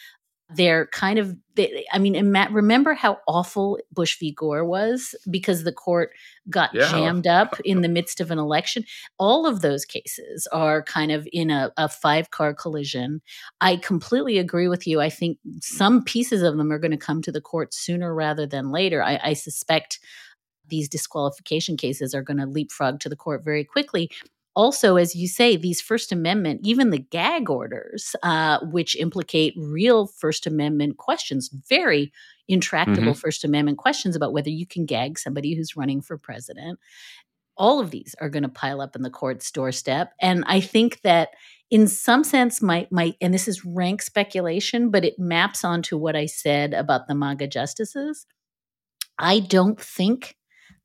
they're 0.50 0.88
kind 0.88 1.20
of 1.20 1.36
they, 1.56 1.86
i 1.92 2.00
mean 2.00 2.32
Matt, 2.32 2.52
remember 2.52 2.94
how 2.94 3.20
awful 3.28 3.80
bush 3.92 4.18
v. 4.20 4.32
Gore 4.32 4.64
was 4.64 5.16
because 5.30 5.64
the 5.64 5.74
court 5.74 6.12
got 6.50 6.74
yeah. 6.74 6.90
jammed 6.90 7.28
up 7.28 7.60
in 7.62 7.82
the 7.82 7.90
midst 7.90 8.22
of 8.22 8.32
an 8.32 8.40
election? 8.40 8.86
All 9.18 9.46
of 9.46 9.62
those 9.62 9.84
cases 9.84 10.48
are 10.52 10.84
kind 10.84 11.12
of 11.12 11.28
in 11.34 11.50
a, 11.50 11.72
a 11.76 11.90
five 11.90 12.32
car 12.32 12.54
collision. 12.54 13.22
I 13.60 13.78
completely 13.78 14.38
agree 14.38 14.68
with 14.68 14.88
you. 14.88 15.02
I 15.02 15.10
think 15.10 15.40
some 15.60 16.04
pieces 16.04 16.44
of 16.44 16.58
them 16.58 16.72
are 16.72 16.80
going 16.80 16.92
to 16.92 16.98
come 16.98 17.22
to 17.24 17.32
the 17.32 17.42
court 17.42 17.74
sooner 17.74 18.14
rather 18.14 18.46
than 18.46 18.72
later. 18.72 19.04
I, 19.04 19.20
I 19.22 19.34
suspect 19.34 20.00
these 20.70 20.90
disqualification 20.90 21.78
cases 21.78 22.14
are 22.14 22.22
going 22.22 22.38
to 22.38 22.46
leapfrog 22.46 23.00
to 23.00 23.10
the 23.10 23.16
court 23.16 23.44
very 23.44 23.64
quickly 23.64 24.12
also, 24.58 24.96
as 24.96 25.16
you 25.16 25.28
say, 25.28 25.56
these 25.56 25.80
First 25.80 26.12
Amendment, 26.12 26.62
even 26.64 26.90
the 26.90 26.98
gag 26.98 27.48
orders, 27.48 28.16
uh, 28.24 28.58
which 28.64 28.96
implicate 28.96 29.54
real 29.56 30.08
First 30.08 30.48
Amendment 30.48 30.98
questions, 30.98 31.52
very 31.70 32.12
intractable 32.48 33.12
mm-hmm. 33.12 33.20
First 33.20 33.44
Amendment 33.44 33.78
questions 33.78 34.16
about 34.16 34.34
whether 34.34 34.50
you 34.50 34.66
can 34.66 34.88
gag 34.88 35.20
somebody 35.20 35.54
who's 35.54 35.78
running 35.78 36.02
for 36.02 36.18
president. 36.18 36.80
All 37.56 37.80
of 37.80 37.92
these 37.92 38.16
are 38.20 38.30
going 38.30 38.42
to 38.42 38.50
pile 38.50 38.82
up 38.82 38.96
in 38.96 39.04
the 39.04 39.12
court's 39.12 39.52
doorstep. 39.52 40.14
And 40.20 40.44
I 40.48 40.60
think 40.60 41.02
that 41.02 41.30
in 41.70 41.88
some 41.88 42.24
sense 42.24 42.60
might 42.60 42.92
might 42.92 43.16
and 43.22 43.36
this 43.36 43.48
is 43.48 43.64
rank 43.64 44.02
speculation, 44.02 44.90
but 44.90 45.06
it 45.06 45.20
maps 45.20 45.64
onto 45.64 45.98
what 45.98 46.16
I 46.16 46.26
said 46.26 46.74
about 46.74 47.08
the 47.08 47.14
MAGA 47.14 47.48
justices. 47.48 48.26
I 49.20 49.40
don't 49.40 49.80
think 49.80 50.36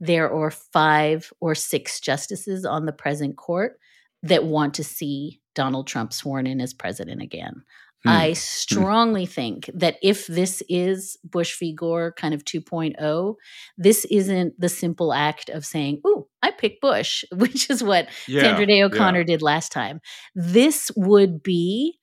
there 0.02 0.32
are 0.32 0.50
five 0.50 1.32
or 1.40 1.54
six 1.54 2.00
justices 2.00 2.64
on 2.64 2.86
the 2.86 2.92
present 2.92 3.36
court 3.36 3.78
that 4.24 4.44
want 4.44 4.74
to 4.74 4.82
see 4.82 5.40
Donald 5.54 5.86
Trump 5.86 6.12
sworn 6.12 6.44
in 6.44 6.60
as 6.60 6.74
president 6.74 7.22
again. 7.22 7.62
Hmm. 8.02 8.08
I 8.08 8.28
hmm. 8.30 8.34
strongly 8.34 9.26
hmm. 9.26 9.30
think 9.30 9.70
that 9.72 9.98
if 10.02 10.26
this 10.26 10.60
is 10.68 11.16
Bush 11.22 11.56
v. 11.56 11.72
Gore 11.72 12.12
kind 12.16 12.34
of 12.34 12.44
2.0, 12.44 13.36
this 13.78 14.04
isn't 14.06 14.60
the 14.60 14.68
simple 14.68 15.12
act 15.12 15.48
of 15.50 15.64
saying, 15.64 16.00
Ooh, 16.04 16.26
I 16.42 16.50
pick 16.50 16.80
Bush, 16.80 17.24
which 17.32 17.70
is 17.70 17.84
what 17.84 18.08
yeah, 18.26 18.40
Sandra 18.40 18.66
Day 18.66 18.82
O'Connor 18.82 19.20
yeah. 19.20 19.26
did 19.26 19.40
last 19.40 19.70
time. 19.70 20.00
This 20.34 20.90
would 20.96 21.44
be 21.44 22.00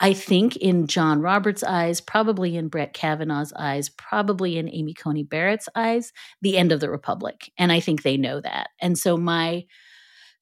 I 0.00 0.12
think 0.12 0.56
in 0.56 0.86
John 0.86 1.20
Roberts' 1.20 1.62
eyes, 1.62 2.00
probably 2.00 2.56
in 2.56 2.68
Brett 2.68 2.94
Kavanaugh's 2.94 3.52
eyes, 3.56 3.88
probably 3.88 4.58
in 4.58 4.68
Amy 4.68 4.92
Coney 4.92 5.22
Barrett's 5.22 5.68
eyes, 5.74 6.12
the 6.42 6.58
end 6.58 6.72
of 6.72 6.80
the 6.80 6.90
Republic. 6.90 7.52
And 7.56 7.70
I 7.70 7.80
think 7.80 8.02
they 8.02 8.16
know 8.16 8.40
that. 8.40 8.70
And 8.80 8.98
so 8.98 9.16
my 9.16 9.66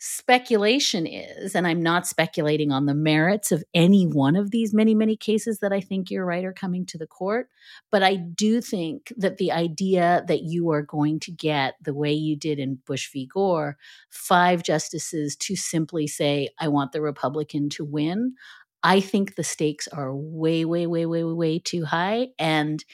speculation 0.04 1.06
is, 1.06 1.54
and 1.54 1.64
I'm 1.64 1.80
not 1.80 2.08
speculating 2.08 2.72
on 2.72 2.86
the 2.86 2.94
merits 2.94 3.52
of 3.52 3.62
any 3.72 4.04
one 4.04 4.34
of 4.34 4.50
these 4.50 4.74
many, 4.74 4.96
many 4.96 5.16
cases 5.16 5.60
that 5.60 5.72
I 5.72 5.80
think 5.80 6.10
you're 6.10 6.26
right 6.26 6.44
are 6.44 6.52
coming 6.52 6.84
to 6.86 6.98
the 6.98 7.06
court, 7.06 7.48
but 7.92 8.02
I 8.02 8.16
do 8.16 8.60
think 8.60 9.12
that 9.16 9.36
the 9.36 9.52
idea 9.52 10.24
that 10.26 10.42
you 10.42 10.70
are 10.72 10.82
going 10.82 11.20
to 11.20 11.30
get 11.30 11.74
the 11.80 11.94
way 11.94 12.12
you 12.12 12.34
did 12.34 12.58
in 12.58 12.80
Bush 12.84 13.12
v. 13.12 13.28
Gore, 13.32 13.76
five 14.10 14.64
justices 14.64 15.36
to 15.36 15.54
simply 15.54 16.08
say, 16.08 16.48
I 16.58 16.66
want 16.66 16.90
the 16.90 17.00
Republican 17.00 17.68
to 17.68 17.84
win. 17.84 18.34
I 18.82 19.00
think 19.00 19.34
the 19.34 19.44
stakes 19.44 19.88
are 19.88 20.14
way, 20.14 20.64
way, 20.64 20.86
way, 20.86 21.06
way, 21.06 21.24
way 21.24 21.58
too 21.58 21.84
high. 21.84 22.28
And 22.38 22.84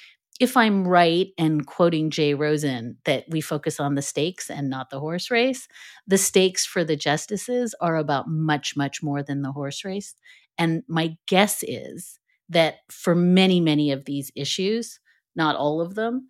if 0.40 0.56
I'm 0.56 0.86
right 0.86 1.28
and 1.36 1.66
quoting 1.66 2.10
Jay 2.10 2.34
Rosen 2.34 2.98
that 3.04 3.24
we 3.28 3.40
focus 3.40 3.80
on 3.80 3.94
the 3.94 4.02
stakes 4.02 4.50
and 4.50 4.70
not 4.70 4.90
the 4.90 5.00
horse 5.00 5.30
race, 5.30 5.66
the 6.06 6.18
stakes 6.18 6.64
for 6.64 6.84
the 6.84 6.96
justices 6.96 7.74
are 7.80 7.96
about 7.96 8.28
much, 8.28 8.76
much 8.76 9.02
more 9.02 9.22
than 9.22 9.42
the 9.42 9.52
horse 9.52 9.84
race. 9.84 10.14
And 10.56 10.82
my 10.88 11.16
guess 11.26 11.64
is 11.66 12.18
that 12.48 12.76
for 12.90 13.14
many, 13.14 13.60
many 13.60 13.90
of 13.90 14.04
these 14.04 14.30
issues, 14.36 15.00
not 15.34 15.56
all 15.56 15.80
of 15.80 15.94
them, 15.94 16.28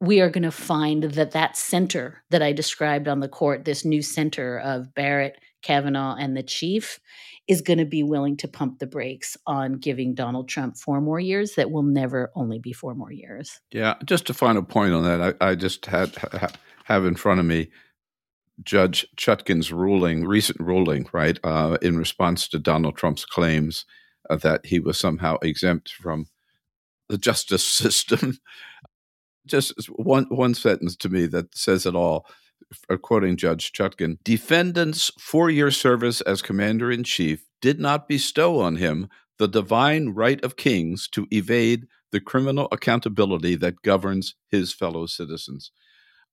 we 0.00 0.20
are 0.20 0.30
going 0.30 0.44
to 0.44 0.50
find 0.52 1.04
that 1.04 1.32
that 1.32 1.56
center 1.56 2.22
that 2.30 2.42
I 2.42 2.52
described 2.52 3.08
on 3.08 3.20
the 3.20 3.28
court, 3.28 3.64
this 3.64 3.84
new 3.84 4.02
center 4.02 4.58
of 4.58 4.94
Barrett, 4.94 5.38
Kavanaugh, 5.62 6.16
and 6.16 6.36
the 6.36 6.42
chief, 6.42 7.00
is 7.46 7.62
going 7.62 7.78
to 7.78 7.84
be 7.84 8.02
willing 8.02 8.36
to 8.36 8.48
pump 8.48 8.78
the 8.78 8.86
brakes 8.86 9.36
on 9.46 9.74
giving 9.74 10.14
Donald 10.14 10.48
Trump 10.48 10.76
four 10.76 11.00
more 11.00 11.18
years 11.18 11.54
that 11.54 11.70
will 11.70 11.82
never 11.82 12.30
only 12.34 12.58
be 12.58 12.72
four 12.72 12.94
more 12.94 13.12
years. 13.12 13.60
Yeah, 13.72 13.94
just 14.04 14.30
a 14.30 14.34
final 14.34 14.62
point 14.62 14.92
on 14.92 15.04
that. 15.04 15.36
I, 15.40 15.50
I 15.50 15.54
just 15.54 15.86
had 15.86 16.14
ha, 16.16 16.48
have 16.84 17.04
in 17.04 17.14
front 17.14 17.40
of 17.40 17.46
me 17.46 17.68
Judge 18.62 19.06
Chutkan's 19.16 19.72
ruling, 19.72 20.26
recent 20.26 20.60
ruling, 20.60 21.08
right, 21.12 21.38
uh, 21.44 21.78
in 21.80 21.96
response 21.96 22.48
to 22.48 22.58
Donald 22.58 22.96
Trump's 22.96 23.24
claims 23.24 23.84
uh, 24.28 24.36
that 24.36 24.66
he 24.66 24.80
was 24.80 24.98
somehow 24.98 25.36
exempt 25.42 25.92
from 25.92 26.26
the 27.08 27.18
justice 27.18 27.64
system. 27.66 28.38
Just 29.46 29.86
one 29.96 30.26
one 30.28 30.54
sentence 30.54 30.96
to 30.96 31.08
me 31.08 31.26
that 31.26 31.56
says 31.56 31.86
it 31.86 31.94
all. 31.94 32.26
Uh, 32.90 32.96
quoting 32.96 33.36
Judge 33.36 33.72
Chutkan, 33.72 34.18
defendant's 34.24 35.10
four 35.18 35.48
year 35.48 35.70
service 35.70 36.20
as 36.22 36.42
commander 36.42 36.90
in 36.90 37.02
chief 37.02 37.46
did 37.62 37.80
not 37.80 38.08
bestow 38.08 38.60
on 38.60 38.76
him 38.76 39.08
the 39.38 39.48
divine 39.48 40.10
right 40.10 40.42
of 40.44 40.56
kings 40.56 41.08
to 41.08 41.26
evade 41.30 41.86
the 42.12 42.20
criminal 42.20 42.68
accountability 42.72 43.54
that 43.56 43.82
governs 43.82 44.34
his 44.48 44.72
fellow 44.72 45.06
citizens. 45.06 45.70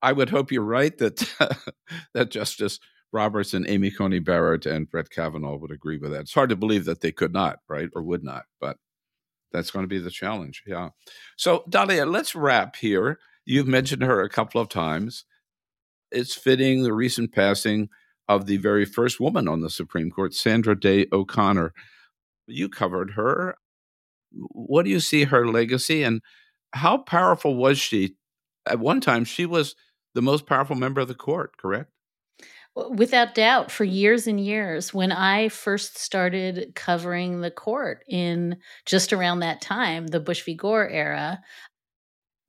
I 0.01 0.11
would 0.11 0.29
hope 0.29 0.51
you're 0.51 0.63
right 0.63 0.97
that 0.97 1.29
that 2.13 2.31
Justice 2.31 2.79
Roberts 3.11 3.53
and 3.53 3.67
Amy 3.67 3.91
Coney 3.91 4.19
Barrett 4.19 4.65
and 4.65 4.89
Brett 4.89 5.09
Kavanaugh 5.09 5.57
would 5.57 5.71
agree 5.71 5.97
with 5.97 6.11
that. 6.11 6.21
It's 6.21 6.33
hard 6.33 6.49
to 6.49 6.55
believe 6.55 6.85
that 6.85 7.01
they 7.01 7.11
could 7.11 7.33
not, 7.33 7.59
right, 7.69 7.89
or 7.95 8.03
would 8.03 8.23
not, 8.23 8.43
but 8.59 8.77
that's 9.51 9.71
going 9.71 9.83
to 9.83 9.87
be 9.87 9.99
the 9.99 10.11
challenge. 10.11 10.63
Yeah. 10.67 10.89
So, 11.37 11.63
Dahlia, 11.69 12.05
let's 12.05 12.35
wrap 12.35 12.75
here. 12.75 13.19
You've 13.45 13.67
mentioned 13.67 14.03
her 14.03 14.21
a 14.21 14.29
couple 14.29 14.59
of 14.59 14.67
times. 14.69 15.23
It's 16.11 16.35
fitting 16.35 16.83
the 16.83 16.93
recent 16.93 17.33
passing 17.33 17.89
of 18.27 18.45
the 18.45 18.57
very 18.57 18.85
first 18.85 19.19
woman 19.19 19.47
on 19.47 19.61
the 19.61 19.69
Supreme 19.69 20.09
Court, 20.09 20.33
Sandra 20.33 20.79
Day 20.79 21.07
O'Connor. 21.11 21.73
You 22.47 22.69
covered 22.69 23.11
her. 23.11 23.55
What 24.31 24.83
do 24.83 24.91
you 24.91 24.99
see 24.99 25.25
her 25.25 25.47
legacy 25.47 26.03
and 26.03 26.21
how 26.73 26.97
powerful 26.97 27.55
was 27.55 27.77
she? 27.77 28.15
At 28.67 28.79
one 28.79 28.99
time, 28.99 29.25
she 29.25 29.45
was 29.45 29.75
the 30.13 30.21
most 30.21 30.45
powerful 30.45 30.75
member 30.75 31.01
of 31.01 31.07
the 31.07 31.15
court, 31.15 31.57
correct? 31.57 31.91
Without 32.75 33.35
doubt, 33.35 33.71
for 33.71 33.85
years 33.85 34.27
and 34.27 34.39
years, 34.39 34.93
when 34.93 35.11
I 35.11 35.47
first 35.47 35.97
started 35.97 36.73
covering 36.75 37.39
the 37.39 37.51
court 37.51 38.03
in 38.07 38.57
just 38.85 39.13
around 39.13 39.39
that 39.39 39.61
time, 39.61 40.07
the 40.07 40.19
Bush 40.19 40.43
v. 40.43 40.55
Gore 40.55 40.89
era, 40.89 41.39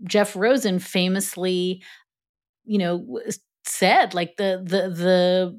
Jeff 0.02 0.34
Rosen 0.34 0.80
famously, 0.80 1.82
you 2.66 2.78
know, 2.78 3.20
said 3.64 4.14
like 4.14 4.36
the 4.36 4.62
the 4.62 4.88
the 4.88 5.58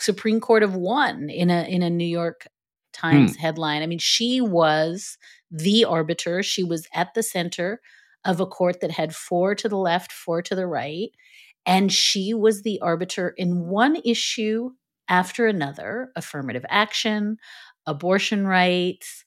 Supreme 0.00 0.40
Court 0.40 0.62
of 0.62 0.74
one 0.74 1.28
in 1.30 1.50
a 1.50 1.62
in 1.64 1.82
a 1.82 1.90
New 1.90 2.06
York 2.06 2.46
Times 2.92 3.34
hmm. 3.34 3.40
headline. 3.40 3.82
I 3.82 3.86
mean, 3.86 3.98
she 3.98 4.40
was 4.40 5.18
the 5.50 5.84
arbiter. 5.84 6.42
She 6.42 6.62
was 6.62 6.86
at 6.94 7.14
the 7.14 7.22
center 7.22 7.80
of 8.24 8.40
a 8.40 8.46
court 8.46 8.80
that 8.80 8.90
had 8.90 9.14
four 9.14 9.54
to 9.54 9.68
the 9.68 9.76
left, 9.76 10.12
four 10.12 10.42
to 10.42 10.54
the 10.54 10.66
right. 10.66 11.10
And 11.66 11.92
she 11.92 12.34
was 12.34 12.62
the 12.62 12.80
arbiter 12.80 13.34
in 13.36 13.66
one 13.66 13.96
issue 14.04 14.70
after 15.08 15.46
another 15.46 16.10
affirmative 16.16 16.64
action, 16.68 17.36
abortion 17.86 18.46
rights, 18.46 19.24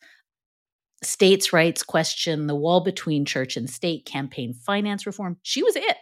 states' 1.03 1.53
rights 1.53 1.83
question, 1.83 2.47
the 2.47 2.55
wall 2.55 2.81
between 2.81 3.25
church 3.25 3.57
and 3.57 3.69
state, 3.69 4.05
campaign 4.05 4.53
finance 4.53 5.05
reform. 5.05 5.37
She 5.43 5.63
was 5.63 5.75
it. 5.75 5.97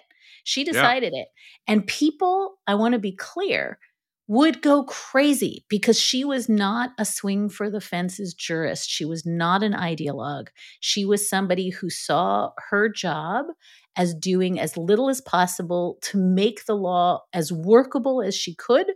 She 0.46 0.64
decided 0.64 1.12
yeah. 1.14 1.24
it. 1.24 1.28
And 1.68 1.86
people, 1.86 2.56
I 2.66 2.76
want 2.76 2.94
to 2.94 3.00
be 3.00 3.12
clear, 3.12 3.80
would 4.28 4.62
go 4.62 4.84
crazy 4.84 5.66
because 5.70 6.00
she 6.00 6.24
was 6.24 6.48
not 6.48 6.92
a 6.98 7.06
swing 7.06 7.50
for 7.50 7.70
the 7.70 7.82
fences 7.82 8.34
jurist. 8.34 8.90
She 8.90 9.06
was 9.06 9.26
not 9.26 9.62
an 9.62 9.74
ideologue. 9.74 10.48
She 10.80 11.04
was 11.06 11.30
somebody 11.30 11.70
who 11.70 11.90
saw 11.90 12.52
her 12.70 12.90
job 12.90 13.46
as 13.98 14.14
doing 14.14 14.60
as 14.60 14.78
little 14.78 15.10
as 15.10 15.22
possible 15.22 15.98
to 16.04 16.18
make 16.18 16.66
the 16.66 16.76
law 16.76 17.22
as 17.34 17.52
workable 17.52 18.22
as 18.22 18.36
she 18.36 18.56
could 18.56 18.88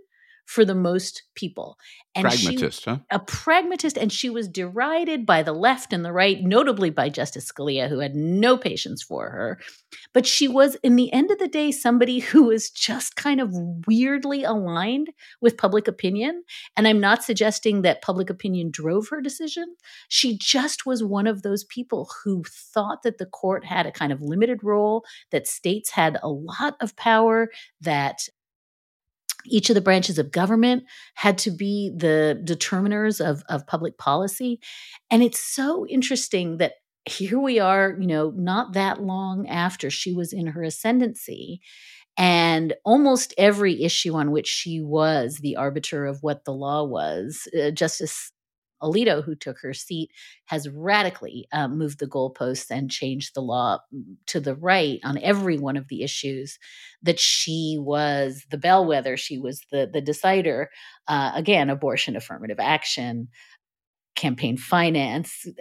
for 0.49 0.65
the 0.65 0.73
most 0.73 1.21
people. 1.35 1.77
And 2.15 2.25
pragmatist, 2.25 2.81
she, 2.81 2.89
huh? 2.89 2.97
A 3.11 3.19
pragmatist, 3.19 3.99
and 3.99 4.11
she 4.11 4.31
was 4.31 4.47
derided 4.47 5.23
by 5.23 5.43
the 5.43 5.53
left 5.53 5.93
and 5.93 6.03
the 6.03 6.11
right, 6.11 6.41
notably 6.41 6.89
by 6.89 7.09
Justice 7.09 7.51
Scalia, 7.51 7.87
who 7.87 7.99
had 7.99 8.15
no 8.15 8.57
patience 8.57 9.03
for 9.03 9.29
her. 9.29 9.59
But 10.11 10.25
she 10.25 10.47
was, 10.47 10.73
in 10.81 10.95
the 10.95 11.13
end 11.13 11.29
of 11.29 11.37
the 11.37 11.47
day, 11.47 11.71
somebody 11.71 12.17
who 12.29 12.45
was 12.45 12.71
just 12.71 13.15
kind 13.15 13.39
of 13.39 13.51
weirdly 13.85 14.43
aligned 14.43 15.11
with 15.39 15.55
public 15.55 15.87
opinion. 15.87 16.43
And 16.75 16.87
I'm 16.87 16.99
not 16.99 17.23
suggesting 17.23 17.83
that 17.83 18.01
public 18.01 18.31
opinion 18.31 18.71
drove 18.71 19.09
her 19.09 19.21
decision. 19.21 19.75
She 20.07 20.35
just 20.35 20.83
was 20.83 21.03
one 21.03 21.27
of 21.27 21.43
those 21.43 21.63
people 21.63 22.09
who 22.23 22.43
thought 22.49 23.03
that 23.03 23.19
the 23.19 23.27
court 23.27 23.65
had 23.65 23.85
a 23.85 23.91
kind 23.91 24.11
of 24.11 24.23
limited 24.23 24.63
role, 24.63 25.05
that 25.29 25.45
states 25.45 25.91
had 25.91 26.17
a 26.23 26.29
lot 26.29 26.75
of 26.81 26.95
power, 26.95 27.51
that 27.81 28.29
each 29.45 29.69
of 29.69 29.75
the 29.75 29.81
branches 29.81 30.19
of 30.19 30.31
government 30.31 30.83
had 31.15 31.37
to 31.39 31.51
be 31.51 31.91
the 31.95 32.41
determiners 32.43 33.25
of, 33.25 33.43
of 33.49 33.67
public 33.67 33.97
policy. 33.97 34.59
And 35.09 35.23
it's 35.23 35.39
so 35.39 35.85
interesting 35.87 36.57
that 36.57 36.73
here 37.05 37.39
we 37.39 37.59
are, 37.59 37.95
you 37.99 38.07
know, 38.07 38.33
not 38.35 38.73
that 38.73 39.01
long 39.01 39.47
after 39.47 39.89
she 39.89 40.13
was 40.13 40.33
in 40.33 40.47
her 40.47 40.63
ascendancy. 40.63 41.61
And 42.17 42.73
almost 42.83 43.33
every 43.37 43.81
issue 43.83 44.13
on 44.15 44.31
which 44.31 44.47
she 44.47 44.81
was 44.81 45.37
the 45.37 45.55
arbiter 45.55 46.05
of 46.05 46.21
what 46.21 46.43
the 46.43 46.53
law 46.53 46.83
was, 46.83 47.47
uh, 47.57 47.71
Justice 47.71 48.31
Alito, 48.81 49.23
who 49.23 49.35
took 49.35 49.59
her 49.61 49.73
seat, 49.73 50.11
has 50.45 50.69
radically 50.69 51.47
um, 51.51 51.77
moved 51.77 51.99
the 51.99 52.07
goalposts 52.07 52.69
and 52.71 52.91
changed 52.91 53.33
the 53.35 53.41
law 53.41 53.79
mm, 53.93 54.15
to 54.27 54.39
the 54.39 54.55
right 54.55 54.99
on 55.03 55.17
every 55.19 55.57
one 55.57 55.77
of 55.77 55.87
the 55.87 56.03
issues 56.03 56.57
that 57.01 57.19
she 57.19 57.77
was 57.79 58.45
the 58.51 58.57
bellwether, 58.57 59.17
she 59.17 59.37
was 59.37 59.61
the 59.71 59.89
the 59.91 60.01
decider. 60.01 60.69
Uh, 61.07 61.31
again, 61.33 61.69
abortion, 61.69 62.15
affirmative 62.15 62.59
action, 62.59 63.27
campaign 64.15 64.57
finance, 64.57 65.45
uh, 65.47 65.51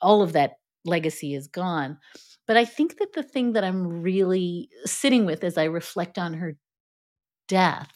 all 0.00 0.22
of 0.22 0.32
that 0.32 0.52
legacy 0.84 1.34
is 1.34 1.46
gone. 1.46 1.98
But 2.46 2.56
I 2.56 2.64
think 2.64 2.98
that 2.98 3.12
the 3.12 3.22
thing 3.22 3.52
that 3.52 3.64
I'm 3.64 4.02
really 4.02 4.70
sitting 4.84 5.26
with 5.26 5.44
as 5.44 5.58
I 5.58 5.64
reflect 5.64 6.18
on 6.18 6.34
her 6.34 6.56
death 7.48 7.90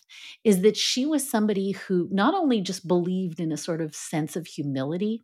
is 0.45 0.63
that 0.63 0.77
she 0.77 1.07
was 1.07 1.29
somebody 1.29 1.73
who 1.73 2.09
not 2.13 2.35
only 2.35 2.61
just 2.63 2.89
believed 2.89 3.41
in 3.41 3.53
a 3.53 3.59
sort 3.59 3.81
of 3.83 3.95
sense 3.95 4.37
of 4.37 4.47
humility, 4.49 5.23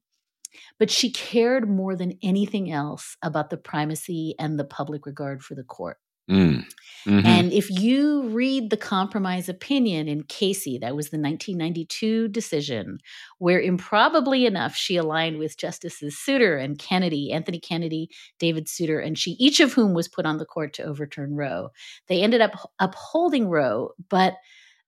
but 0.79 0.91
she 0.91 1.11
cared 1.13 1.69
more 1.69 1.97
than 1.97 2.19
anything 2.23 2.71
else 2.73 3.17
about 3.23 3.51
the 3.51 3.57
primacy 3.59 4.35
and 4.39 4.59
the 4.59 4.65
public 4.65 5.07
regard 5.07 5.43
for 5.43 5.55
the 5.55 5.65
court. 5.65 5.99
Mm. 6.29 6.65
Mm-hmm. 7.07 7.27
And 7.27 7.53
if 7.53 7.71
you 7.71 8.29
read 8.29 8.69
the 8.69 8.77
compromise 8.77 9.49
opinion 9.49 10.09
in 10.09 10.25
Casey, 10.25 10.77
that 10.79 10.95
was 10.95 11.09
the 11.09 11.19
1992 11.19 12.29
decision, 12.29 12.99
where 13.39 13.61
improbably 13.61 14.45
enough 14.45 14.77
she 14.77 14.97
aligned 14.97 15.39
with 15.39 15.57
Justices 15.57 16.19
Souter 16.19 16.59
and 16.59 16.79
Kennedy, 16.79 17.33
Anthony 17.33 17.61
Kennedy, 17.61 18.11
David 18.39 18.69
Souter, 18.69 19.01
and 19.01 19.19
she, 19.19 19.33
each 19.33 19.61
of 19.61 19.73
whom 19.73 19.95
was 19.95 20.07
put 20.07 20.27
on 20.27 20.37
the 20.37 20.45
court 20.45 20.75
to 20.75 20.83
overturn 20.83 21.35
Roe. 21.35 21.71
They 22.09 22.21
ended 22.23 22.43
up 22.43 22.71
upholding 22.79 23.49
Roe, 23.49 23.93
but 24.11 24.35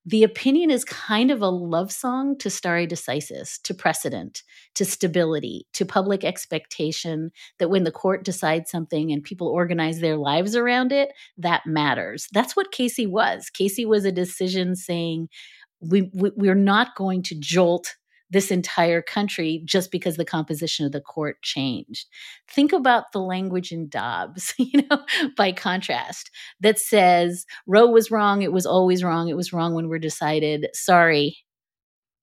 the 0.07 0.23
opinion 0.23 0.71
is 0.71 0.85
kind 0.85 1.31
of 1.31 1.43
a 1.43 1.49
love 1.49 1.93
song 1.93 2.37
to 2.39 2.49
stare 2.49 2.87
decisis, 2.87 3.61
to 3.63 3.75
precedent, 3.75 4.43
to 4.75 4.85
stability, 4.85 5.67
to 5.75 5.85
public 5.85 6.25
expectation 6.25 7.31
that 7.59 7.69
when 7.69 7.85
the 7.85 7.93
court 7.93 8.25
decides 8.25 8.71
something 8.71 9.13
and 9.13 9.23
people 9.23 9.49
organize 9.49 10.01
their 10.01 10.17
lives 10.17 10.57
around 10.57 10.91
it, 10.91 11.11
that 11.37 11.67
matters. 11.67 12.29
That's 12.33 12.57
what 12.57 12.73
Casey 12.73 13.07
was. 13.07 13.51
Casey 13.51 13.85
was 13.85 14.05
a 14.05 14.13
decision 14.13 14.75
saying, 14.75 15.29
we, 15.81 16.11
we, 16.15 16.31
we're 16.37 16.55
not 16.55 16.95
going 16.97 17.23
to 17.25 17.39
jolt 17.39 17.97
this 18.31 18.51
entire 18.51 19.03
country 19.03 19.63
just 19.65 19.91
because 19.91 20.17
the 20.17 20.25
composition 20.25 20.87
of 20.87 20.93
the 20.93 21.01
court 21.01 21.43
changed. 21.43 22.09
Think 22.49 22.73
about 22.73 23.13
the 23.13 23.21
language 23.21 23.73
in 23.73 23.89
Dobbs, 23.89 24.55
you 24.59 24.83
know, 24.83 25.05
by 25.37 25.53
contrast, 25.53 26.31
that 26.61 26.79
says 26.79 27.47
Roe 27.67 27.89
was 27.89 28.11
wrong, 28.11 28.43
it 28.43 28.53
was 28.53 28.67
always 28.67 29.03
wrong, 29.03 29.29
it 29.29 29.37
was 29.37 29.53
wrong 29.53 29.75
when 29.75 29.89
we're 29.89 29.99
decided. 29.99 30.69
Sorry, 30.73 31.39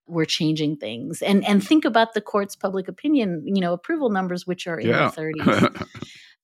we're 0.07 0.25
changing 0.25 0.77
things. 0.77 1.21
And 1.21 1.45
and 1.45 1.65
think 1.65 1.85
about 1.85 2.13
the 2.13 2.21
court's 2.21 2.55
public 2.55 2.87
opinion, 2.87 3.43
you 3.45 3.61
know, 3.61 3.73
approval 3.73 4.09
numbers 4.09 4.47
which 4.47 4.67
are 4.67 4.79
in 4.79 4.89
yeah. 4.89 5.09
the 5.09 5.21
30s. 5.21 5.87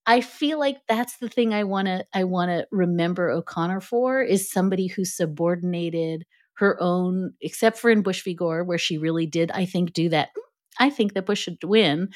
I 0.06 0.20
feel 0.20 0.60
like 0.60 0.78
that's 0.88 1.18
the 1.18 1.30
thing 1.30 1.54
I 1.54 1.64
want 1.64 1.88
to 1.88 2.06
I 2.14 2.26
want 2.26 2.50
to 2.50 2.68
remember 2.72 3.30
O'Connor 3.30 3.82
for 3.82 4.22
is 4.22 4.52
somebody 4.52 4.88
who 4.88 5.06
subordinated 5.06 6.26
her 6.56 6.78
own, 6.82 7.34
except 7.42 7.78
for 7.78 7.90
in 7.90 8.02
Bush 8.02 8.24
v. 8.24 8.34
Gore, 8.34 8.64
where 8.64 8.78
she 8.78 8.98
really 8.98 9.26
did, 9.26 9.52
I 9.52 9.66
think, 9.66 9.94
do 9.94 10.10
that. 10.10 10.30
Mm, 10.30 10.42
I 10.80 10.90
think 10.90 11.14
that 11.14 11.26
Bush 11.26 11.42
should 11.42 11.64
win. 11.64 12.10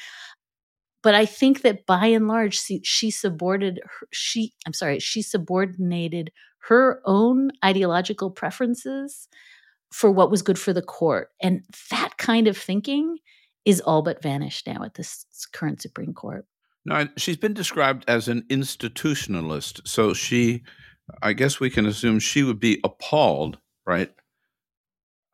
But 1.02 1.14
I 1.14 1.26
think 1.26 1.62
that 1.62 1.86
by 1.86 2.06
and 2.06 2.26
large, 2.26 2.58
she, 2.58 2.80
she 2.84 3.10
subordinated 3.10 3.82
her, 3.84 4.08
she. 4.12 4.52
I'm 4.66 4.72
sorry, 4.72 4.98
she 4.98 5.22
subordinated 5.22 6.32
her 6.68 7.00
own 7.04 7.50
ideological 7.64 8.30
preferences 8.30 9.28
for 9.92 10.10
what 10.10 10.30
was 10.30 10.42
good 10.42 10.58
for 10.58 10.72
the 10.72 10.82
court, 10.82 11.30
and 11.40 11.62
that 11.90 12.18
kind 12.18 12.48
of 12.48 12.56
thinking 12.56 13.18
is 13.64 13.80
all 13.80 14.02
but 14.02 14.22
vanished 14.22 14.66
now 14.66 14.82
at 14.82 14.94
this 14.94 15.26
current 15.52 15.80
Supreme 15.80 16.14
Court. 16.14 16.46
No, 16.84 17.06
she's 17.16 17.36
been 17.36 17.54
described 17.54 18.04
as 18.08 18.28
an 18.28 18.42
institutionalist. 18.48 19.86
So 19.86 20.14
she, 20.14 20.62
I 21.22 21.34
guess 21.34 21.60
we 21.60 21.68
can 21.68 21.84
assume 21.84 22.18
she 22.18 22.42
would 22.42 22.58
be 22.58 22.80
appalled, 22.82 23.58
right, 23.86 24.10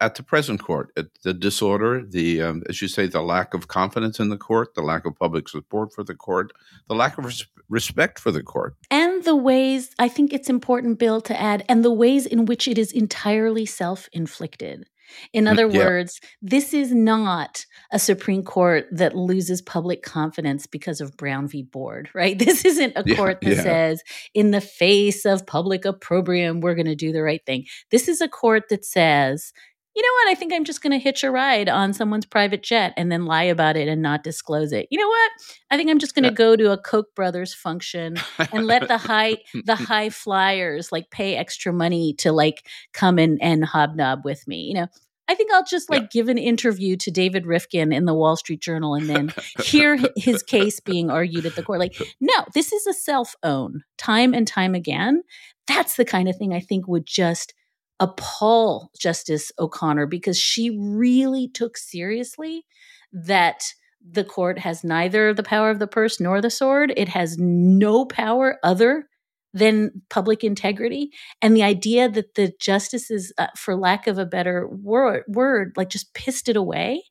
at 0.00 0.16
the 0.16 0.22
present 0.22 0.62
court, 0.62 0.92
the 1.22 1.34
disorder, 1.34 2.04
the 2.04 2.42
um, 2.42 2.62
as 2.68 2.82
you 2.82 2.88
say, 2.88 3.06
the 3.06 3.22
lack 3.22 3.54
of 3.54 3.68
confidence 3.68 4.18
in 4.18 4.28
the 4.28 4.36
court, 4.36 4.74
the 4.74 4.82
lack 4.82 5.06
of 5.06 5.16
public 5.16 5.48
support 5.48 5.92
for 5.92 6.04
the 6.04 6.14
court, 6.14 6.52
the 6.88 6.94
lack 6.94 7.16
of 7.16 7.24
res- 7.24 7.46
respect 7.68 8.18
for 8.18 8.30
the 8.30 8.42
court, 8.42 8.74
and 8.90 9.24
the 9.24 9.36
ways 9.36 9.90
I 9.98 10.08
think 10.08 10.32
it's 10.32 10.50
important, 10.50 10.98
Bill, 10.98 11.20
to 11.22 11.40
add, 11.40 11.64
and 11.68 11.84
the 11.84 11.92
ways 11.92 12.26
in 12.26 12.44
which 12.46 12.66
it 12.68 12.78
is 12.78 12.92
entirely 12.92 13.66
self-inflicted. 13.66 14.86
In 15.32 15.46
other 15.46 15.66
yeah. 15.66 15.78
words, 15.78 16.20
this 16.40 16.72
is 16.72 16.92
not 16.92 17.66
a 17.92 17.98
Supreme 17.98 18.42
Court 18.42 18.86
that 18.90 19.14
loses 19.14 19.62
public 19.62 20.02
confidence 20.02 20.66
because 20.66 21.00
of 21.00 21.16
Brown 21.16 21.48
v. 21.48 21.62
Board, 21.62 22.10
right? 22.14 22.38
This 22.44 22.64
isn't 22.64 22.92
a 22.96 23.04
yeah, 23.06 23.16
court 23.16 23.40
that 23.40 23.56
yeah. 23.56 23.62
says, 23.62 24.02
in 24.34 24.50
the 24.50 24.60
face 24.60 25.24
of 25.24 25.46
public 25.46 25.84
opprobrium, 25.84 26.60
we're 26.60 26.74
going 26.74 26.86
to 26.86 26.94
do 26.94 27.12
the 27.12 27.22
right 27.22 27.44
thing. 27.46 27.64
This 27.90 28.08
is 28.08 28.20
a 28.20 28.28
court 28.28 28.64
that 28.68 28.84
says, 28.84 29.52
you 29.94 30.02
know 30.02 30.12
what? 30.12 30.32
I 30.32 30.34
think 30.34 30.52
I'm 30.52 30.64
just 30.64 30.82
going 30.82 30.92
to 30.92 30.98
hitch 30.98 31.22
a 31.22 31.30
ride 31.30 31.68
on 31.68 31.92
someone's 31.92 32.26
private 32.26 32.62
jet 32.62 32.92
and 32.96 33.12
then 33.12 33.26
lie 33.26 33.44
about 33.44 33.76
it 33.76 33.86
and 33.86 34.02
not 34.02 34.24
disclose 34.24 34.72
it. 34.72 34.88
You 34.90 34.98
know 34.98 35.08
what? 35.08 35.30
I 35.70 35.76
think 35.76 35.88
I'm 35.88 36.00
just 36.00 36.14
going 36.14 36.24
to 36.24 36.32
go 36.32 36.56
to 36.56 36.72
a 36.72 36.78
Koch 36.78 37.14
brothers 37.14 37.54
function 37.54 38.16
and 38.52 38.66
let 38.66 38.88
the 38.88 38.98
high 39.04 39.38
the 39.64 39.76
high 39.76 40.10
flyers 40.10 40.90
like 40.90 41.10
pay 41.10 41.36
extra 41.36 41.72
money 41.72 42.14
to 42.14 42.32
like 42.32 42.66
come 42.92 43.18
and 43.18 43.40
and 43.40 43.64
hobnob 43.64 44.24
with 44.24 44.46
me. 44.48 44.62
You 44.62 44.74
know, 44.74 44.86
I 45.28 45.34
think 45.34 45.52
I'll 45.52 45.64
just 45.64 45.88
like 45.90 46.02
yeah. 46.02 46.08
give 46.10 46.28
an 46.28 46.38
interview 46.38 46.96
to 46.96 47.10
David 47.10 47.44
Rivkin 47.44 47.94
in 47.94 48.04
the 48.04 48.14
Wall 48.14 48.36
Street 48.36 48.60
Journal 48.60 48.94
and 48.94 49.08
then 49.08 49.32
hear 49.64 49.98
his 50.16 50.42
case 50.42 50.80
being 50.80 51.10
argued 51.10 51.46
at 51.46 51.54
the 51.54 51.62
court. 51.62 51.78
Like, 51.78 51.96
no, 52.20 52.34
this 52.52 52.72
is 52.72 52.86
a 52.86 52.92
self 52.92 53.34
own 53.42 53.84
time 53.96 54.34
and 54.34 54.46
time 54.46 54.74
again. 54.74 55.22
That's 55.66 55.96
the 55.96 56.04
kind 56.04 56.28
of 56.28 56.36
thing 56.36 56.52
I 56.52 56.60
think 56.60 56.86
would 56.88 57.06
just 57.06 57.54
appall 58.00 58.90
Justice 58.98 59.52
O'Connor 59.58 60.06
because 60.06 60.38
she 60.38 60.76
really 60.78 61.48
took 61.48 61.76
seriously 61.76 62.64
that 63.12 63.64
the 64.06 64.24
court 64.24 64.58
has 64.58 64.84
neither 64.84 65.32
the 65.32 65.42
power 65.42 65.70
of 65.70 65.78
the 65.78 65.86
purse 65.86 66.20
nor 66.20 66.40
the 66.40 66.50
sword. 66.50 66.92
It 66.96 67.08
has 67.08 67.38
no 67.38 68.04
power 68.04 68.58
other 68.62 69.08
than 69.54 70.02
public 70.10 70.42
integrity. 70.42 71.10
And 71.40 71.56
the 71.56 71.62
idea 71.62 72.08
that 72.10 72.34
the 72.34 72.52
justices, 72.60 73.32
uh, 73.38 73.46
for 73.56 73.76
lack 73.76 74.06
of 74.06 74.18
a 74.18 74.26
better 74.26 74.68
word, 74.68 75.22
word, 75.28 75.72
like 75.76 75.88
just 75.88 76.12
pissed 76.12 76.48
it 76.48 76.56
away 76.56 77.04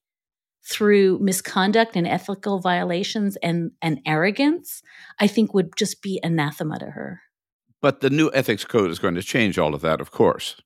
through 0.69 1.19
misconduct 1.19 1.95
and 1.95 2.07
ethical 2.07 2.59
violations 2.59 3.37
and, 3.37 3.71
and 3.81 3.99
arrogance, 4.05 4.81
I 5.19 5.27
think 5.27 5.53
would 5.53 5.75
just 5.77 6.01
be 6.01 6.19
anathema 6.21 6.79
to 6.79 6.87
her. 6.87 7.21
But 7.81 8.01
the 8.01 8.09
new 8.09 8.29
ethics 8.33 8.65
code 8.65 8.91
is 8.91 8.99
going 8.99 9.15
to 9.15 9.23
change 9.23 9.57
all 9.57 9.73
of 9.73 9.81
that, 9.81 9.99
of 9.99 10.11
course 10.11 10.61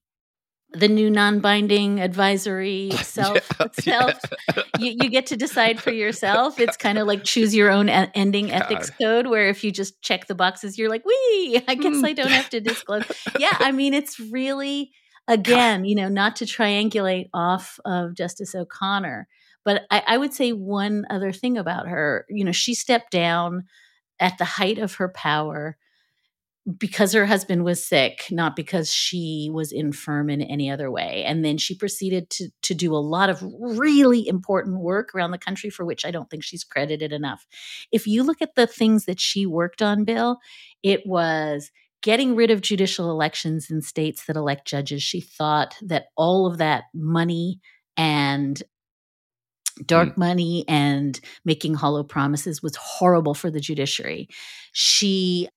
the 0.74 0.88
new 0.88 1.10
non-binding 1.10 2.02
advisory 2.02 2.92
self 3.02 3.50
yeah, 3.60 3.68
self 3.72 4.20
yeah. 4.56 4.64
you, 4.80 4.98
you, 5.02 5.10
get 5.10 5.28
to 5.28 5.38
decide 5.38 5.80
for 5.80 5.92
yourself. 5.92 6.60
It's 6.60 6.78
kind 6.88 6.98
of 6.98 7.08
like 7.08 7.24
choose 7.24 7.56
your 7.56 7.72
own 7.72 7.90
ending 7.90 8.52
ethics 8.52 8.90
code 9.02 9.28
where 9.28 9.50
if 9.50 9.64
you 9.64 9.72
just 9.72 10.02
check 10.02 10.28
the 10.28 10.36
boxes 10.36 10.78
you're 10.78 10.90
like 10.90 11.06
wee 11.06 11.62
i 11.68 11.76
guess 11.76 12.04
i 12.04 12.14
don't 12.14 12.30
have 12.30 12.50
to 12.50 12.60
disclose. 12.60 13.04
Mm. 13.04 13.40
Yeah 13.40 13.58
i 13.60 13.72
mean 13.72 13.94
it's 13.94 14.20
really 14.20 14.92
again 15.28 15.86
you 15.86 15.96
know 15.96 16.10
not 16.10 16.36
to 16.38 16.46
triangulate 16.46 17.30
off 17.34 17.80
of 17.86 18.16
justice 18.16 18.54
o'connor 18.54 19.28
but 19.64 19.84
I, 19.92 20.04
I 20.08 20.18
would 20.18 20.34
say 20.34 20.52
one 20.52 21.06
other 21.10 21.32
thing 21.32 21.58
about 21.58 21.88
her 21.88 22.26
you 22.30 22.44
know 22.44 22.52
she 22.52 22.76
stepped 22.76 23.12
down 23.12 23.64
at 24.20 24.38
the 24.38 24.46
height 24.46 24.78
of 24.78 24.96
her 24.96 25.10
power 25.10 25.78
because 26.78 27.14
her 27.14 27.26
husband 27.26 27.64
was 27.64 27.86
sick, 27.86 28.26
not 28.30 28.56
because 28.56 28.92
she 28.92 29.50
was 29.54 29.72
infirm 29.72 30.30
in 30.30 30.42
any 30.42 30.70
other 30.70 30.92
way. 30.92 31.24
And 31.26 31.46
then 31.46 31.58
she 31.58 31.76
proceeded 31.76 32.30
to 32.32 32.50
to 32.64 32.74
do 32.74 32.94
a 32.94 32.98
lot 32.98 33.30
of 33.30 33.42
really 33.60 34.28
important 34.28 34.80
work 34.82 35.16
around 35.16 35.32
the 35.32 35.38
country 35.38 35.70
for 35.70 35.86
which 35.86 36.06
I 36.06 36.12
don't 36.12 36.30
think 36.30 36.44
she's 36.44 36.64
credited 36.64 37.14
enough. 37.14 37.46
If 37.92 38.06
you 38.06 38.24
look 38.24 38.42
at 38.42 38.56
the 38.56 38.68
things 38.68 39.06
that 39.06 39.20
she 39.20 39.46
worked 39.46 39.82
on, 39.82 40.04
Bill, 40.04 40.40
it 40.84 41.02
was 41.06 41.72
getting 42.02 42.36
rid 42.36 42.52
of 42.52 42.62
judicial 42.62 43.10
elections 43.10 43.70
in 43.72 43.82
states 43.82 44.26
that 44.26 44.36
elect 44.36 44.68
judges. 44.68 45.02
She 45.02 45.22
thought 45.22 45.76
that 45.82 46.08
all 46.16 46.48
of 46.48 46.58
that 46.58 46.86
money 46.94 47.60
and 47.96 48.62
dark 49.86 50.10
mm. 50.10 50.18
money 50.18 50.66
and 50.68 51.20
making 51.46 51.76
hollow 51.76 52.04
promises 52.04 52.62
was 52.62 52.76
horrible 52.76 53.34
for 53.34 53.50
the 53.50 53.60
judiciary. 53.60 54.28
She 54.74 55.50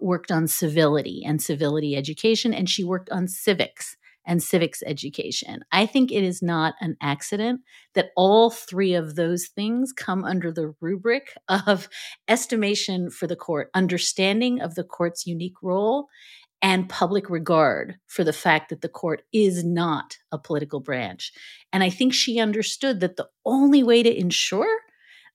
worked 0.00 0.30
on 0.30 0.46
civility 0.46 1.22
and 1.24 1.42
civility 1.42 1.96
education, 1.96 2.54
and 2.54 2.68
she 2.68 2.84
worked 2.84 3.10
on 3.10 3.28
civics 3.28 3.96
and 4.26 4.42
civics 4.42 4.82
education. 4.86 5.60
I 5.72 5.86
think 5.86 6.12
it 6.12 6.22
is 6.22 6.42
not 6.42 6.74
an 6.80 6.96
accident 7.00 7.62
that 7.94 8.10
all 8.14 8.50
three 8.50 8.92
of 8.92 9.16
those 9.16 9.46
things 9.46 9.92
come 9.92 10.22
under 10.22 10.52
the 10.52 10.74
rubric 10.80 11.32
of 11.48 11.88
estimation 12.28 13.10
for 13.10 13.26
the 13.26 13.36
court, 13.36 13.70
understanding 13.74 14.60
of 14.60 14.74
the 14.74 14.84
court's 14.84 15.26
unique 15.26 15.56
role, 15.62 16.08
and 16.60 16.88
public 16.88 17.30
regard 17.30 17.96
for 18.06 18.24
the 18.24 18.32
fact 18.32 18.68
that 18.68 18.82
the 18.82 18.88
court 18.88 19.22
is 19.32 19.64
not 19.64 20.18
a 20.30 20.38
political 20.38 20.80
branch. 20.80 21.32
And 21.72 21.82
I 21.82 21.88
think 21.88 22.12
she 22.12 22.38
understood 22.38 23.00
that 23.00 23.16
the 23.16 23.28
only 23.46 23.82
way 23.82 24.02
to 24.02 24.14
ensure 24.14 24.80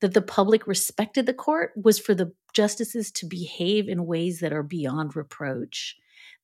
that 0.03 0.13
the 0.13 0.21
public 0.21 0.67
respected 0.67 1.25
the 1.25 1.33
court 1.33 1.71
was 1.81 1.97
for 1.97 2.13
the 2.13 2.33
justices 2.51 3.09
to 3.09 3.25
behave 3.25 3.87
in 3.87 4.05
ways 4.05 4.41
that 4.41 4.51
are 4.51 4.61
beyond 4.61 5.15
reproach. 5.15 5.95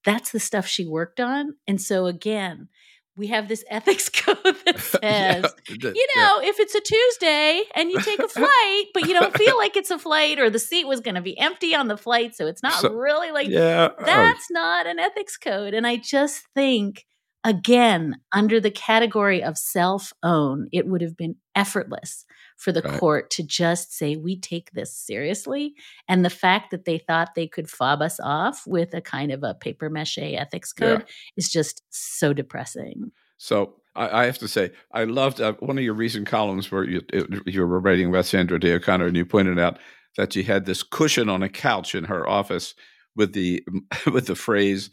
That's 0.06 0.32
the 0.32 0.40
stuff 0.40 0.66
she 0.66 0.86
worked 0.86 1.20
on. 1.20 1.58
And 1.68 1.82
so, 1.82 2.06
again, 2.06 2.70
we 3.18 3.28
have 3.28 3.50
this 3.50 3.66
ethics 3.70 4.08
code 4.08 4.38
that 4.66 4.80
says, 5.02 5.54
yeah, 5.68 5.92
you 5.94 6.08
know, 6.16 6.40
yeah. 6.40 6.50
if 6.50 6.58
it's 6.62 6.74
a 6.74 6.80
Tuesday 6.80 7.64
and 7.76 7.92
you 7.92 8.00
take 8.00 8.20
a 8.20 8.28
flight, 8.30 8.86
but 8.94 9.08
you 9.08 9.14
don't 9.14 9.36
feel 9.36 9.58
like 9.58 9.76
it's 9.76 9.92
a 9.92 10.00
flight 10.00 10.40
or 10.40 10.50
the 10.50 10.58
seat 10.58 10.88
was 10.88 11.02
going 11.02 11.16
to 11.16 11.22
be 11.22 11.38
empty 11.38 11.76
on 11.76 11.90
the 11.90 11.98
flight, 11.98 12.38
so 12.38 12.48
it's 12.48 12.64
not 12.64 12.80
so, 12.80 12.94
really 12.94 13.32
like 13.32 13.50
yeah. 13.50 13.90
That's 14.00 14.48
oh. 14.50 14.54
not 14.54 14.88
an 14.88 15.00
ethics 15.00 15.36
code. 15.36 15.74
And 15.74 15.86
I 15.86 15.98
just 15.98 16.48
think, 16.56 17.06
again, 17.44 18.22
under 18.32 18.62
the 18.62 18.72
category 18.72 19.44
of 19.44 19.58
self 19.58 20.14
own, 20.24 20.70
it 20.72 20.88
would 20.88 21.02
have 21.02 21.18
been 21.18 21.36
effortless 21.56 22.24
for 22.60 22.74
the 22.74 22.82
right. 22.82 23.00
court 23.00 23.30
to 23.32 23.44
just 23.44 23.98
say, 23.98 24.18
we 24.18 24.38
take 24.38 24.72
this 24.72 24.94
seriously. 24.94 25.74
And 26.10 26.26
the 26.26 26.30
fact 26.30 26.72
that 26.72 26.84
they 26.84 26.98
thought 26.98 27.34
they 27.34 27.48
could 27.48 27.70
fob 27.70 28.02
us 28.02 28.20
off 28.22 28.68
with 28.68 28.94
a 28.94 29.02
kind 29.02 29.32
of 29.32 29.44
a 29.44 29.54
paper 29.54 29.90
mache 29.90 30.20
ethics 30.20 30.74
code 30.74 31.00
yeah. 31.00 31.14
is 31.38 31.50
just 31.50 31.84
so 31.90 32.34
depressing. 32.34 33.12
So 33.38 33.76
I, 33.96 34.26
have 34.26 34.38
to 34.40 34.48
say, 34.50 34.72
I 34.92 35.06
loved 35.06 35.40
uh, 35.40 35.54
one 35.60 35.78
of 35.78 35.84
your 35.84 35.94
recent 35.94 36.28
columns 36.28 36.70
where 36.70 36.84
you, 36.84 37.02
you 37.46 37.66
were 37.66 37.80
writing 37.80 38.10
about 38.10 38.26
Sandra 38.26 38.60
Day 38.60 38.74
O'Connor, 38.74 39.08
and 39.08 39.16
you 39.16 39.26
pointed 39.26 39.58
out 39.58 39.80
that 40.18 40.34
she 40.34 40.44
had 40.44 40.66
this 40.66 40.84
cushion 40.84 41.30
on 41.30 41.42
a 41.42 41.50
couch 41.50 41.96
in 41.96 42.04
her 42.06 42.28
office 42.28 42.76
with 43.16 43.34
the 43.34 43.64
with 44.12 44.28
the 44.28 44.36
phrase 44.36 44.90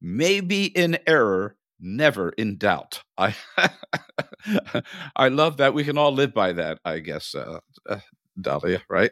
"maybe 0.00 0.64
in 0.64 0.98
error, 1.06 1.56
never 1.80 2.30
in 2.30 2.56
doubt. 2.56 3.02
I 3.16 3.34
I 5.16 5.28
love 5.28 5.58
that. 5.58 5.74
We 5.74 5.84
can 5.84 5.98
all 5.98 6.12
live 6.12 6.34
by 6.34 6.52
that, 6.52 6.78
I 6.84 6.98
guess. 6.98 7.34
Uh, 7.34 7.60
uh, 7.88 8.00
Dahlia, 8.40 8.82
right? 8.88 9.10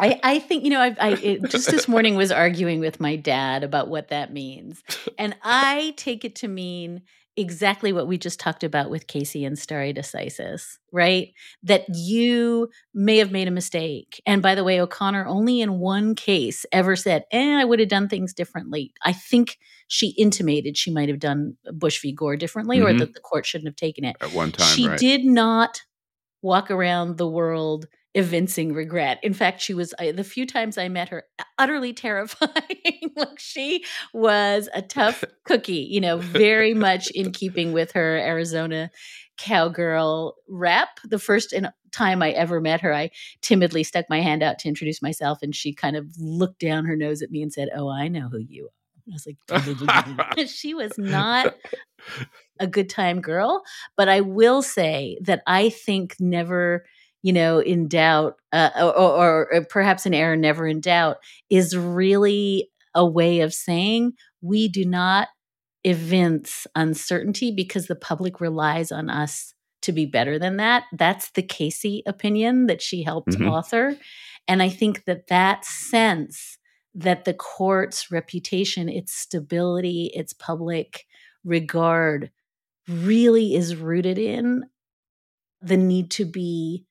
I, 0.00 0.20
I 0.22 0.38
think 0.40 0.64
you 0.64 0.70
know 0.70 0.80
I, 0.80 0.96
I 1.00 1.08
it, 1.10 1.50
just 1.50 1.70
this 1.70 1.88
morning 1.88 2.16
was 2.16 2.30
arguing 2.32 2.80
with 2.80 3.00
my 3.00 3.16
dad 3.16 3.62
about 3.62 3.88
what 3.88 4.08
that 4.08 4.32
means, 4.32 4.82
and 5.18 5.36
I 5.42 5.94
take 5.96 6.24
it 6.24 6.36
to 6.36 6.48
mean 6.48 7.02
exactly 7.38 7.92
what 7.92 8.08
we 8.08 8.18
just 8.18 8.40
talked 8.40 8.64
about 8.64 8.90
with 8.90 9.06
Casey 9.06 9.44
and 9.44 9.58
stare 9.58 9.92
decisis, 9.92 10.76
right? 10.92 11.32
That 11.62 11.84
you 11.88 12.68
may 12.92 13.18
have 13.18 13.30
made 13.30 13.46
a 13.46 13.52
mistake. 13.52 14.20
And 14.26 14.42
by 14.42 14.54
the 14.54 14.64
way, 14.64 14.80
O'Connor 14.80 15.24
only 15.26 15.60
in 15.60 15.78
one 15.78 16.14
case 16.14 16.66
ever 16.72 16.96
said, 16.96 17.24
eh, 17.30 17.54
I 17.54 17.64
would 17.64 17.78
have 17.78 17.88
done 17.88 18.08
things 18.08 18.34
differently. 18.34 18.92
I 19.04 19.12
think 19.12 19.56
she 19.86 20.08
intimated 20.18 20.76
she 20.76 20.90
might 20.90 21.08
have 21.08 21.20
done 21.20 21.56
Bush 21.72 22.02
v. 22.02 22.12
Gore 22.12 22.36
differently 22.36 22.78
mm-hmm. 22.78 22.86
or 22.86 22.98
that 22.98 23.14
the 23.14 23.20
court 23.20 23.46
shouldn't 23.46 23.68
have 23.68 23.76
taken 23.76 24.04
it. 24.04 24.16
At 24.20 24.32
one 24.32 24.52
time, 24.52 24.66
she 24.66 24.88
right. 24.88 24.98
did 24.98 25.24
not 25.24 25.82
walk 26.42 26.70
around 26.70 27.18
the 27.18 27.28
world 27.28 27.86
evincing 28.14 28.72
regret. 28.72 29.20
In 29.22 29.32
fact, 29.32 29.60
she 29.60 29.74
was 29.74 29.94
the 29.98 30.24
few 30.24 30.44
times 30.44 30.76
I 30.76 30.88
met 30.88 31.10
her 31.10 31.24
utterly 31.58 31.92
terrifying. 31.94 32.97
Like 33.18 33.38
she 33.38 33.84
was 34.12 34.68
a 34.74 34.82
tough 34.82 35.24
cookie, 35.44 35.86
you 35.90 36.00
know, 36.00 36.18
very 36.18 36.74
much 36.74 37.10
in 37.10 37.32
keeping 37.32 37.72
with 37.72 37.92
her 37.92 38.16
Arizona 38.18 38.90
cowgirl 39.36 40.34
rep. 40.48 40.88
The 41.04 41.18
first 41.18 41.54
time 41.92 42.22
I 42.22 42.30
ever 42.30 42.60
met 42.60 42.80
her, 42.80 42.92
I 42.92 43.10
timidly 43.40 43.84
stuck 43.84 44.06
my 44.10 44.20
hand 44.20 44.42
out 44.42 44.58
to 44.60 44.68
introduce 44.68 45.00
myself 45.00 45.38
and 45.42 45.54
she 45.54 45.72
kind 45.72 45.96
of 45.96 46.06
looked 46.18 46.60
down 46.60 46.84
her 46.86 46.96
nose 46.96 47.22
at 47.22 47.30
me 47.30 47.42
and 47.42 47.52
said, 47.52 47.68
"Oh, 47.74 47.88
I 47.88 48.08
know 48.08 48.28
who 48.28 48.38
you 48.38 48.66
are." 48.66 48.70
I 49.08 49.14
was 49.14 49.26
like, 49.26 50.48
she 50.48 50.74
was 50.74 50.98
not 50.98 51.54
a 52.60 52.66
good 52.66 52.90
time 52.90 53.22
girl. 53.22 53.62
But 53.96 54.08
I 54.08 54.20
will 54.20 54.60
say 54.60 55.18
that 55.22 55.42
I 55.46 55.70
think 55.70 56.16
never 56.20 56.84
you 57.22 57.32
know, 57.32 57.58
in 57.58 57.88
doubt, 57.88 58.36
uh, 58.52 58.70
or, 58.76 58.96
or, 58.96 59.52
or 59.52 59.64
perhaps 59.64 60.06
an 60.06 60.14
error 60.14 60.36
never 60.36 60.66
in 60.66 60.80
doubt, 60.80 61.18
is 61.50 61.76
really 61.76 62.70
a 62.94 63.06
way 63.06 63.40
of 63.40 63.54
saying 63.54 64.12
we 64.42 64.68
do 64.68 64.84
not 64.84 65.28
evince 65.84 66.66
uncertainty 66.76 67.52
because 67.52 67.86
the 67.86 67.96
public 67.96 68.40
relies 68.40 68.92
on 68.92 69.10
us 69.10 69.54
to 69.82 69.92
be 69.92 70.06
better 70.06 70.38
than 70.38 70.56
that. 70.58 70.84
That's 70.92 71.30
the 71.32 71.42
Casey 71.42 72.02
opinion 72.06 72.66
that 72.66 72.82
she 72.82 73.02
helped 73.02 73.32
Mhm. 73.32 73.48
author. 73.48 73.96
And 74.48 74.62
I 74.62 74.68
think 74.68 75.04
that 75.04 75.28
that 75.28 75.64
sense 75.64 76.58
that 76.94 77.24
the 77.24 77.34
court's 77.34 78.10
reputation, 78.10 78.88
its 78.88 79.12
stability, 79.14 80.10
its 80.14 80.32
public 80.32 81.06
regard 81.44 82.30
really 82.88 83.54
is 83.54 83.76
rooted 83.76 84.18
in 84.18 84.64
the 85.62 85.76
need 85.76 86.10
to 86.12 86.24
be 86.24 86.86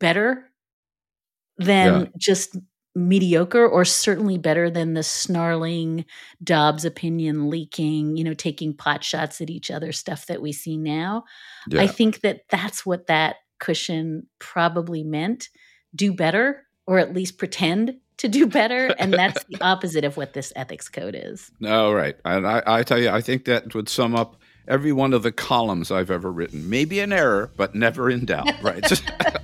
better 0.00 0.50
than 1.58 2.04
Yeah. 2.04 2.08
just 2.16 2.56
mediocre 2.98 3.66
or 3.66 3.84
certainly 3.84 4.38
better 4.38 4.70
than 4.70 4.94
the 4.94 5.02
snarling 5.02 6.04
Dobbs 6.42 6.84
opinion 6.84 7.48
leaking, 7.48 8.16
you 8.16 8.24
know, 8.24 8.34
taking 8.34 8.74
pot 8.74 9.04
shots 9.04 9.40
at 9.40 9.50
each 9.50 9.70
other 9.70 9.92
stuff 9.92 10.26
that 10.26 10.42
we 10.42 10.52
see 10.52 10.76
now. 10.76 11.24
Yeah. 11.68 11.82
I 11.82 11.86
think 11.86 12.20
that 12.20 12.42
that's 12.50 12.84
what 12.84 13.06
that 13.06 13.36
cushion 13.58 14.26
probably 14.38 15.04
meant. 15.04 15.48
Do 15.94 16.12
better 16.12 16.66
or 16.86 16.98
at 16.98 17.14
least 17.14 17.38
pretend 17.38 17.96
to 18.18 18.28
do 18.28 18.46
better 18.46 18.94
and 18.98 19.12
that's 19.12 19.44
the 19.44 19.58
opposite 19.60 20.04
of 20.04 20.16
what 20.16 20.32
this 20.32 20.52
ethics 20.56 20.88
code 20.88 21.16
is. 21.16 21.50
All 21.64 21.94
right. 21.94 22.16
And 22.24 22.46
I, 22.46 22.62
I 22.66 22.82
tell 22.82 22.98
you, 22.98 23.10
I 23.10 23.20
think 23.20 23.44
that 23.44 23.74
would 23.74 23.88
sum 23.88 24.14
up 24.14 24.36
every 24.68 24.92
one 24.92 25.14
of 25.14 25.22
the 25.22 25.32
columns 25.32 25.90
I've 25.90 26.10
ever 26.10 26.30
written. 26.30 26.68
Maybe 26.68 27.00
an 27.00 27.12
error, 27.12 27.50
but 27.56 27.74
never 27.74 28.10
in 28.10 28.26
doubt, 28.26 28.62
right? 28.62 28.84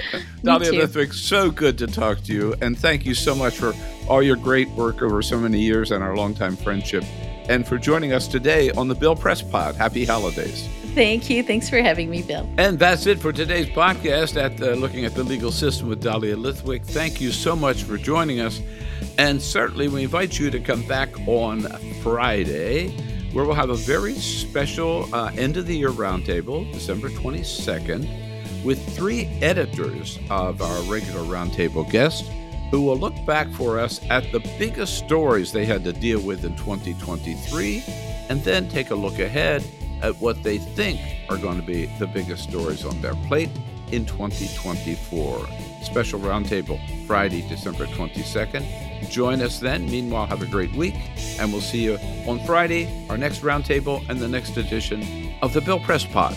Dahlia 0.42 0.70
too. 0.70 0.78
Lithwick, 0.78 1.12
so 1.12 1.50
good 1.50 1.78
to 1.78 1.86
talk 1.86 2.22
to 2.24 2.32
you. 2.32 2.54
And 2.60 2.78
thank 2.78 3.06
you 3.06 3.14
so 3.14 3.34
much 3.34 3.56
for 3.56 3.72
all 4.08 4.22
your 4.22 4.36
great 4.36 4.68
work 4.70 5.02
over 5.02 5.22
so 5.22 5.38
many 5.38 5.60
years 5.60 5.90
and 5.90 6.02
our 6.02 6.16
longtime 6.16 6.56
friendship. 6.56 7.04
And 7.48 7.66
for 7.66 7.78
joining 7.78 8.12
us 8.12 8.28
today 8.28 8.70
on 8.72 8.88
the 8.88 8.94
Bill 8.94 9.16
Press 9.16 9.42
Pod. 9.42 9.74
Happy 9.74 10.04
holidays. 10.04 10.68
Thank 10.94 11.30
you. 11.30 11.42
Thanks 11.42 11.70
for 11.70 11.80
having 11.80 12.10
me, 12.10 12.22
Bill. 12.22 12.48
And 12.58 12.78
that's 12.78 13.06
it 13.06 13.18
for 13.18 13.32
today's 13.32 13.66
podcast 13.66 14.36
at 14.36 14.60
uh, 14.60 14.74
Looking 14.74 15.06
at 15.06 15.14
the 15.14 15.24
Legal 15.24 15.50
System 15.50 15.88
with 15.88 16.02
Dahlia 16.02 16.36
Lithwick. 16.36 16.84
Thank 16.84 17.20
you 17.20 17.32
so 17.32 17.56
much 17.56 17.84
for 17.84 17.96
joining 17.96 18.40
us. 18.40 18.60
And 19.16 19.40
certainly, 19.40 19.88
we 19.88 20.02
invite 20.04 20.38
you 20.38 20.50
to 20.50 20.60
come 20.60 20.86
back 20.86 21.08
on 21.26 21.62
Friday, 22.02 22.90
where 23.32 23.46
we'll 23.46 23.54
have 23.54 23.70
a 23.70 23.74
very 23.74 24.14
special 24.14 25.12
uh, 25.14 25.30
end 25.36 25.56
of 25.56 25.66
the 25.66 25.76
year 25.76 25.90
roundtable, 25.90 26.70
December 26.72 27.08
22nd, 27.08 28.06
with 28.64 28.94
three 28.96 29.26
editors 29.42 30.18
of 30.30 30.60
our 30.62 30.82
regular 30.82 31.22
roundtable 31.22 31.88
guests 31.90 32.28
who 32.70 32.82
will 32.82 32.96
look 32.96 33.14
back 33.26 33.48
for 33.50 33.78
us 33.78 34.00
at 34.08 34.30
the 34.32 34.40
biggest 34.58 34.98
stories 34.98 35.52
they 35.52 35.64
had 35.64 35.84
to 35.84 35.92
deal 35.92 36.20
with 36.20 36.44
in 36.44 36.56
2023 36.56 37.84
and 38.30 38.42
then 38.44 38.68
take 38.68 38.90
a 38.90 38.94
look 38.94 39.18
ahead 39.18 39.62
at 40.00 40.16
what 40.20 40.42
they 40.42 40.58
think 40.58 41.00
are 41.28 41.36
going 41.36 41.60
to 41.60 41.66
be 41.66 41.86
the 41.98 42.06
biggest 42.06 42.44
stories 42.44 42.84
on 42.84 43.00
their 43.02 43.14
plate 43.26 43.50
in 43.92 44.06
2024. 44.06 45.46
Special 45.82 46.18
roundtable 46.18 46.80
Friday, 47.06 47.46
December 47.48 47.86
22nd. 47.86 49.10
Join 49.10 49.42
us 49.42 49.58
then. 49.58 49.84
Meanwhile, 49.84 50.26
have 50.26 50.42
a 50.42 50.46
great 50.46 50.74
week, 50.74 50.94
and 51.38 51.52
we'll 51.52 51.60
see 51.60 51.84
you 51.84 51.96
on 52.26 52.44
Friday, 52.46 53.06
our 53.10 53.18
next 53.18 53.42
roundtable, 53.42 54.08
and 54.08 54.18
the 54.18 54.28
next 54.28 54.56
edition 54.56 55.34
of 55.42 55.52
the 55.52 55.60
Bill 55.60 55.80
Press 55.80 56.06
Pod. 56.06 56.36